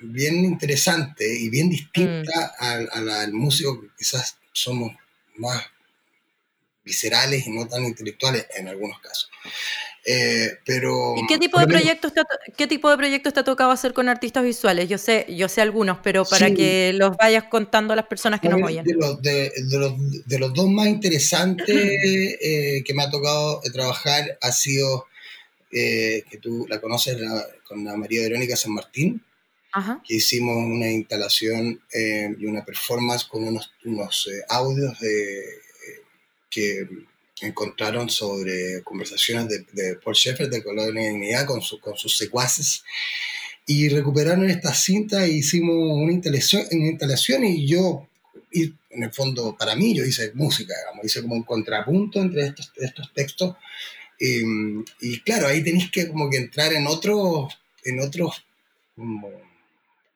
bien 0.00 0.44
interesante 0.44 1.38
y 1.38 1.50
bien 1.50 1.68
distinta 1.68 2.54
mm. 2.58 2.64
al, 2.64 3.10
al 3.10 3.32
músico 3.32 3.80
que 3.80 3.88
quizás 3.96 4.38
somos 4.52 4.92
más 5.36 5.62
viscerales 6.82 7.46
y 7.46 7.50
no 7.50 7.68
tan 7.68 7.84
intelectuales 7.84 8.46
en 8.56 8.68
algunos 8.68 8.98
casos. 9.00 9.30
Eh, 10.10 10.58
pero, 10.64 11.16
¿Y 11.18 11.26
qué 11.26 11.36
tipo, 11.36 11.60
de 11.60 11.66
proyectos 11.66 12.14
te, 12.14 12.22
qué 12.56 12.66
tipo 12.66 12.88
de 12.88 12.96
proyectos 12.96 13.34
te 13.34 13.40
ha 13.40 13.44
tocado 13.44 13.70
hacer 13.70 13.92
con 13.92 14.08
artistas 14.08 14.42
visuales? 14.42 14.88
Yo 14.88 14.96
sé, 14.96 15.26
yo 15.28 15.50
sé 15.50 15.60
algunos, 15.60 15.98
pero 16.02 16.24
para 16.24 16.50
que 16.50 16.94
los 16.94 17.14
vayas 17.18 17.44
contando 17.44 17.92
a 17.92 17.96
las 17.96 18.06
personas 18.06 18.40
que 18.40 18.48
nos 18.48 18.62
oyen. 18.62 18.86
De 18.86 18.94
los, 18.94 19.20
de, 19.20 19.52
los, 19.64 19.92
de 20.24 20.38
los, 20.38 20.54
dos 20.54 20.70
más 20.70 20.86
interesantes 20.86 21.68
eh, 21.68 22.82
que 22.86 22.94
me 22.94 23.02
ha 23.02 23.10
tocado 23.10 23.60
trabajar 23.70 24.38
ha 24.40 24.50
sido, 24.50 25.08
eh, 25.72 26.24
que 26.30 26.38
tú 26.38 26.64
la 26.70 26.80
conoces, 26.80 27.18
con 27.64 27.84
la 27.84 27.94
María 27.94 28.22
Verónica 28.22 28.56
San 28.56 28.72
Martín, 28.72 29.22
que 30.06 30.14
hicimos 30.14 30.56
una 30.56 30.90
instalación 30.90 31.82
y 31.92 32.46
una 32.46 32.64
performance 32.64 33.26
con 33.26 33.44
unos, 33.44 33.74
unos 33.84 34.26
audios 34.48 34.98
de, 35.00 35.44
que 36.48 36.88
encontraron 37.42 38.10
sobre 38.10 38.82
conversaciones 38.82 39.48
de, 39.48 39.66
de 39.72 39.94
Paul 39.96 40.14
Sheffer 40.14 40.48
de 40.48 40.62
Colonia 40.62 41.02
de 41.02 41.10
Dignidad 41.10 41.46
con, 41.46 41.60
con 41.80 41.96
sus 41.96 42.16
secuaces 42.16 42.82
y 43.66 43.88
recuperaron 43.90 44.48
esta 44.48 44.72
cinta 44.72 45.24
e 45.24 45.32
hicimos 45.32 45.76
una 45.76 46.12
instalación, 46.12 46.66
una 46.72 46.86
instalación 46.86 47.44
y 47.44 47.66
yo, 47.66 48.08
y 48.50 48.72
en 48.90 49.02
el 49.02 49.12
fondo 49.12 49.54
para 49.58 49.76
mí, 49.76 49.94
yo 49.94 50.04
hice 50.04 50.32
música, 50.34 50.74
digamos, 50.74 51.04
hice 51.04 51.20
como 51.20 51.34
un 51.34 51.42
contrapunto 51.42 52.20
entre 52.20 52.46
estos, 52.46 52.72
estos 52.76 53.12
textos 53.12 53.56
y, 54.18 55.20
claro, 55.20 55.46
ahí 55.46 55.62
tenéis 55.62 55.90
que 55.90 56.08
como 56.08 56.28
que 56.30 56.38
entrar 56.38 56.72
en 56.72 56.86
otros, 56.86 57.58
en 57.84 58.00
otros 58.00 58.44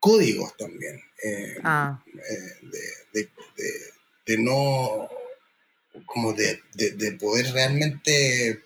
códigos 0.01 0.57
también, 0.57 1.01
eh, 1.23 1.59
ah. 1.63 2.03
eh, 2.07 2.67
de, 3.13 3.29
de 4.27 4.39
no 4.39 5.09
como 6.07 6.33
de, 6.33 6.61
de, 6.75 7.13
poder 7.13 7.53
realmente 7.53 8.63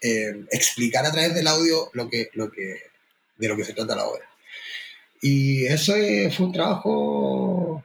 eh, 0.00 0.44
explicar 0.50 1.04
a 1.04 1.12
través 1.12 1.34
del 1.34 1.46
audio 1.46 1.90
lo 1.92 2.08
que, 2.08 2.30
lo 2.34 2.50
que, 2.50 2.82
de 3.36 3.48
lo 3.48 3.56
que 3.56 3.64
se 3.64 3.72
trata 3.72 3.96
la 3.96 4.06
obra. 4.06 4.24
Y 5.20 5.64
eso 5.66 5.94
fue 6.36 6.46
un 6.46 6.52
trabajo, 6.52 7.84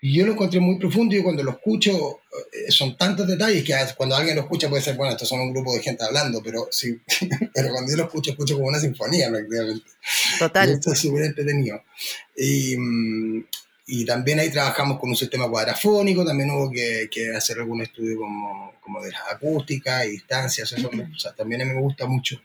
yo 0.00 0.26
lo 0.26 0.32
encontré 0.32 0.60
muy 0.60 0.78
profundo 0.78 1.16
y 1.16 1.22
cuando 1.22 1.42
lo 1.42 1.52
escucho 1.52 2.20
eh, 2.52 2.70
son 2.70 2.96
tantos 2.96 3.26
detalles 3.26 3.64
que 3.64 3.74
cuando 3.96 4.14
alguien 4.14 4.36
lo 4.36 4.42
escucha 4.42 4.68
puede 4.68 4.82
ser, 4.82 4.96
bueno, 4.96 5.12
estos 5.12 5.28
son 5.28 5.40
un 5.40 5.52
grupo 5.52 5.74
de 5.74 5.82
gente 5.82 6.04
hablando, 6.04 6.40
pero, 6.42 6.68
sí, 6.70 7.00
pero 7.54 7.70
cuando 7.70 7.90
yo 7.90 7.96
lo 7.96 8.04
escucho, 8.04 8.30
escucho 8.30 8.54
como 8.54 8.68
una 8.68 8.78
sinfonía 8.78 9.28
prácticamente. 9.28 9.90
Total. 10.38 10.68
Y 10.68 10.72
esto 10.74 10.92
es 10.92 10.98
súper 10.98 11.24
entretenido. 11.24 11.82
Y, 12.36 12.76
mm, 12.76 13.44
y 13.90 14.04
también 14.04 14.38
ahí 14.38 14.50
trabajamos 14.50 14.98
con 15.00 15.08
un 15.08 15.16
sistema 15.16 15.48
cuadrafónico, 15.48 16.22
también 16.22 16.50
hubo 16.50 16.70
que, 16.70 17.08
que 17.10 17.34
hacer 17.34 17.58
algún 17.58 17.80
estudio 17.80 18.18
como, 18.18 18.74
como 18.80 19.00
de 19.00 19.10
las 19.10 19.22
acústicas 19.32 20.04
y 20.04 20.10
distancias, 20.10 20.70
eso 20.70 20.90
o 20.90 21.18
sea, 21.18 21.32
también 21.32 21.62
a 21.62 21.64
mí 21.64 21.72
me 21.72 21.80
gusta 21.80 22.06
mucho 22.06 22.38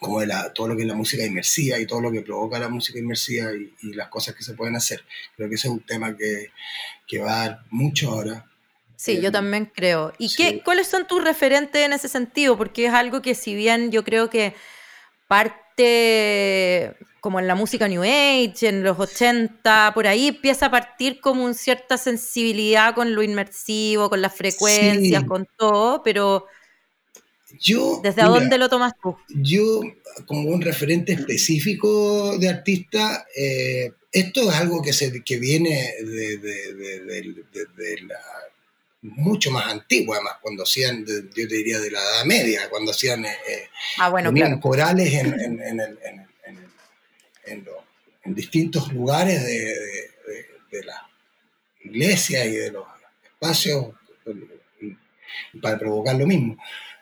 como 0.00 0.18
de 0.20 0.26
la, 0.26 0.52
todo 0.52 0.66
lo 0.66 0.76
que 0.76 0.82
es 0.82 0.88
la 0.88 0.94
música 0.94 1.24
inmersiva 1.24 1.78
y 1.78 1.86
todo 1.86 2.00
lo 2.00 2.10
que 2.10 2.22
provoca 2.22 2.58
la 2.58 2.68
música 2.68 2.98
inmersiva 2.98 3.52
y, 3.52 3.72
y 3.82 3.94
las 3.94 4.08
cosas 4.08 4.34
que 4.34 4.42
se 4.42 4.54
pueden 4.54 4.74
hacer. 4.74 5.04
Creo 5.36 5.48
que 5.48 5.54
ese 5.54 5.68
es 5.68 5.72
un 5.72 5.80
tema 5.80 6.16
que, 6.16 6.50
que 7.06 7.20
va 7.20 7.34
a 7.34 7.48
dar 7.48 7.64
mucho 7.70 8.10
ahora. 8.10 8.44
Sí, 8.96 9.20
yo 9.20 9.28
eh, 9.28 9.32
también 9.32 9.70
creo. 9.72 10.12
¿Y 10.18 10.34
qué, 10.34 10.60
cuáles 10.64 10.88
son 10.88 11.06
tus 11.06 11.22
referentes 11.22 11.80
en 11.80 11.92
ese 11.92 12.08
sentido? 12.08 12.58
Porque 12.58 12.86
es 12.86 12.92
algo 12.92 13.22
que 13.22 13.36
si 13.36 13.54
bien 13.54 13.92
yo 13.92 14.02
creo 14.02 14.28
que 14.28 14.54
parte 15.28 15.63
como 17.20 17.40
en 17.40 17.46
la 17.46 17.54
música 17.54 17.88
New 17.88 18.02
Age, 18.02 18.68
en 18.68 18.82
los 18.82 18.98
80, 18.98 19.92
por 19.94 20.06
ahí 20.06 20.28
empieza 20.28 20.66
a 20.66 20.70
partir 20.70 21.20
como 21.20 21.44
una 21.44 21.54
cierta 21.54 21.96
sensibilidad 21.96 22.94
con 22.94 23.14
lo 23.14 23.22
inmersivo, 23.22 24.10
con 24.10 24.20
las 24.20 24.34
frecuencias, 24.34 25.24
con 25.24 25.48
todo, 25.56 26.02
pero 26.02 26.46
yo, 27.58 28.00
¿desde 28.02 28.22
dónde 28.22 28.58
lo 28.58 28.68
tomas 28.68 28.92
tú? 29.02 29.16
Yo, 29.28 29.80
como 30.26 30.50
un 30.50 30.60
referente 30.60 31.12
específico 31.12 32.36
de 32.38 32.48
artista, 32.48 33.26
eh, 33.36 33.92
esto 34.12 34.50
es 34.50 34.56
algo 34.56 34.82
que, 34.82 34.92
se, 34.92 35.22
que 35.22 35.38
viene 35.38 35.94
de, 36.04 36.38
de, 36.38 37.96
la 38.06 38.20
mucho 39.04 39.50
más 39.50 39.70
antigua, 39.70 40.16
además, 40.16 40.36
cuando 40.40 40.62
hacían, 40.62 41.04
yo 41.04 41.48
te 41.48 41.54
diría 41.54 41.78
de 41.78 41.90
la 41.90 42.00
Edad 42.00 42.24
Media, 42.24 42.70
cuando 42.70 42.90
hacían 42.90 43.24
eh, 43.24 43.36
eh 43.46 43.68
ah, 43.98 44.08
bueno, 44.08 44.32
corales 44.60 45.12
en, 45.12 45.38
en, 45.38 45.60
en, 45.62 45.80
el, 45.80 45.98
en, 47.44 48.34
distintos 48.34 48.90
lugares 48.92 49.44
de, 49.44 49.74
de, 50.70 50.84
la 50.84 51.06
iglesia 51.84 52.46
y 52.46 52.52
de 52.52 52.72
los 52.72 52.86
espacios 53.22 53.88
para 55.60 55.78
provocar 55.78 56.16
lo 56.16 56.26
mismo. 56.26 56.56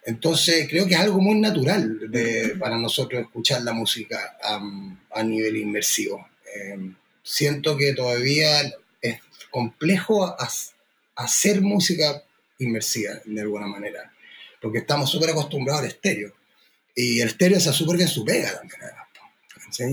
Entonces 0.04 0.66
creo 0.68 0.86
que 0.86 0.94
es 0.94 1.00
algo 1.00 1.20
muy 1.20 1.40
natural 1.40 1.98
para 2.58 2.76
nosotros 2.76 3.22
escuchar 3.22 3.62
la 3.62 3.72
música 3.72 4.36
a 4.42 5.22
nivel 5.22 5.56
inmersivo. 5.56 6.26
Eh, 6.54 6.90
siento 7.22 7.76
que 7.76 7.94
todavía 7.94 8.62
es 9.00 9.20
complejo 9.50 10.36
hacer 11.24 11.60
música 11.60 12.22
inmersiva 12.58 13.20
de 13.24 13.40
alguna 13.40 13.66
manera, 13.66 14.12
porque 14.60 14.78
estamos 14.78 15.10
súper 15.10 15.30
acostumbrados 15.30 15.82
al 15.82 15.88
estéreo. 15.88 16.32
Y 16.94 17.20
el 17.20 17.28
estéreo 17.28 17.58
se 17.58 17.72
súper 17.72 17.96
bien 17.96 18.08
su 18.08 18.24
pega 18.24 18.52
también. 18.52 18.80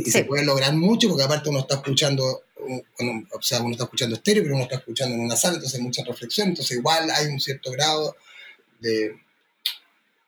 Y 0.06 0.12
se 0.12 0.26
puede 0.26 0.44
lograr 0.44 0.74
mucho 0.74 1.08
porque 1.08 1.24
aparte 1.24 1.50
uno 1.50 1.60
está 1.60 1.76
escuchando, 1.76 2.44
o 2.58 3.42
sea, 3.42 3.62
uno 3.62 3.72
está 3.72 3.86
escuchando 3.86 4.16
estéreo, 4.16 4.44
pero 4.44 4.56
uno 4.56 4.64
está 4.64 4.76
escuchando 4.76 5.16
en 5.16 5.22
una 5.22 5.36
sala, 5.36 5.56
entonces 5.56 5.80
hay 5.80 5.86
mucha 5.86 6.04
reflexión, 6.04 6.50
entonces 6.50 6.78
igual 6.78 7.10
hay 7.10 7.28
un 7.28 7.40
cierto 7.40 7.72
grado 7.72 8.16
de, 8.80 9.16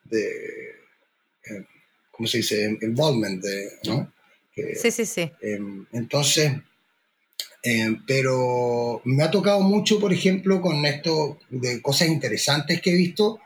de 0.05 0.69
eh, 1.45 1.65
¿cómo 2.11 2.27
se 2.27 2.37
dice? 2.37 2.77
Involvement, 2.81 3.43
de, 3.43 3.71
¿no? 3.85 4.13
sí, 4.55 4.91
sí, 4.91 5.05
sí. 5.05 5.31
Em, 5.41 5.85
entonces, 5.91 6.53
em, 7.63 8.03
pero 8.05 9.01
me 9.05 9.23
ha 9.23 9.31
tocado 9.31 9.61
mucho, 9.61 9.99
por 9.99 10.13
ejemplo, 10.13 10.61
con 10.61 10.85
esto 10.85 11.39
de 11.49 11.81
cosas 11.81 12.07
interesantes 12.07 12.81
que 12.81 12.91
he 12.91 12.95
visto. 12.95 13.39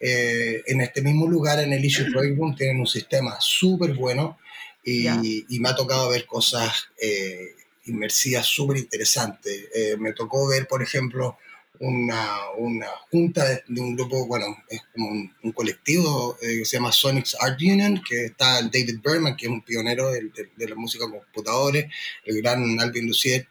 Eh, 0.00 0.62
en 0.66 0.80
este 0.80 1.00
mismo 1.00 1.28
lugar, 1.28 1.60
en 1.60 1.72
el 1.72 1.84
Issue 1.84 2.10
Project 2.10 2.36
Room, 2.36 2.56
tienen 2.56 2.80
un 2.80 2.86
sistema 2.86 3.36
súper 3.40 3.94
bueno 3.94 4.38
y, 4.84 5.58
me 5.60 5.68
ha 5.68 5.76
tocado 5.76 6.08
ver 6.08 6.26
cosas 6.26 6.88
eh, 7.00 7.54
inmersivas 7.86 8.46
súper 8.46 8.78
interesantes. 8.78 9.68
Eh, 9.74 9.96
me 9.98 10.12
tocó 10.12 10.48
ver, 10.48 10.66
por 10.66 10.82
ejemplo, 10.82 11.38
una, 11.78 12.50
una 12.58 12.86
junta 13.10 13.44
de, 13.44 13.80
un 13.80 13.96
grupo, 13.96 14.26
bueno, 14.26 14.46
es 14.68 14.82
como 14.92 15.10
un, 15.10 15.52
colectivo 15.52 16.36
eh, 16.40 16.58
que 16.58 16.64
se 16.64 16.76
llama 16.76 16.92
Sonics 16.92 17.36
Art 17.40 17.60
Union, 17.60 18.00
que 18.08 18.26
está 18.26 18.62
David 18.62 19.00
Berman, 19.02 19.36
que 19.36 19.46
es 19.46 19.52
un 19.52 19.62
pionero 19.62 20.10
de, 20.10 20.30
la 20.68 20.74
música 20.74 21.04
con 21.04 21.18
computadores, 21.20 21.86
el 22.24 22.40
gran 22.40 22.78
Alvin 22.80 23.06
Lucier, 23.06 23.48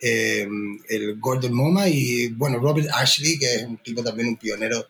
el 0.00 1.18
Gordon 1.20 1.52
Moma 1.52 1.88
y, 1.88 2.28
bueno, 2.28 2.58
Robert 2.58 2.88
Ashley, 2.92 3.38
que 3.38 3.54
es 3.54 3.62
un 3.64 3.78
tipo 3.78 4.02
también 4.02 4.28
un 4.28 4.36
pionero 4.36 4.86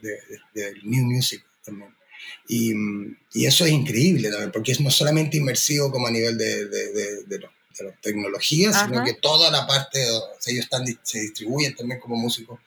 del 0.55 0.81
New 0.85 1.05
Music 1.05 1.45
también. 1.65 1.95
Y, 2.49 2.73
y, 3.33 3.47
eso 3.47 3.65
es 3.65 3.73
increíble 3.73 4.31
también, 4.31 4.53
porque 4.53 4.73
es 4.73 4.81
no 4.81 4.91
solamente 4.91 5.37
inmersivo 5.37 5.91
como 5.91 6.07
a 6.07 6.11
nivel 6.11 6.37
de, 6.37 6.67
de, 6.67 6.93
de, 6.93 7.25
de 7.25 7.39
las 7.39 8.01
tecnologías, 8.01 8.79
sino 8.85 9.05
que 9.05 9.15
toda 9.15 9.51
la 9.51 9.67
parte, 9.67 10.03
ellos 10.47 10.65
están, 10.65 10.85
se 11.03 11.21
distribuyen 11.21 11.75
también 11.75 12.01
como 12.01 12.17
músicos 12.17 12.61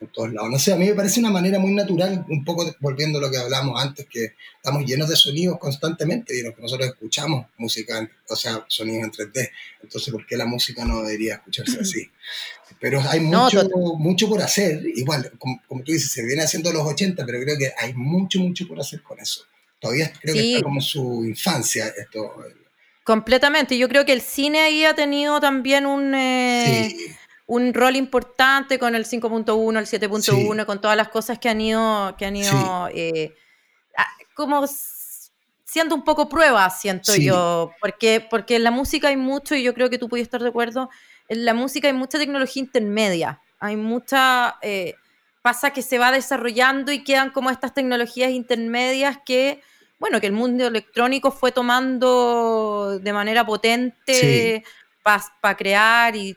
en 0.00 0.08
todos 0.08 0.32
lados. 0.32 0.50
No 0.50 0.58
sé, 0.58 0.72
a 0.72 0.76
mí 0.76 0.86
me 0.86 0.94
parece 0.94 1.20
una 1.20 1.30
manera 1.30 1.58
muy 1.58 1.72
natural, 1.72 2.24
un 2.28 2.44
poco 2.44 2.74
volviendo 2.80 3.18
a 3.18 3.22
lo 3.22 3.30
que 3.30 3.38
hablamos 3.38 3.82
antes, 3.82 4.06
que 4.06 4.34
estamos 4.56 4.84
llenos 4.84 5.08
de 5.08 5.16
sonidos 5.16 5.58
constantemente 5.58 6.38
y 6.38 6.42
que 6.42 6.54
nosotros 6.60 6.88
escuchamos 6.88 7.46
música, 7.56 8.08
o 8.28 8.36
sea, 8.36 8.64
sonidos 8.68 9.04
en 9.04 9.12
3D. 9.12 9.50
Entonces, 9.82 10.12
¿por 10.12 10.26
qué 10.26 10.36
la 10.36 10.46
música 10.46 10.84
no 10.84 11.02
debería 11.02 11.34
escucharse 11.34 11.80
así? 11.80 12.10
Pero 12.80 13.00
hay 13.08 13.20
mucho, 13.20 13.68
mucho 13.98 14.28
por 14.28 14.42
hacer. 14.42 14.82
Igual, 14.94 15.32
como, 15.38 15.82
tú 15.82 15.92
dices, 15.92 16.10
se 16.10 16.24
viene 16.24 16.42
haciendo 16.42 16.70
los 16.72 16.82
80, 16.82 17.24
pero 17.24 17.40
creo 17.40 17.56
que 17.56 17.72
hay 17.78 17.94
mucho, 17.94 18.38
mucho 18.40 18.68
por 18.68 18.78
hacer 18.78 19.02
con 19.02 19.18
eso. 19.18 19.44
Todavía 19.78 20.12
creo 20.20 20.34
que 20.34 20.52
está 20.52 20.62
como 20.62 20.82
su 20.82 21.24
infancia 21.24 21.86
esto. 21.96 22.34
Completamente. 23.02 23.78
Yo 23.78 23.88
creo 23.88 24.04
que 24.04 24.12
el 24.12 24.20
cine 24.20 24.60
ahí 24.60 24.84
ha 24.84 24.94
tenido 24.94 25.40
también 25.40 25.86
un... 25.86 26.14
Eh, 26.14 26.94
un 27.46 27.72
rol 27.72 27.96
importante 27.96 28.78
con 28.78 28.94
el 28.94 29.04
5.1, 29.04 29.78
el 29.78 29.86
7.1, 29.86 30.66
con 30.66 30.80
todas 30.80 30.96
las 30.96 31.08
cosas 31.08 31.38
que 31.38 31.48
han 31.48 31.60
ido, 31.60 32.14
que 32.18 32.26
han 32.26 32.36
ido 32.36 32.88
eh, 32.92 33.34
como 34.34 34.66
siendo 35.64 35.94
un 35.94 36.04
poco 36.04 36.28
prueba, 36.28 36.68
siento 36.70 37.14
yo, 37.16 37.72
porque, 37.80 38.26
porque 38.28 38.56
en 38.56 38.64
la 38.64 38.70
música 38.70 39.08
hay 39.08 39.16
mucho, 39.16 39.54
y 39.54 39.62
yo 39.62 39.74
creo 39.74 39.90
que 39.90 39.98
tú 39.98 40.08
puedes 40.08 40.26
estar 40.26 40.42
de 40.42 40.48
acuerdo, 40.48 40.90
en 41.28 41.44
la 41.44 41.54
música 41.54 41.88
hay 41.88 41.94
mucha 41.94 42.18
tecnología 42.18 42.62
intermedia, 42.62 43.40
hay 43.58 43.76
mucha, 43.76 44.56
eh, 44.62 44.94
pasa 45.42 45.70
que 45.70 45.82
se 45.82 45.98
va 45.98 46.12
desarrollando 46.12 46.92
y 46.92 47.04
quedan 47.04 47.30
como 47.30 47.50
estas 47.50 47.74
tecnologías 47.74 48.30
intermedias 48.30 49.18
que, 49.24 49.60
bueno, 49.98 50.20
que 50.20 50.26
el 50.26 50.32
mundo 50.32 50.66
electrónico 50.66 51.30
fue 51.30 51.52
tomando 51.52 52.98
de 53.00 53.12
manera 53.12 53.44
potente 53.46 54.64
para 55.40 55.56
crear 55.56 56.16
y, 56.16 56.36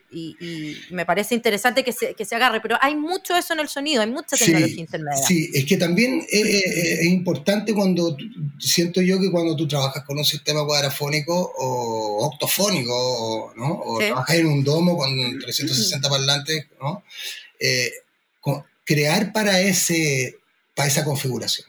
me 0.91 1.05
parece 1.05 1.33
interesante 1.33 1.83
que 1.83 1.91
se, 1.91 2.13
que 2.13 2.23
se, 2.23 2.35
agarre, 2.35 2.61
pero 2.61 2.77
hay 2.81 2.95
mucho 2.95 3.35
eso 3.35 3.53
en 3.53 3.61
el 3.61 3.67
sonido, 3.67 4.03
hay 4.03 4.09
mucha 4.09 4.37
tecnología 4.37 4.79
intermedia. 4.79 5.23
Sí, 5.23 5.49
es 5.53 5.65
que 5.65 5.77
también 5.77 6.23
es, 6.29 7.03
importante 7.03 7.73
cuando, 7.73 8.15
siento 8.59 9.01
yo 9.01 9.19
que 9.19 9.31
cuando 9.31 9.55
tú 9.55 9.67
trabajas 9.67 10.03
con 10.03 10.19
un 10.19 10.25
sistema 10.25 10.63
cuadrafónico 10.65 11.51
o 11.57 12.27
octofónico, 12.27 13.53
¿no? 13.57 13.81
o 13.83 13.97
trabajas 13.97 14.35
en 14.35 14.45
un 14.45 14.63
domo 14.63 14.95
con 14.95 15.39
360 15.39 16.07
parlantes, 16.07 16.67
¿no? 16.79 17.03
Eh, 17.59 17.91
crear 18.85 19.31
para, 19.33 19.59
ese, 19.61 20.37
para 20.75 20.89
esa 20.89 21.03
configuración. 21.03 21.67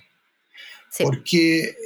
Porque 0.99 1.77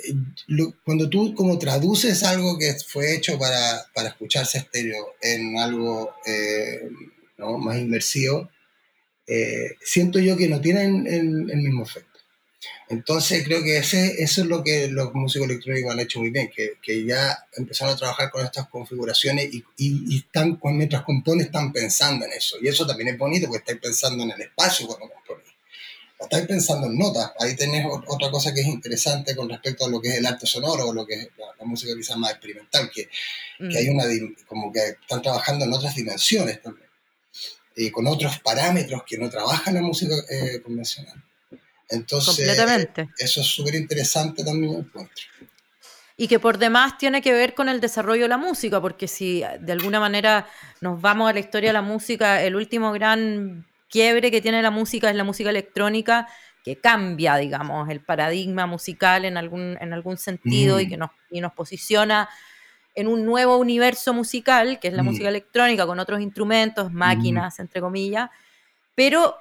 cuando 0.82 1.10
tú 1.10 1.34
como 1.34 1.58
traduces 1.58 2.22
algo 2.22 2.58
que 2.58 2.74
fue 2.86 3.14
hecho 3.14 3.38
para, 3.38 3.84
para 3.94 4.08
escucharse 4.08 4.58
estéreo 4.58 5.14
en 5.20 5.58
algo 5.58 6.14
eh, 6.26 6.88
más 7.36 7.78
inmersivo, 7.78 8.48
eh, 9.26 9.76
siento 9.80 10.18
yo 10.18 10.36
que 10.36 10.48
no 10.48 10.60
tienen 10.60 11.06
el, 11.06 11.56
mismo 11.56 11.82
efecto. 11.82 12.10
Entonces 12.88 13.44
creo 13.44 13.62
que 13.62 13.78
ese, 13.78 14.22
eso 14.22 14.42
es 14.42 14.46
lo 14.46 14.62
que 14.62 14.88
los 14.88 15.12
músicos 15.14 15.48
electrónicos 15.48 15.92
han 15.92 16.00
hecho 16.00 16.20
muy 16.20 16.30
bien, 16.30 16.50
que, 16.54 16.72
que 16.82 17.04
ya 17.04 17.46
empezaron 17.56 17.94
a 17.94 17.98
trabajar 17.98 18.30
con 18.30 18.44
estas 18.44 18.68
configuraciones 18.68 19.52
y, 19.52 19.64
y, 19.76 20.16
están, 20.16 20.58
mientras 20.62 21.02
componen 21.02 21.46
están 21.46 21.72
pensando 21.72 22.24
en 22.24 22.32
eso. 22.32 22.56
Y 22.60 22.68
eso 22.68 22.86
también 22.86 23.08
es 23.10 23.18
bonito 23.18 23.46
porque 23.46 23.60
están 23.60 23.78
pensando 23.78 24.24
en 24.24 24.30
el 24.30 24.40
espacio 24.40 24.86
cuando 24.86 25.08
componen 25.14 25.43
estáis 26.18 26.46
pensando 26.46 26.86
en 26.86 26.98
notas. 26.98 27.32
Ahí 27.38 27.56
tenés 27.56 27.86
otra 28.06 28.30
cosa 28.30 28.52
que 28.52 28.60
es 28.60 28.66
interesante 28.66 29.34
con 29.34 29.48
respecto 29.48 29.84
a 29.84 29.88
lo 29.88 30.00
que 30.00 30.08
es 30.08 30.18
el 30.18 30.26
arte 30.26 30.46
sonoro 30.46 30.88
o 30.88 30.94
lo 30.94 31.06
que 31.06 31.14
es 31.14 31.28
la, 31.38 31.64
música 31.64 31.94
quizás 31.96 32.16
más 32.16 32.32
experimental, 32.32 32.90
que, 32.92 33.08
que, 33.58 33.78
hay 33.78 33.88
mm. 33.88 33.94
una, 33.94 34.04
como 34.46 34.72
que 34.72 34.80
están 35.00 35.22
trabajando 35.22 35.64
en 35.64 35.72
otras 35.72 35.94
dimensiones 35.94 36.60
también, 36.60 36.88
y 37.74 37.90
con 37.90 38.06
otros 38.06 38.38
parámetros 38.40 39.02
que 39.06 39.16
no 39.16 39.30
trabajan 39.30 39.74
la 39.74 39.80
música 39.80 40.14
eh, 40.28 40.60
convencional. 40.62 41.22
Entonces, 41.88 42.38
eso 43.18 43.40
es 43.40 43.46
súper 43.46 43.74
interesante 43.74 44.44
también 44.44 44.74
encuentro. 44.74 45.24
Y 46.16 46.28
que 46.28 46.38
por 46.38 46.58
demás 46.58 46.96
tiene 46.96 47.22
que 47.22 47.32
ver 47.32 47.54
con 47.54 47.68
el 47.68 47.80
desarrollo 47.80 48.22
de 48.22 48.28
la 48.28 48.36
música, 48.36 48.80
porque 48.80 49.08
si 49.08 49.42
de 49.60 49.72
alguna 49.72 50.00
manera 50.00 50.46
nos 50.80 51.00
vamos 51.00 51.28
a 51.28 51.32
la 51.32 51.40
historia 51.40 51.70
de 51.70 51.74
la 51.74 51.82
música, 51.82 52.42
el 52.42 52.54
último 52.54 52.92
gran 52.92 53.66
quiebre 53.94 54.32
que 54.32 54.40
tiene 54.40 54.60
la 54.60 54.72
música 54.72 55.08
es 55.08 55.14
la 55.14 55.22
música 55.22 55.50
electrónica, 55.50 56.26
que 56.64 56.80
cambia, 56.80 57.36
digamos, 57.36 57.88
el 57.90 58.00
paradigma 58.00 58.66
musical 58.66 59.24
en 59.24 59.36
algún, 59.36 59.78
en 59.80 59.92
algún 59.92 60.16
sentido 60.16 60.80
y 60.80 60.86
mm. 60.86 60.88
que 60.88 60.96
nos, 60.96 61.10
y 61.30 61.40
nos 61.40 61.52
posiciona 61.52 62.28
en 62.96 63.06
un 63.06 63.24
nuevo 63.24 63.56
universo 63.56 64.12
musical, 64.12 64.80
que 64.80 64.88
es 64.88 64.94
la 64.94 65.04
mm. 65.04 65.06
música 65.06 65.28
electrónica, 65.28 65.86
con 65.86 66.00
otros 66.00 66.20
instrumentos, 66.20 66.92
máquinas, 66.92 67.56
mm. 67.56 67.62
entre 67.62 67.80
comillas, 67.80 68.30
pero 68.96 69.36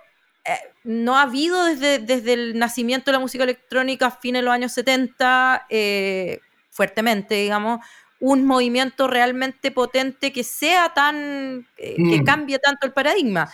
eh, 0.46 0.52
no 0.84 1.18
ha 1.18 1.24
habido 1.24 1.66
desde, 1.66 1.98
desde 1.98 2.34
el 2.34 2.60
nacimiento 2.60 3.10
de 3.10 3.14
la 3.14 3.22
música 3.22 3.46
electrónica 3.46 4.06
a 4.06 4.12
fines 4.12 4.44
de 4.44 4.46
los 4.46 4.54
años 4.54 4.72
70, 4.74 5.66
eh, 5.68 6.42
fuertemente, 6.70 7.34
digamos, 7.34 7.80
un 8.20 8.46
movimiento 8.46 9.08
realmente 9.08 9.72
potente 9.72 10.32
que 10.32 10.44
sea 10.44 10.94
tan, 10.94 11.68
eh, 11.76 11.96
que 11.98 12.24
cambie 12.24 12.60
tanto 12.60 12.86
el 12.86 12.94
paradigma 12.94 13.52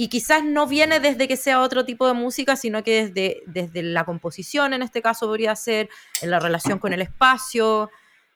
y 0.00 0.06
quizás 0.06 0.44
no 0.44 0.68
viene 0.68 1.00
desde 1.00 1.26
que 1.26 1.36
sea 1.36 1.60
otro 1.60 1.84
tipo 1.84 2.06
de 2.06 2.12
música, 2.12 2.54
sino 2.54 2.84
que 2.84 3.06
desde, 3.06 3.42
desde 3.46 3.82
la 3.82 4.04
composición, 4.04 4.72
en 4.72 4.82
este 4.82 5.02
caso 5.02 5.26
podría 5.26 5.56
ser, 5.56 5.88
en 6.22 6.30
la 6.30 6.38
relación 6.38 6.78
con 6.78 6.92
el 6.92 7.02
espacio. 7.02 7.90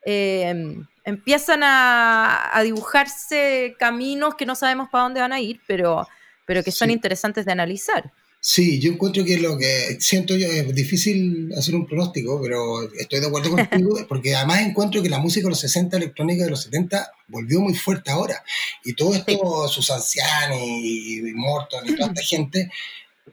Em, 0.04 0.84
empiezan 1.04 1.60
a, 1.62 2.60
dibujarse 2.64 3.76
caminos 3.78 4.34
que 4.34 4.44
no 4.44 4.56
sabemos 4.56 4.88
para 4.88 5.04
dónde 5.04 5.20
van 5.20 5.32
a 5.32 5.38
ir, 5.38 5.60
pero, 5.68 6.08
pero 6.46 6.64
que 6.64 6.72
son 6.72 6.90
interesantes 6.90 7.46
de 7.46 7.52
analizar. 7.52 8.10
Sí, 8.45 8.80
yo 8.80 8.90
encuentro 8.90 9.24
que 9.24 9.38
lo 9.38 9.57
que 9.57 9.99
siento 10.01 10.36
yo 10.36 10.49
es 10.49 10.74
difícil 10.74 11.55
hacer 11.57 11.76
un 11.76 11.86
pronóstico, 11.86 12.40
pero 12.43 12.82
estoy 12.99 13.20
de 13.20 13.28
acuerdo 13.28 13.53
contigo, 13.53 13.97
porque 14.09 14.34
además 14.34 14.62
encuentro 14.62 15.01
que 15.01 15.09
la 15.09 15.20
música 15.20 15.45
de 15.45 15.51
los 15.51 15.61
60, 15.61 15.97
electrónica 15.97 16.43
de 16.43 16.51
los 16.51 16.62
70, 16.62 17.12
volvió 17.28 17.61
muy 17.61 17.74
fuerte 17.74 18.11
ahora. 18.11 18.43
Y 18.84 18.95
todo 18.95 19.14
esto, 19.14 19.68
sus 19.68 19.88
ancianos 19.93 20.59
y, 20.61 21.20
y 21.20 21.34
Morton 21.34 21.88
y 21.88 21.95
toda 21.95 22.09
esta 22.09 22.22
gente, 22.22 22.68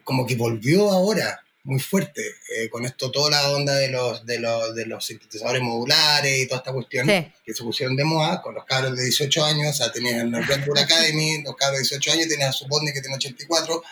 como 0.03 0.27
que 0.27 0.35
volvió 0.35 0.91
ahora 0.91 1.41
muy 1.69 1.79
fuerte 1.79 2.21
eh, 2.55 2.67
con 2.67 2.83
esto, 2.83 3.11
toda 3.11 3.29
la 3.29 3.51
onda 3.51 3.75
de 3.75 3.89
los, 3.89 4.25
de 4.25 4.39
los, 4.39 4.73
de 4.73 4.87
los 4.87 5.05
sintetizadores 5.05 5.61
modulares 5.61 6.39
y 6.39 6.47
toda 6.47 6.57
esta 6.57 6.73
cuestión 6.73 7.07
que 7.07 7.53
se 7.53 7.63
pusieron 7.63 7.95
de 7.95 8.03
moda 8.03 8.41
con 8.41 8.55
los 8.55 8.65
cabros 8.65 8.97
de 8.97 9.03
18 9.03 9.45
años, 9.45 9.69
o 9.69 9.73
sea, 9.73 9.91
tenían 9.91 10.33
el 10.33 10.47
Red 10.47 10.65
Bull 10.65 10.79
Academy, 10.79 11.41
los 11.45 11.55
cabros 11.55 11.77
de 11.77 11.83
18 11.83 12.11
años, 12.11 12.27
tenían 12.27 12.49
a 12.49 12.53
su 12.53 12.65
que 12.67 13.01
tiene 13.01 13.15
84, 13.15 13.83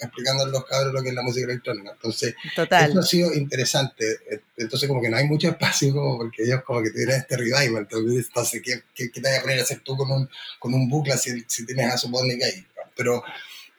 explicando 0.00 0.44
a 0.44 0.48
los 0.48 0.64
cabros 0.64 0.92
lo 0.92 1.02
que 1.02 1.10
es 1.10 1.14
la 1.14 1.22
música 1.22 1.46
electrónica. 1.46 1.92
Entonces, 1.92 2.34
eso 2.52 2.98
ha 2.98 3.02
sido 3.02 3.32
interesante. 3.32 4.18
Entonces, 4.56 4.88
como 4.88 5.00
que 5.00 5.08
no 5.08 5.16
hay 5.16 5.24
mucho 5.24 5.48
espacio, 5.48 5.92
como 5.92 6.18
porque 6.18 6.42
ellos 6.42 6.62
como 6.64 6.82
que 6.82 6.90
tienen 6.90 7.14
este 7.14 7.36
revival. 7.36 7.86
Entonces, 7.88 8.60
¿qué, 8.62 8.82
qué, 8.92 9.08
te 9.08 9.20
vas 9.20 9.38
a 9.38 9.42
poner 9.42 9.60
a 9.60 9.62
hacer 9.62 9.80
tú 9.80 9.96
con 9.96 10.10
un, 10.10 10.28
con 10.58 10.74
un 10.74 10.88
bucle 10.88 11.16
si, 11.16 11.44
si 11.46 11.64
tienes 11.64 11.94
a 11.94 11.96
su 11.96 12.08
ahí? 12.18 12.66
Pero, 12.96 13.22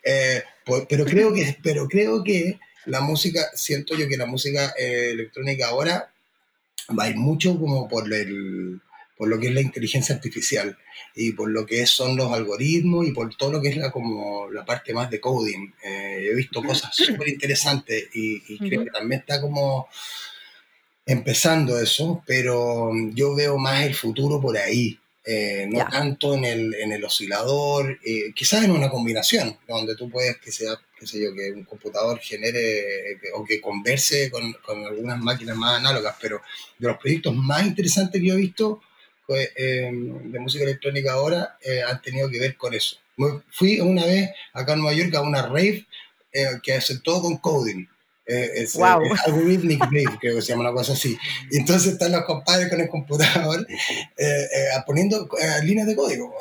eh, 0.04 0.42
pues, 0.66 0.86
pero 0.88 1.04
creo 1.04 1.34
que, 1.34 1.58
pero 1.62 1.88
creo 1.88 2.24
que 2.24 2.58
la 2.86 3.02
música, 3.02 3.50
siento 3.54 3.96
yo 3.96 4.08
que 4.08 4.18
la 4.18 4.26
música 4.26 4.74
eh, 4.78 5.12
electrónica 5.12 5.68
ahora 5.68 6.12
va 6.98 7.06
a 7.06 7.10
ir 7.10 7.16
mucho 7.16 7.60
como 7.60 7.88
por, 7.88 8.12
el, 8.14 8.82
por 9.18 9.28
lo 9.28 9.40
que 9.40 9.48
es 9.48 9.54
la 9.54 9.62
inteligencia 9.62 10.16
artificial 10.16 10.78
y 11.16 11.34
por 11.34 11.50
lo 11.50 11.66
que 11.66 11.86
son 11.86 12.16
los 12.16 12.32
algoritmos 12.32 13.08
y 13.08 13.12
por 13.12 13.36
todo 13.36 13.52
lo 13.52 13.62
que 13.62 13.70
es 13.70 13.78
la, 13.78 13.92
como 13.92 14.50
la 14.50 14.66
parte 14.66 14.94
más 14.94 15.10
de 15.10 15.20
coding. 15.20 15.74
Eh, 15.84 16.30
he 16.32 16.36
visto 16.36 16.64
cosas 16.64 16.90
súper 16.96 17.30
interesantes 17.30 18.10
y, 18.14 18.58
creo 18.58 18.84
que 18.84 18.92
también 18.92 19.22
está 19.22 19.42
como 19.42 19.88
empezando 21.06 21.80
eso, 21.80 22.24
pero 22.26 22.92
yo 23.14 23.36
veo 23.36 23.58
más 23.58 23.86
el 23.86 23.96
futuro 23.96 24.40
por 24.40 24.58
ahí. 24.58 24.98
Eh, 25.24 25.68
no 25.70 25.88
tanto 25.88 26.34
en 26.34 26.46
el, 26.46 26.74
en 26.74 26.92
el 26.94 27.04
oscilador, 27.04 28.00
quizás 28.34 28.64
en 28.64 28.72
una 28.72 28.90
combinación, 28.90 29.56
donde 29.68 29.96
tú 29.96 30.10
puedes 30.10 30.38
que 30.38 30.52
sea 30.52 30.80
qué 30.98 31.08
sé 31.08 31.22
yo, 31.22 31.34
que 31.34 31.52
un 31.52 31.64
computador 31.64 32.20
genere 32.20 33.20
o 33.34 33.44
que 33.44 33.60
converse 33.60 34.30
con, 34.30 34.54
con, 34.66 34.86
algunas 34.86 35.20
máquinas 35.20 35.58
más 35.58 35.80
análogas, 35.80 36.16
pero 36.22 36.42
de 36.78 36.88
los 36.88 36.98
proyectos 36.98 37.36
más 37.36 37.66
interesantes 37.66 38.22
que 38.22 38.28
yo 38.28 38.36
he 38.36 38.38
visto 38.38 38.82
pues, 39.32 39.50
de 39.56 40.40
música 40.42 40.66
electrónica 40.66 41.14
ahora 41.14 41.58
eh, 41.62 41.82
han 41.82 42.02
tenido 42.02 42.30
que 42.30 42.38
ver 42.38 42.58
con 42.58 42.74
eso. 42.74 42.98
Fui 43.50 43.80
una 43.80 44.06
vez 44.06 44.30
acá 44.52 44.74
en 44.74 44.80
Nueva 44.80 44.98
York 44.98 45.16
a 45.16 45.22
una 45.22 45.44
rave 45.44 45.86
eh, 46.34 46.60
que 46.62 46.74
hace 46.74 47.00
todo 47.00 47.22
con 47.22 47.38
coding. 47.38 47.88
Eh, 48.32 48.64
es, 48.64 48.74
wow. 48.76 49.02
Algorithmic 49.26 49.82
Rave, 49.82 50.18
creo 50.22 50.36
que 50.36 50.42
se 50.42 50.50
llama 50.50 50.62
una 50.62 50.72
cosa 50.72 50.94
así. 50.94 51.18
Y 51.52 51.58
entonces 51.58 51.94
están 51.94 52.14
los 52.14 52.24
compadres 52.24 52.70
con 52.70 52.80
el 52.80 52.88
computador 52.88 53.68
poniendo 54.86 55.28
líneas 55.64 55.88
de 55.88 55.96
código. 55.96 56.34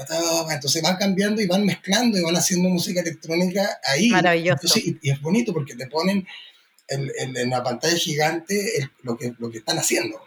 Entonces 0.51 0.83
van 0.83 0.97
cambiando 0.97 1.43
y 1.43 1.47
van 1.47 1.65
mezclando 1.65 2.17
y 2.17 2.23
van 2.23 2.37
haciendo 2.37 2.69
música 2.69 3.01
electrónica 3.01 3.81
ahí. 3.85 4.09
Maravilloso. 4.11 4.79
y, 4.79 5.11
es 5.11 5.21
bonito 5.21 5.53
porque 5.53 5.75
te 5.75 5.89
ponen 5.89 6.27
en 6.89 7.51
la 7.51 7.63
pantalla 7.63 7.97
gigante 7.97 8.89
lo, 9.03 9.17
que, 9.17 9.35
lo 9.39 9.51
que 9.51 9.59
están 9.59 9.79
haciendo. 9.79 10.21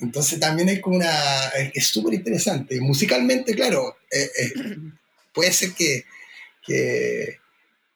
Entonces 0.00 0.40
también 0.40 0.68
hay 0.68 0.80
como 0.80 0.96
una... 0.96 1.48
es 1.72 1.86
súper 1.86 2.14
interesante. 2.14 2.80
Musicalmente, 2.80 3.54
claro, 3.54 3.96
puede 5.32 5.52
ser 5.52 5.72
que, 5.72 6.04
que 6.66 7.38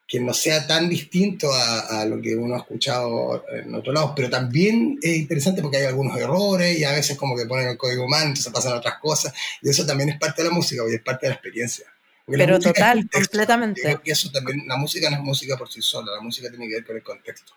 que 0.09 0.19
no 0.19 0.33
sea 0.33 0.65
tan 0.65 0.89
distinto 0.89 1.53
a, 1.53 2.03
lo 2.05 2.19
que 2.19 2.35
uno 2.35 2.55
ha 2.55 2.57
escuchado 2.57 3.45
en 3.53 3.75
otros 3.75 3.93
lados, 3.93 4.13
pero 4.15 4.27
también 4.27 4.97
es 5.03 5.17
interesante 5.17 5.61
porque 5.61 5.77
hay 5.77 5.85
algunos 5.85 6.17
errores 6.17 6.79
y 6.79 6.83
a 6.83 6.93
veces 6.93 7.15
como 7.15 7.37
que 7.37 7.45
ponen 7.45 7.67
el 7.67 7.77
código 7.77 8.07
mal, 8.07 8.23
entonces 8.23 8.51
pasan 8.51 8.73
otras 8.73 8.97
cosas, 8.99 9.31
y 9.61 9.69
eso 9.69 9.85
también 9.85 10.09
es 10.09 10.17
parte 10.17 10.41
de 10.41 10.49
la 10.49 10.55
música 10.55 10.81
y 10.89 10.95
es 10.95 11.01
parte 11.03 11.27
de 11.27 11.29
la 11.29 11.35
experiencia. 11.35 11.85
pero 12.25 12.59
total, 12.59 13.07
completamente. 13.07 13.83
Creo 13.83 14.01
que 14.01 14.11
eso 14.11 14.31
también, 14.31 14.63
la 14.67 14.77
música 14.77 15.11
no 15.11 15.17
es 15.17 15.21
música 15.21 15.55
por 15.55 15.71
sí 15.71 15.79
sola, 15.79 16.15
la 16.15 16.21
música 16.21 16.49
tiene 16.49 16.67
que 16.67 16.73
ver 16.73 16.83
con 16.83 16.95
el 16.95 17.03
contexto. 17.03 17.53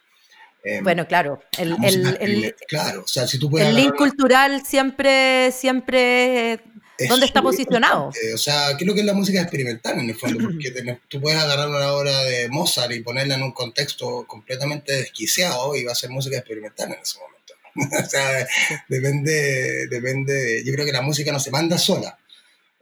Em, 0.62 0.84
bueno, 0.84 1.08
claro, 1.08 1.42
el, 1.58 1.74
el, 2.20 2.54
claro, 2.68 3.02
o 3.04 3.08
sea, 3.08 3.26
si 3.26 3.38
tú 3.38 3.50
puedes 3.50 3.66
el 3.66 3.76
link 3.76 3.96
cultural 3.96 4.62
siempre, 4.64 5.50
siempre 5.52 6.60
¿Dónde 7.08 7.26
está 7.26 7.42
posicionado? 7.42 8.10
O 8.34 8.38
sea, 8.38 8.76
creo 8.78 8.94
que 8.94 9.00
es 9.00 9.06
la 9.06 9.14
música 9.14 9.40
experimental 9.40 9.98
en 9.98 10.10
el 10.10 10.16
fondo, 10.16 10.38
porque 10.52 10.98
tú 11.08 11.20
puedes 11.20 11.40
agarrar 11.40 11.68
una 11.68 11.92
obra 11.92 12.22
de 12.24 12.48
Mozart 12.48 12.92
y 12.92 13.00
ponerla 13.00 13.34
en 13.34 13.42
un 13.42 13.52
contexto 13.52 14.26
completamente 14.26 14.92
desquiciado 14.92 15.74
y 15.76 15.84
va 15.84 15.92
a 15.92 15.96
ser 15.96 16.10
música 16.10 16.36
experimental 16.36 16.92
en 16.92 17.00
ese 17.00 17.18
momento. 17.18 17.54
o 18.04 18.08
sea, 18.08 18.46
depende, 18.88 19.86
depende, 19.88 20.62
yo 20.64 20.72
creo 20.72 20.84
que 20.84 20.92
la 20.92 21.02
música 21.02 21.32
no 21.32 21.40
se 21.40 21.50
manda 21.50 21.78
sola. 21.78 22.18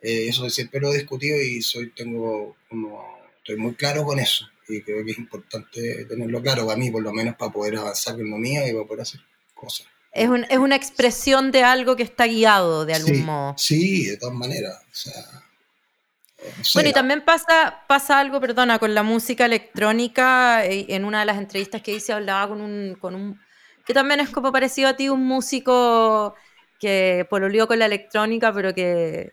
Eh, 0.03 0.29
eso 0.29 0.49
siempre 0.51 0.81
lo 0.81 0.93
he 0.93 0.99
discutido 0.99 1.41
y 1.41 1.63
soy, 1.63 1.91
tengo 1.91 2.57
estoy 3.39 3.57
muy 3.57 3.75
claro 3.75 4.05
con 4.05 4.19
eso. 4.19 4.49
Y 4.69 4.83
creo 4.83 5.05
que 5.05 5.13
es 5.13 5.19
importante 5.19 6.05
tenerlo 6.05 6.41
claro 6.41 6.67
para 6.67 6.79
mí, 6.79 6.91
por 6.91 7.03
lo 7.03 7.13
menos 7.13 7.37
para 7.37 7.53
poder 7.53 7.77
avanzar 7.77 8.19
en 8.21 8.31
lo 8.31 8.37
mío 8.37 8.67
y 8.67 8.73
para 8.73 8.87
poder 8.87 9.03
hacer 9.03 9.21
cosas. 9.55 9.87
Es, 10.13 10.29
es 10.49 10.59
una 10.59 10.77
expresión 10.77 11.53
de 11.53 11.63
algo 11.63 11.97
que 11.97 12.03
está 12.03 12.27
guiado 12.27 12.85
de 12.85 12.95
algún 12.95 13.25
modo. 13.25 13.55
Sí, 13.57 14.07
de 14.07 14.17
todas 14.17 14.35
maneras. 14.35 14.83
O 14.91 14.95
sea, 14.95 15.15
bueno, 16.75 16.89
y 16.89 16.93
también 16.93 17.25
pasa, 17.25 17.85
pasa 17.87 18.19
algo, 18.19 18.41
perdona, 18.41 18.79
con 18.79 18.95
la 18.95 19.03
música 19.03 19.47
electrónica. 19.47 20.65
Eh, 20.65 20.87
en 20.89 21.05
una 21.05 21.21
de 21.21 21.27
las 21.27 21.39
entrevistas 21.39 21.83
que 21.83 21.93
hice 21.93 22.13
hablaba 22.13 22.49
con 22.49 22.61
un, 22.61 22.97
con 22.99 23.15
un 23.15 23.41
que 23.85 23.95
también 23.95 24.21
es 24.21 24.31
como 24.31 24.53
parecido 24.53 24.89
a 24.89 24.97
ti, 24.97 25.09
un 25.09 25.27
músico 25.27 26.35
que 26.79 27.27
pololeó 27.29 27.67
con 27.67 27.79
la 27.79 27.87
electrónica, 27.87 28.53
pero 28.53 28.73
que 28.75 29.33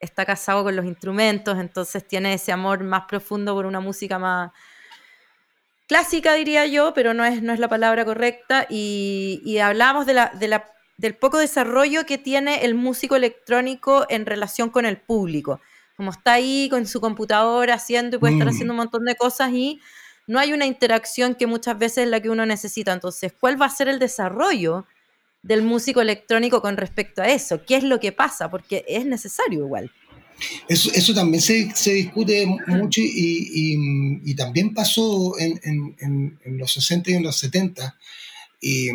está 0.00 0.24
casado 0.24 0.64
con 0.64 0.76
los 0.76 0.86
instrumentos, 0.86 1.58
entonces 1.58 2.06
tiene 2.06 2.34
ese 2.34 2.52
amor 2.52 2.82
más 2.84 3.02
profundo 3.06 3.54
por 3.54 3.66
una 3.66 3.80
música 3.80 4.18
más 4.18 4.52
clásica, 5.86 6.34
diría 6.34 6.66
yo, 6.66 6.94
pero 6.94 7.14
no 7.14 7.24
es, 7.24 7.42
no 7.42 7.52
es 7.52 7.58
la 7.58 7.68
palabra 7.68 8.04
correcta. 8.04 8.66
Y, 8.68 9.40
y 9.44 9.58
hablábamos 9.58 10.06
de 10.06 10.14
la, 10.14 10.32
de 10.38 10.48
la 10.48 10.64
del 10.96 11.14
poco 11.14 11.38
desarrollo 11.38 12.06
que 12.06 12.18
tiene 12.18 12.64
el 12.64 12.74
músico 12.74 13.16
electrónico 13.16 14.06
en 14.08 14.26
relación 14.26 14.70
con 14.70 14.86
el 14.86 14.98
público. 14.98 15.60
Como 15.96 16.10
está 16.10 16.34
ahí 16.34 16.68
con 16.70 16.86
su 16.86 17.00
computadora 17.00 17.74
haciendo 17.74 18.16
y 18.16 18.18
puede 18.18 18.34
estar 18.34 18.46
mm. 18.46 18.50
haciendo 18.50 18.72
un 18.72 18.78
montón 18.78 19.04
de 19.04 19.16
cosas 19.16 19.52
y 19.52 19.80
no 20.26 20.38
hay 20.38 20.52
una 20.52 20.66
interacción 20.66 21.34
que 21.34 21.46
muchas 21.46 21.78
veces 21.78 22.04
es 22.04 22.10
la 22.10 22.20
que 22.20 22.30
uno 22.30 22.46
necesita. 22.46 22.92
Entonces, 22.92 23.32
¿cuál 23.38 23.60
va 23.60 23.66
a 23.66 23.70
ser 23.70 23.88
el 23.88 23.98
desarrollo 23.98 24.86
del 25.42 25.62
músico 25.62 26.00
electrónico 26.00 26.60
con 26.60 26.76
respecto 26.76 27.22
a 27.22 27.28
eso? 27.28 27.64
¿Qué 27.64 27.76
es 27.76 27.84
lo 27.84 28.00
que 28.00 28.12
pasa? 28.12 28.50
Porque 28.50 28.84
es 28.88 29.06
necesario 29.06 29.60
igual. 29.64 29.90
Eso, 30.68 30.90
eso 30.92 31.14
también 31.14 31.42
se, 31.42 31.74
se 31.74 31.92
discute 31.92 32.46
mucho 32.66 33.00
y, 33.00 34.20
y, 34.24 34.34
también 34.34 34.74
pasó 34.74 35.38
en, 35.38 35.58
en, 35.64 36.38
en, 36.44 36.58
los 36.58 36.72
60 36.72 37.10
y 37.10 37.14
en 37.14 37.22
los 37.22 37.38
70. 37.38 37.98
Y 38.60 38.88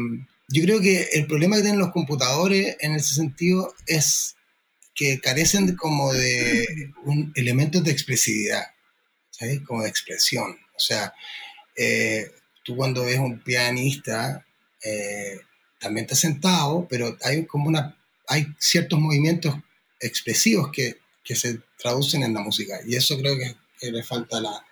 yo 0.50 0.64
creo 0.64 0.80
que 0.82 1.10
el 1.14 1.26
problema 1.28 1.56
que 1.56 1.64
tienen 1.64 1.80
los 1.80 1.92
computadores 1.92 2.78
en 2.80 2.94
ese 2.94 3.16
sentido 3.16 3.74
es 3.88 4.36
que 4.94 5.20
carecen 5.20 5.76
como 5.76 6.14
de 6.14 6.92
un 7.06 7.32
elementos 7.36 7.84
de 7.84 7.92
expresividad, 7.92 8.66
¿sabes? 9.32 9.62
Como 9.62 9.84
de 9.84 9.89
expresión. 9.89 10.52
O 10.76 10.80
sea, 10.80 11.14
eh, 11.76 12.32
tú 12.64 12.76
cuando 12.76 13.06
ves 13.06 13.18
un 13.18 13.39
pianista, 13.39 14.46
eh, 14.84 15.39
también 15.80 16.06
está 16.06 16.16
sentado, 16.16 16.88
pero 16.89 17.18
hay 17.24 17.46
como 17.46 17.68
una, 17.68 17.98
hay 18.28 18.46
ciertos 18.60 19.00
movimientos 19.00 19.56
expresivos 20.00 20.72
que, 20.72 21.01
que 21.24 21.36
se 21.36 21.59
traducen 21.78 22.24
en 22.24 22.34
la 22.34 22.41
música. 22.41 22.80
Y 22.86 22.95
eso 22.95 23.17
creo 23.17 23.36
que, 23.38 23.55
le 23.91 24.03
falta 24.03 24.38
a 24.38 24.41
la, 24.41 24.65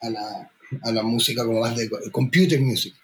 a 0.00 0.10
la, 0.10 0.50
a 0.82 0.92
la 0.92 1.02
música 1.04 1.44
como 1.44 1.60
más 1.60 1.76
de 1.76 1.88
computer 2.10 2.60
music 2.60 2.94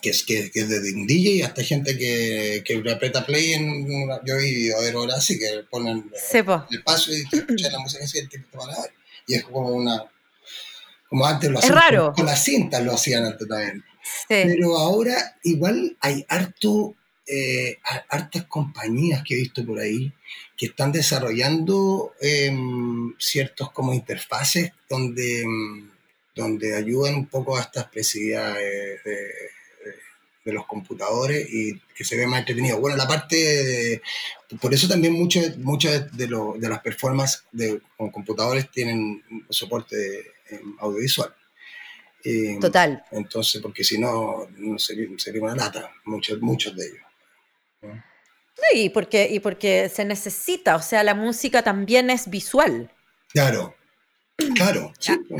que 0.00 0.10
es, 0.10 0.24
que, 0.24 0.50
que 0.50 0.60
es 0.60 0.68
de 0.68 0.92
un 0.94 1.06
DJ 1.06 1.44
hasta 1.44 1.62
gente 1.62 1.96
que, 1.96 2.62
que 2.64 2.90
aprieta 2.90 3.24
play 3.26 3.52
en 3.52 3.86
yo 4.24 4.34
he 4.34 4.44
vivido 4.44 4.78
a 4.78 4.80
ver 4.80 4.94
ahora 4.94 5.14
así 5.16 5.38
que 5.38 5.64
ponen 5.70 6.10
el 6.70 6.82
paso 6.82 7.12
y 7.12 7.22
escuchan 7.32 7.72
la 7.72 7.78
música 7.78 8.04
así 8.04 8.18
el 8.18 8.28
tipo 8.28 8.66
y 9.26 9.34
es 9.34 9.44
como 9.44 9.68
una 9.68 10.04
como 11.08 11.26
antes 11.26 11.50
lo 11.50 11.58
hacían 11.58 11.74
raro. 11.74 12.12
Con, 12.14 12.26
las 12.26 12.44
cintas 12.44 12.82
lo 12.82 12.92
hacían 12.92 13.24
antes 13.24 13.46
también 13.46 13.84
pero 14.28 14.76
ahora 14.78 15.36
igual 15.42 15.96
hay 16.00 16.24
harto 16.28 16.96
eh, 17.30 17.78
hartas 18.08 18.44
compañías 18.46 19.22
que 19.24 19.34
he 19.34 19.38
visto 19.38 19.64
por 19.64 19.78
ahí 19.78 20.12
que 20.56 20.66
están 20.66 20.92
desarrollando 20.92 22.14
em, 22.20 23.14
ciertos 23.18 23.70
como 23.72 23.94
interfaces 23.94 24.72
donde 24.88 25.42
em, 25.42 25.90
donde 26.34 26.74
ayudan 26.76 27.14
un 27.14 27.26
poco 27.26 27.56
a 27.56 27.60
esta 27.60 27.82
expresividad 27.82 28.54
de 28.54 29.32
de 30.44 30.52
los 30.52 30.66
computadores 30.66 31.48
y 31.52 31.78
que 31.94 32.04
se 32.04 32.16
ve 32.16 32.26
más 32.26 32.40
entretenido. 32.40 32.80
Bueno, 32.80 32.96
la 32.96 33.06
parte 33.06 33.36
de, 33.36 34.02
por 34.60 34.72
eso 34.72 34.88
también 34.88 35.12
muchas 35.12 36.16
de, 36.16 36.26
de, 36.26 36.68
las 36.68 36.80
performances 36.80 37.44
de, 37.52 37.80
con 37.96 38.10
computadores 38.10 38.70
tienen 38.70 39.22
soporte 39.48 40.32
em, 40.48 40.76
audiovisual. 40.80 41.34
Total. 42.60 43.02
Entonces, 43.12 43.62
porque 43.62 43.82
si 43.82 43.98
no, 43.98 44.46
sería, 44.76 45.08
sería, 45.16 45.42
una 45.42 45.54
lata, 45.54 45.90
muchos, 46.04 46.40
muchos 46.40 46.76
de 46.76 46.86
ellos. 46.86 47.09
Sí, 48.72 48.90
porque, 48.90 49.28
y 49.30 49.40
porque 49.40 49.88
se 49.88 50.04
necesita, 50.04 50.76
o 50.76 50.82
sea, 50.82 51.02
la 51.02 51.14
música 51.14 51.62
también 51.62 52.10
es 52.10 52.28
visual. 52.28 52.90
Claro, 53.32 53.74
Claro, 54.54 54.92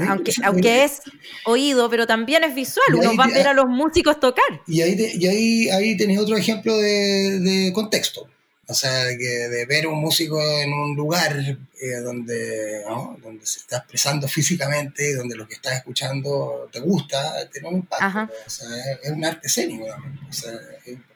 aunque, 0.09 0.33
aunque 0.45 0.85
es 0.85 1.03
oído, 1.45 1.89
pero 1.91 2.07
también 2.07 2.45
es 2.45 2.55
visual, 2.55 2.95
uno 2.95 3.17
va 3.17 3.25
a 3.25 3.29
ver 3.29 3.49
a 3.49 3.55
los 3.55 3.67
músicos 3.67 4.21
tocar. 4.21 4.63
Y 4.67 4.83
ahí, 4.83 4.97
y 5.15 5.27
ahí, 5.27 5.69
ahí 5.71 5.97
tenés 5.97 6.19
otro 6.19 6.37
ejemplo 6.37 6.77
de, 6.77 7.71
contexto, 7.75 8.29
o 8.67 8.75
sea, 8.75 9.07
que 9.17 9.49
de 9.49 9.67
ver 9.67 9.87
un 9.87 10.01
músico 10.01 10.41
en 10.41 10.73
un 10.73 10.97
lugar 10.97 11.37
eh, 11.39 12.01
donde, 12.03 12.83
donde 13.23 13.47
se 13.47 13.61
está 13.61 13.79
expresando 13.79 14.29
físicamente, 14.29 15.15
donde 15.15 15.37
lo 15.37 15.47
que 15.47 15.55
estás 15.55 15.75
escuchando 15.75 16.69
te 16.73 16.81
gusta, 16.81 17.49
tiene 17.51 17.69
un 17.69 17.77
impacto, 17.77 18.33
o 18.47 18.51
sea, 18.51 18.69
es, 19.03 19.11
un 19.11 19.25
arte 19.25 19.47
escénico 19.47 19.87
o 19.87 20.33
sea, 20.33 20.53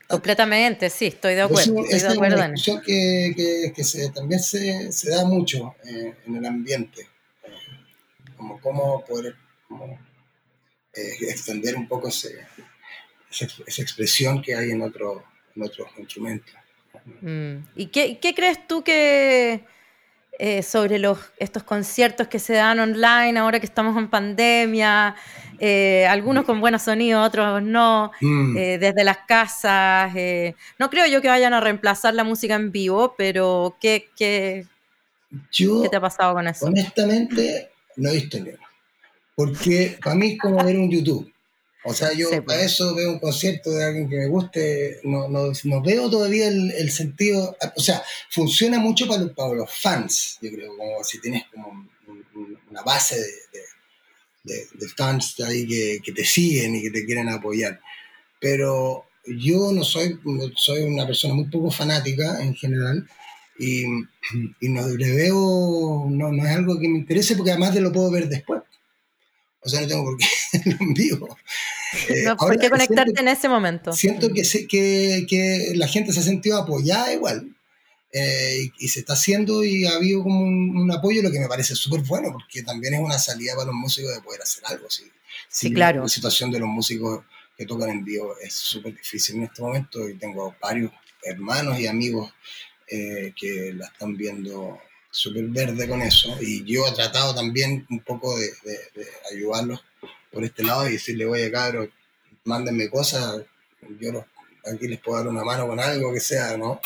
Completamente, 0.09 0.91
sí, 0.91 1.07
estoy 1.07 1.35
de 1.35 1.43
acuerdo. 1.43 1.83
estoy 1.85 2.01
de 2.01 2.15
acuerdo 2.15 2.37
es 2.37 2.43
una 2.43 2.51
discusión 2.51 2.83
que, 2.83 3.73
que, 3.75 3.85
se, 3.85 4.11
también 4.11 4.41
se, 4.41 4.93
se 4.93 5.11
da 5.11 5.25
mucho 5.25 5.75
eh, 5.85 6.15
en 6.27 6.37
el 6.37 6.45
ambiente 6.45 7.09
como 8.37 8.61
cómo 8.61 9.05
poder 9.05 9.37
eh, 10.95 11.17
extender 11.29 11.77
un 11.77 11.89
poco 11.89 12.09
esa, 12.09 12.29
expresión 13.31 14.43
que 14.43 14.55
hay 14.55 14.71
en, 14.71 14.83
otro, 14.83 15.25
otros 15.59 15.89
instrumentos. 15.99 16.55
Mm. 17.21 17.57
¿Y 17.75 17.87
qué, 17.87 18.19
crees 18.35 18.67
tú 18.67 18.85
que 18.85 19.65
eh, 20.39 20.63
sobre 20.63 20.99
los, 20.99 21.19
estos 21.39 21.63
conciertos 21.63 22.29
que 22.29 22.39
se 22.39 22.55
dan 22.55 22.79
online 22.81 23.39
ahora 23.39 23.61
que 23.61 23.67
estamos 23.67 23.97
en 23.97 24.09
pandemia, 24.09 25.15
eh, 25.59 26.07
algunos 26.07 26.45
con 26.45 26.61
buenos 26.61 26.83
sonidos, 26.83 27.27
otros 27.27 27.63
no, 27.63 28.11
mm. 28.21 28.55
desde 28.55 29.05
las 29.05 29.19
casas. 29.27 30.13
no 30.79 30.91
creo 30.91 31.07
yo 31.07 31.21
que 31.23 31.29
vayan 31.29 31.55
a 31.55 31.61
reemplazar 31.61 32.15
la 32.15 32.25
música 32.25 32.55
en 32.55 32.73
vivo, 32.73 33.15
pero 33.17 33.77
¿qué, 33.81 34.09
qué, 34.17 34.67
¿qué 35.51 35.89
te 35.91 35.97
ha 35.97 36.01
pasado 36.01 36.35
con 36.35 36.49
eso? 36.49 36.67
Honestamente, 36.67 37.71
no 37.97 38.11
he 38.11 38.15
visto 38.15 38.39
ni 38.39 38.51
Porque 39.35 39.99
para 40.03 40.17
mí 40.17 40.33
es 40.33 40.39
como 40.39 40.65
ver 40.65 40.79
un 40.79 40.91
YouTube. 40.91 41.34
O 41.85 41.93
sea, 41.93 42.13
yo 42.15 42.31
para 42.31 42.45
pues. 42.45 42.73
eso 42.73 42.95
veo 42.95 43.13
un 43.13 43.19
concierto 43.19 43.71
de 43.71 43.85
alguien 43.85 44.09
que 44.09 44.17
me 44.17 44.27
guste, 44.27 45.01
no, 45.05 45.29
no, 45.29 45.53
no 45.65 45.83
veo 45.83 46.11
todavía 46.11 46.49
el, 46.49 46.71
el, 46.73 46.91
sentido, 46.91 47.57
o 47.77 47.81
sea, 47.81 48.03
funciona 48.31 48.79
mucho 48.79 49.07
para, 49.07 49.27
para, 49.35 49.53
los 49.53 49.71
fans, 49.71 50.39
yo 50.41 50.51
creo, 50.51 50.77
como 50.77 51.05
si 51.05 51.21
tienes 51.21 51.45
como 51.53 51.87
una 52.71 52.83
base 52.83 53.17
de, 53.21 53.61
de, 54.45 54.67
de, 54.73 54.89
fans 54.89 55.39
ahí 55.41 55.67
que, 55.67 56.01
que, 56.03 56.13
te 56.13 56.25
siguen 56.25 56.75
y 56.75 56.83
que 56.83 56.91
te 56.91 57.05
quieren 57.05 57.29
apoyar. 57.29 57.79
Pero 58.41 59.05
yo 59.27 59.71
no 59.73 59.85
soy, 59.85 60.19
soy 60.57 60.83
una 60.83 61.07
persona 61.07 61.35
muy 61.35 61.49
poco 61.51 61.71
fanática 61.71 62.43
en 62.43 62.55
general, 62.55 63.07
y, 63.59 63.85
y 64.61 64.69
no 64.69 64.89
le 64.89 65.13
veo, 65.13 66.07
no, 66.11 66.33
no, 66.33 66.45
es 66.45 66.57
algo 66.57 66.79
que 66.79 66.89
me 66.89 66.99
interese 66.99 67.37
porque 67.37 67.53
además 67.53 67.75
de 67.75 67.81
lo 67.81 67.93
puedo 67.93 68.11
ver 68.11 68.29
después. 68.29 68.63
O 69.61 69.69
sea, 69.69 69.81
no 69.81 69.87
tengo 69.87 70.05
por 70.05 70.17
qué 70.19 70.27
en 70.81 70.95
vivo. 70.95 71.37
Eh, 72.09 72.23
no, 72.25 72.37
¿Por 72.37 72.59
qué 72.59 72.71
conectarte 72.71 73.21
en 73.21 73.29
ese 73.29 73.49
momento? 73.49 73.93
Siento 73.93 74.29
que, 74.33 74.43
que, 74.67 75.27
que, 75.29 75.73
la 75.75 75.89
gente 75.89 76.13
se 76.13 76.21
ha 76.21 76.23
sentido 76.23 76.59
apoyada 76.59 77.13
igual. 77.13 77.55
Eh, 78.17 78.71
y, 78.79 78.89
se 78.89 79.01
está 79.01 79.15
haciendo 79.15 79.65
y 79.65 79.87
ha 79.87 79.97
habido 79.97 80.23
como 80.23 80.41
un, 80.45 80.91
apoyo, 80.93 81.21
lo 81.21 81.33
que 81.33 81.41
me 81.41 81.49
parece 81.49 81.75
súper 81.75 82.01
bueno, 82.03 82.31
porque 82.31 82.63
también 82.63 82.95
es 82.95 83.01
una 83.01 83.19
salida 83.19 83.55
para 83.57 83.67
los 83.67 83.75
músicos 83.75 84.15
de 84.15 84.23
poder 84.23 84.43
hacer 84.43 84.63
algo. 84.67 84.89
Sí, 84.89 85.11
sí 85.49 85.73
claro. 85.73 86.03
La 86.03 86.09
situación 86.09 86.53
de 86.53 86.61
los 86.61 86.69
músicos 86.69 87.25
que 87.57 87.67
tocan 87.67 87.91
en 87.91 88.05
vivo 88.05 88.37
es 88.41 88.55
súper 88.55 88.95
difícil 88.95 89.37
en 89.37 89.45
este 89.45 89.63
momento 89.63 90.09
y 90.09 90.15
tengo 90.15 90.55
varios 90.61 90.93
hermanos 91.25 91.79
y 91.81 91.87
amigos 91.87 92.33
eh, 92.89 93.33
que 93.37 93.73
la 93.75 93.87
están 93.87 94.17
viendo 94.17 94.79
súper 95.11 95.45
verde 95.49 95.89
con 95.89 96.03
eso. 96.03 96.37
Y 96.41 96.65
yo 96.65 96.87
he 96.87 96.93
tratado 96.93 97.35
también 97.35 97.87
un 97.91 98.01
poco 98.01 98.39
de, 98.39 98.51
ayudarlos 99.33 99.81
por 100.33 100.45
este 100.45 100.63
lado 100.63 100.89
y 100.89 100.93
decirle, 100.93 101.27
oye, 101.27 101.51
cabros, 101.51 101.89
mándenme 102.45 102.89
cosas, 102.89 103.43
yo 104.01 104.25
aquí 104.73 104.89
les 104.89 105.01
puedo 105.01 105.19
dar 105.19 105.29
una 105.29 105.45
mano 105.45 105.67
con 105.67 105.81
algo 105.81 106.13
que 106.13 106.21
sea, 106.21 106.57
¿no? 106.57 106.81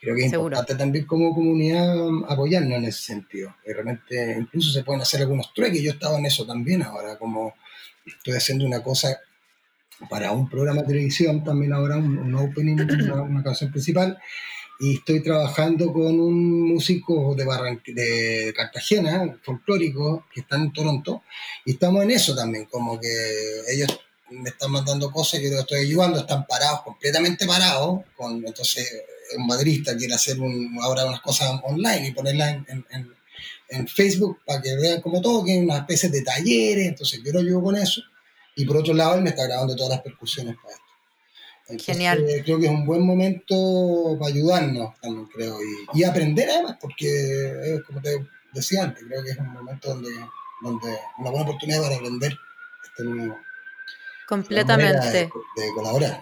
Creo 0.00 0.14
que 0.14 0.26
es 0.26 0.32
importante 0.32 0.74
también 0.74 1.06
como 1.06 1.34
comunidad 1.34 1.96
apoyarnos 2.28 2.78
en 2.78 2.84
ese 2.84 3.02
sentido. 3.02 3.56
Y 3.66 3.72
realmente 3.72 4.36
incluso 4.38 4.70
se 4.70 4.84
pueden 4.84 5.02
hacer 5.02 5.22
algunos 5.22 5.52
trueques. 5.54 5.82
Yo 5.82 5.90
he 5.90 5.94
estado 5.94 6.18
en 6.18 6.26
eso 6.26 6.46
también 6.46 6.82
ahora, 6.82 7.18
como 7.18 7.54
estoy 8.04 8.34
haciendo 8.34 8.66
una 8.66 8.82
cosa 8.82 9.18
para 10.10 10.32
un 10.32 10.48
programa 10.48 10.82
de 10.82 10.88
televisión, 10.88 11.42
también 11.42 11.72
ahora 11.72 11.96
un, 11.96 12.34
opening, 12.34 12.76
una, 12.76 13.42
canción 13.42 13.70
principal. 13.70 14.18
Y 14.78 14.96
estoy 14.96 15.22
trabajando 15.22 15.92
con 15.92 16.20
un 16.20 16.68
músico 16.74 17.34
de, 17.34 17.44
de 17.94 18.52
Cartagena, 18.54 19.38
folclórico, 19.42 20.26
que 20.32 20.40
está 20.40 20.56
en 20.56 20.72
Toronto. 20.72 21.22
Y 21.64 21.72
estamos 21.72 22.02
en 22.02 22.10
eso 22.10 22.34
también, 22.34 22.66
como 22.66 23.00
que 23.00 23.08
ellos 23.68 23.98
me 24.30 24.50
están 24.50 24.72
mandando 24.72 25.10
cosas, 25.10 25.40
yo 25.40 25.58
estoy 25.58 25.80
ayudando, 25.80 26.18
están 26.18 26.46
parados, 26.46 26.82
completamente 26.82 27.46
parados. 27.46 28.00
Con, 28.16 28.44
entonces, 28.46 29.02
un 29.36 29.46
madrista 29.46 29.96
quiere 29.96 30.14
hacer 30.14 30.36
ahora 30.82 31.06
unas 31.06 31.20
cosas 31.20 31.60
online 31.64 32.08
y 32.08 32.12
ponerlas 32.12 32.58
en, 32.68 33.16
Facebook 33.88 34.40
para 34.46 34.62
que 34.62 34.76
vean 34.76 35.00
como 35.00 35.20
todo, 35.20 35.44
que 35.44 35.52
hay 35.52 35.58
una 35.58 35.78
especie 35.78 36.08
de 36.08 36.22
talleres. 36.22 36.86
Entonces, 36.86 37.20
yo 37.24 37.32
lo 37.32 37.40
ayudo 37.40 37.62
con 37.62 37.76
eso. 37.76 38.02
Y 38.54 38.64
por 38.64 38.76
otro 38.76 38.94
lado, 38.94 39.16
él 39.16 39.22
me 39.22 39.30
está 39.30 39.44
grabando 39.46 39.74
todas 39.74 39.90
las 39.90 40.02
percusiones 40.02 40.54
para 40.62 40.74
esto. 40.74 40.85
Genial. 41.78 42.24
Creo 42.44 42.58
que 42.58 42.66
es 42.66 42.70
un 42.70 42.86
buen 42.86 43.02
momento 43.04 44.16
para 44.20 44.32
ayudarnos 44.32 44.94
también, 45.00 45.26
creo, 45.26 45.58
y, 45.60 46.00
y 46.00 46.04
aprender 46.04 46.48
además, 46.48 46.76
porque, 46.80 47.80
como 47.86 48.00
te 48.00 48.24
decía 48.52 48.84
antes, 48.84 49.04
creo 49.04 49.24
que 49.24 49.30
es 49.30 49.38
un 49.38 49.52
momento 49.52 49.88
donde, 49.88 50.10
donde 50.62 50.98
una 51.18 51.30
buena 51.30 51.44
oportunidad 51.44 51.82
para 51.82 51.96
aprender 51.96 52.36
este 52.84 53.02
nuevo 53.02 53.36
Completamente. 54.26 55.30
De, 55.56 55.72
colaborar. 55.74 56.20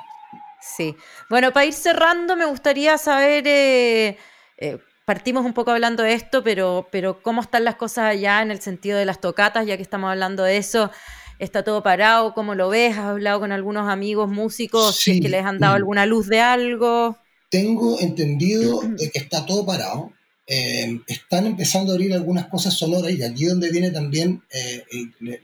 Sí. 0.60 0.96
Bueno, 1.28 1.52
para 1.52 1.66
ir 1.66 1.72
cerrando, 1.72 2.36
me 2.36 2.44
gustaría 2.44 2.98
saber, 2.98 3.44
eh, 3.46 4.18
eh, 4.58 4.78
partimos 5.04 5.44
un 5.44 5.52
poco 5.52 5.70
hablando 5.70 6.02
de 6.02 6.12
esto, 6.12 6.42
pero, 6.44 6.88
pero 6.90 7.22
cómo 7.22 7.40
están 7.40 7.64
las 7.64 7.76
cosas 7.76 8.04
allá 8.04 8.42
en 8.42 8.50
el 8.50 8.60
sentido 8.60 8.98
de 8.98 9.04
las 9.04 9.20
tocatas, 9.20 9.66
ya 9.66 9.76
que 9.76 9.82
estamos 9.82 10.10
hablando 10.10 10.42
de 10.42 10.58
eso. 10.58 10.90
¿Está 11.38 11.62
todo 11.64 11.82
parado? 11.82 12.34
¿Cómo 12.34 12.54
lo 12.54 12.68
ves? 12.68 12.92
¿Has 12.96 13.04
hablado 13.04 13.40
con 13.40 13.52
algunos 13.52 13.88
amigos 13.88 14.30
músicos 14.30 15.00
que 15.04 15.28
les 15.28 15.44
han 15.44 15.58
dado 15.58 15.74
alguna 15.74 16.06
luz 16.06 16.28
de 16.28 16.40
algo? 16.40 17.18
Tengo 17.50 18.00
entendido 18.00 18.80
de 18.82 19.10
que 19.10 19.18
está 19.18 19.44
todo 19.44 19.66
parado. 19.66 20.12
Eh, 20.46 21.00
están 21.06 21.46
empezando 21.46 21.92
a 21.92 21.94
abrir 21.94 22.12
algunas 22.12 22.48
cosas 22.48 22.74
sonoras 22.74 23.12
y 23.12 23.22
aquí 23.22 23.46
donde 23.46 23.70
viene 23.70 23.90
también 23.90 24.42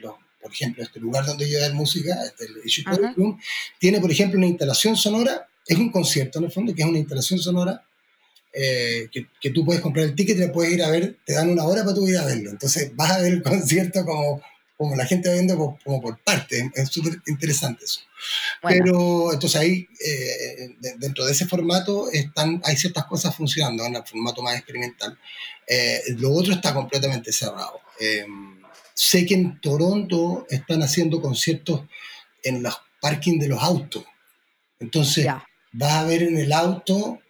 los 0.00 0.14
por 0.40 0.52
ejemplo, 0.52 0.82
este 0.82 1.00
lugar 1.00 1.26
donde 1.26 1.48
yo 1.48 1.60
doy 1.60 1.72
música, 1.74 2.16
este, 2.24 2.46
el 2.46 3.14
Room, 3.14 3.38
tiene, 3.78 4.00
por 4.00 4.10
ejemplo, 4.10 4.38
una 4.38 4.46
instalación 4.46 4.96
sonora, 4.96 5.46
es 5.66 5.76
un 5.76 5.92
concierto 5.92 6.38
en 6.38 6.46
el 6.46 6.50
fondo, 6.50 6.74
que 6.74 6.80
es 6.80 6.88
una 6.88 6.98
instalación 6.98 7.38
sonora 7.38 7.84
eh, 8.52 9.08
que, 9.12 9.26
que, 9.40 9.50
tú 9.50 9.64
puedes 9.64 9.82
comprar 9.82 10.06
el 10.06 10.14
ticket 10.14 10.36
y 10.36 10.40
te 10.40 10.48
puedes 10.48 10.72
ir 10.72 10.82
a 10.82 10.90
ver, 10.90 11.18
te 11.24 11.34
dan 11.34 11.50
una 11.50 11.64
hora 11.64 11.84
para 11.84 11.94
tú 11.94 12.08
ir 12.08 12.16
a 12.16 12.24
verlo. 12.24 12.50
Entonces 12.50 12.90
vas 12.96 13.12
a 13.12 13.20
ver 13.20 13.34
el 13.34 13.42
concierto 13.42 14.04
como, 14.04 14.40
como 14.80 14.96
la 14.96 15.04
gente 15.04 15.28
va 15.28 15.34
viendo 15.34 15.76
como, 15.84 16.00
por 16.00 16.18
partes, 16.20 16.64
es 16.74 16.88
súper 16.88 17.20
interesante 17.26 17.84
eso. 17.84 18.00
Pero 18.62 19.30
entonces 19.30 19.60
ahí, 19.60 19.86
eh, 20.02 20.74
dentro 20.96 21.26
de 21.26 21.32
ese 21.32 21.44
formato, 21.44 22.10
están, 22.10 22.62
hay 22.64 22.78
ciertas 22.78 23.04
cosas 23.04 23.36
funcionando 23.36 23.84
en 23.84 23.96
el 23.96 24.06
formato 24.06 24.40
más 24.40 24.56
experimental. 24.56 25.18
Eh, 25.66 26.00
lo 26.16 26.32
otro 26.32 26.54
está 26.54 26.72
completamente 26.72 27.30
cerrado. 27.30 27.78
Sé 28.94 29.26
que 29.26 29.34
en 29.34 29.60
Toronto 29.60 30.46
están 30.48 30.82
haciendo 30.82 31.20
conciertos 31.20 31.82
en 32.42 32.62
los 32.62 32.74
parking 33.02 33.38
de 33.38 33.48
los 33.48 33.62
autos. 33.62 34.04
Entonces, 34.78 35.26
vas 35.72 35.92
a 35.92 36.04
ver 36.04 36.22
en 36.22 36.38
el 36.38 36.54
auto, 36.54 37.20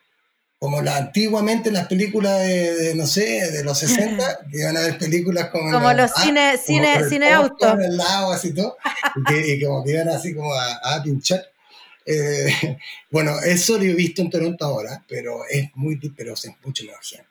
como 0.61 0.83
la, 0.83 0.99
antiguamente 0.99 1.71
en 1.71 1.75
las 1.77 1.87
películas 1.87 2.39
de, 2.43 2.93
no 2.95 3.07
sé, 3.07 3.51
de 3.51 3.65
los 3.65 3.79
60, 3.79 4.41
que 4.53 4.59
iban 4.59 4.77
a 4.77 4.81
ver 4.81 4.99
películas 4.99 5.49
como, 5.49 5.73
como 5.73 5.93
los, 5.95 6.13
cine, 6.13 6.59
cine, 6.59 7.09
cine 7.09 7.33
auto. 7.33 7.81
En 7.81 7.97
lado, 7.97 8.31
así 8.31 8.53
todo, 8.53 8.77
y, 9.31 9.65
como 9.65 9.83
que 9.83 9.93
iban 9.93 10.11
así 10.11 10.35
como 10.35 10.53
a, 10.55 11.03
pinchar. 11.03 11.51
Eh, 12.05 12.79
bueno, 13.11 13.41
eso 13.41 13.79
lo 13.79 13.85
he 13.85 13.95
visto 13.95 14.21
en 14.21 14.29
Toronto 14.29 14.67
ahora, 14.67 15.03
pero 15.09 15.47
es 15.49 15.71
muy, 15.77 15.99
pero 16.15 16.35
es 16.35 16.47
mucho 16.63 16.85
menos 16.85 17.09
gente. 17.09 17.27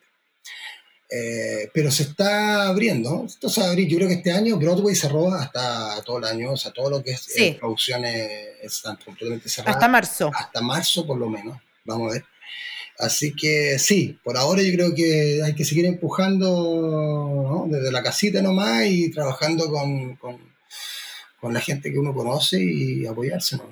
Eh, 1.11 1.69
pero 1.71 1.91
se 1.91 2.03
está 2.03 2.67
abriendo, 2.67 3.25
esto 3.27 3.47
se 3.47 3.61
va 3.61 3.67
a 3.67 3.69
abrir, 3.69 3.87
yo 3.87 3.97
creo 3.97 4.09
que 4.09 4.15
este 4.15 4.31
año 4.31 4.57
Broadway 4.57 4.95
cerró 4.95 5.31
hasta 5.33 6.01
todo 6.01 6.17
el 6.17 6.23
año, 6.25 6.53
o 6.53 6.57
sea, 6.57 6.71
todo 6.71 6.89
lo 6.89 7.03
que 7.03 7.11
es 7.11 7.37
eh, 7.37 7.57
producciones 7.59 8.57
están 8.63 8.97
completamente 8.97 9.49
cerradas. 9.49 9.75
Hasta 9.75 9.87
marzo. 9.87 10.31
Hasta 10.33 10.61
marzo 10.61 11.05
por 11.05 11.17
lo 11.19 11.29
menos, 11.29 11.59
vamos 11.85 12.09
a 12.09 12.13
ver. 12.15 12.25
Así 12.99 13.33
que 13.33 13.79
sí, 13.79 14.19
por 14.25 14.37
ahora 14.37 14.61
yo 14.61 14.73
creo 14.73 14.93
que 14.93 15.41
hay 15.41 15.55
que 15.55 15.63
seguir 15.63 15.85
empujando 15.85 17.65
desde 17.69 17.93
la 17.93 18.03
casita 18.03 18.41
nomás 18.41 18.87
y 18.87 19.09
trabajando 19.09 19.71
con, 19.71 20.17
con, 20.17 20.37
con, 21.39 21.53
la 21.53 21.61
gente 21.61 21.93
que 21.93 21.97
uno 21.97 22.13
conoce 22.13 22.61
y 22.61 23.07
apoyarse. 23.07 23.55
¿no? 23.55 23.63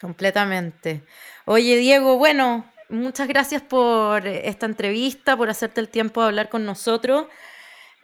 Completamente. 0.00 1.02
Oye, 1.46 1.78
Diego, 1.78 2.16
bueno, 2.16 2.64
muchas 2.88 3.26
gracias 3.26 3.60
por 3.60 4.24
esta 4.28 4.66
entrevista, 4.66 5.36
por 5.36 5.50
hacerte 5.50 5.80
el 5.80 5.88
tiempo 5.88 6.20
de 6.20 6.28
hablar 6.28 6.48
con 6.48 6.64
nosotros. 6.64 7.26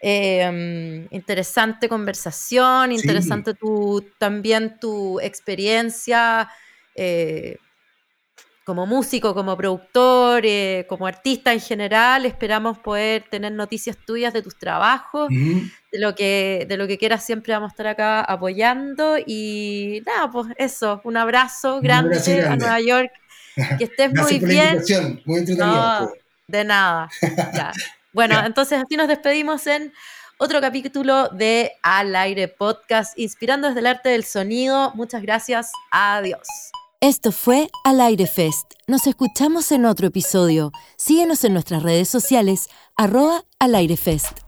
Em, 0.03 1.07
interesante 1.13 1.89
conversación, 1.89 2.91
interesante 2.91 3.55
tu, 3.55 4.05
también 4.19 4.81
tu 4.81 5.21
experiencia 5.21 6.51
eh, 6.97 7.57
como 8.65 8.87
músico, 8.87 9.35
como 9.35 9.57
productor, 9.57 10.43
eh, 10.45 10.87
como 10.89 11.07
artista 11.07 11.53
en 11.53 11.61
general. 11.61 12.25
Esperamos 12.25 12.79
poder 12.79 13.25
tener 13.31 13.53
noticias 13.53 13.97
tuyas 14.07 14.33
de 14.33 14.43
tus 14.43 14.59
trabajos, 14.59 15.29
de, 15.29 15.99
lo 15.99 16.15
que, 16.15 16.65
de 16.69 16.77
lo 16.77 16.87
que 16.87 16.97
quieras. 16.97 17.25
Siempre 17.25 17.53
vamos 17.53 17.71
a 17.71 17.75
estar 17.75 17.87
acá 17.87 18.21
apoyando. 18.23 19.17
Y 19.25 20.03
nada, 20.07 20.31
pues 20.31 20.49
eso, 20.57 21.01
un 21.05 21.17
abrazo 21.17 21.81
grande. 21.81 22.19
a 22.47 22.57
Nueva 22.57 22.81
York 22.81 23.13
que 23.79 23.85
estés 23.85 24.13
muy 24.13 24.39
bien. 24.39 24.83
muy 25.27 25.39
entretenido. 25.39 26.13
de 26.49 26.65
nada. 26.65 27.09
Bueno, 28.15 28.47
entonces 28.47 28.81
así 28.81 28.97
nos 28.97 29.09
despedimos 29.09 29.67
en 29.67 29.93
otro 30.39 30.61
capítulo 30.61 31.31
de 31.31 31.73
Al 31.83 32.15
Aire 32.15 32.47
Podcast, 32.47 33.19
inspirando 33.19 33.67
desde 33.67 33.81
el 33.81 33.89
arte 33.89 34.11
del 34.11 34.23
sonido. 34.23 34.93
Muchas 34.95 35.21
gracias. 35.21 35.73
Adiós. 35.91 36.47
Esto 37.07 37.33
fue 37.33 37.69
Al 37.85 38.01
Aire 38.01 38.27
Fest. 38.27 38.65
Nos 38.87 39.07
escuchamos 39.07 39.71
en 39.73 39.85
otro 39.85 40.07
episodio. 40.07 40.73
Síguenos 40.97 41.45
en 41.45 41.53
nuestras 41.53 41.83
redes 41.83 42.09
sociales, 42.09 42.71
arroba 42.97 43.45
Al 43.59 43.75
Aire 43.75 43.99
Fest. 43.99 44.44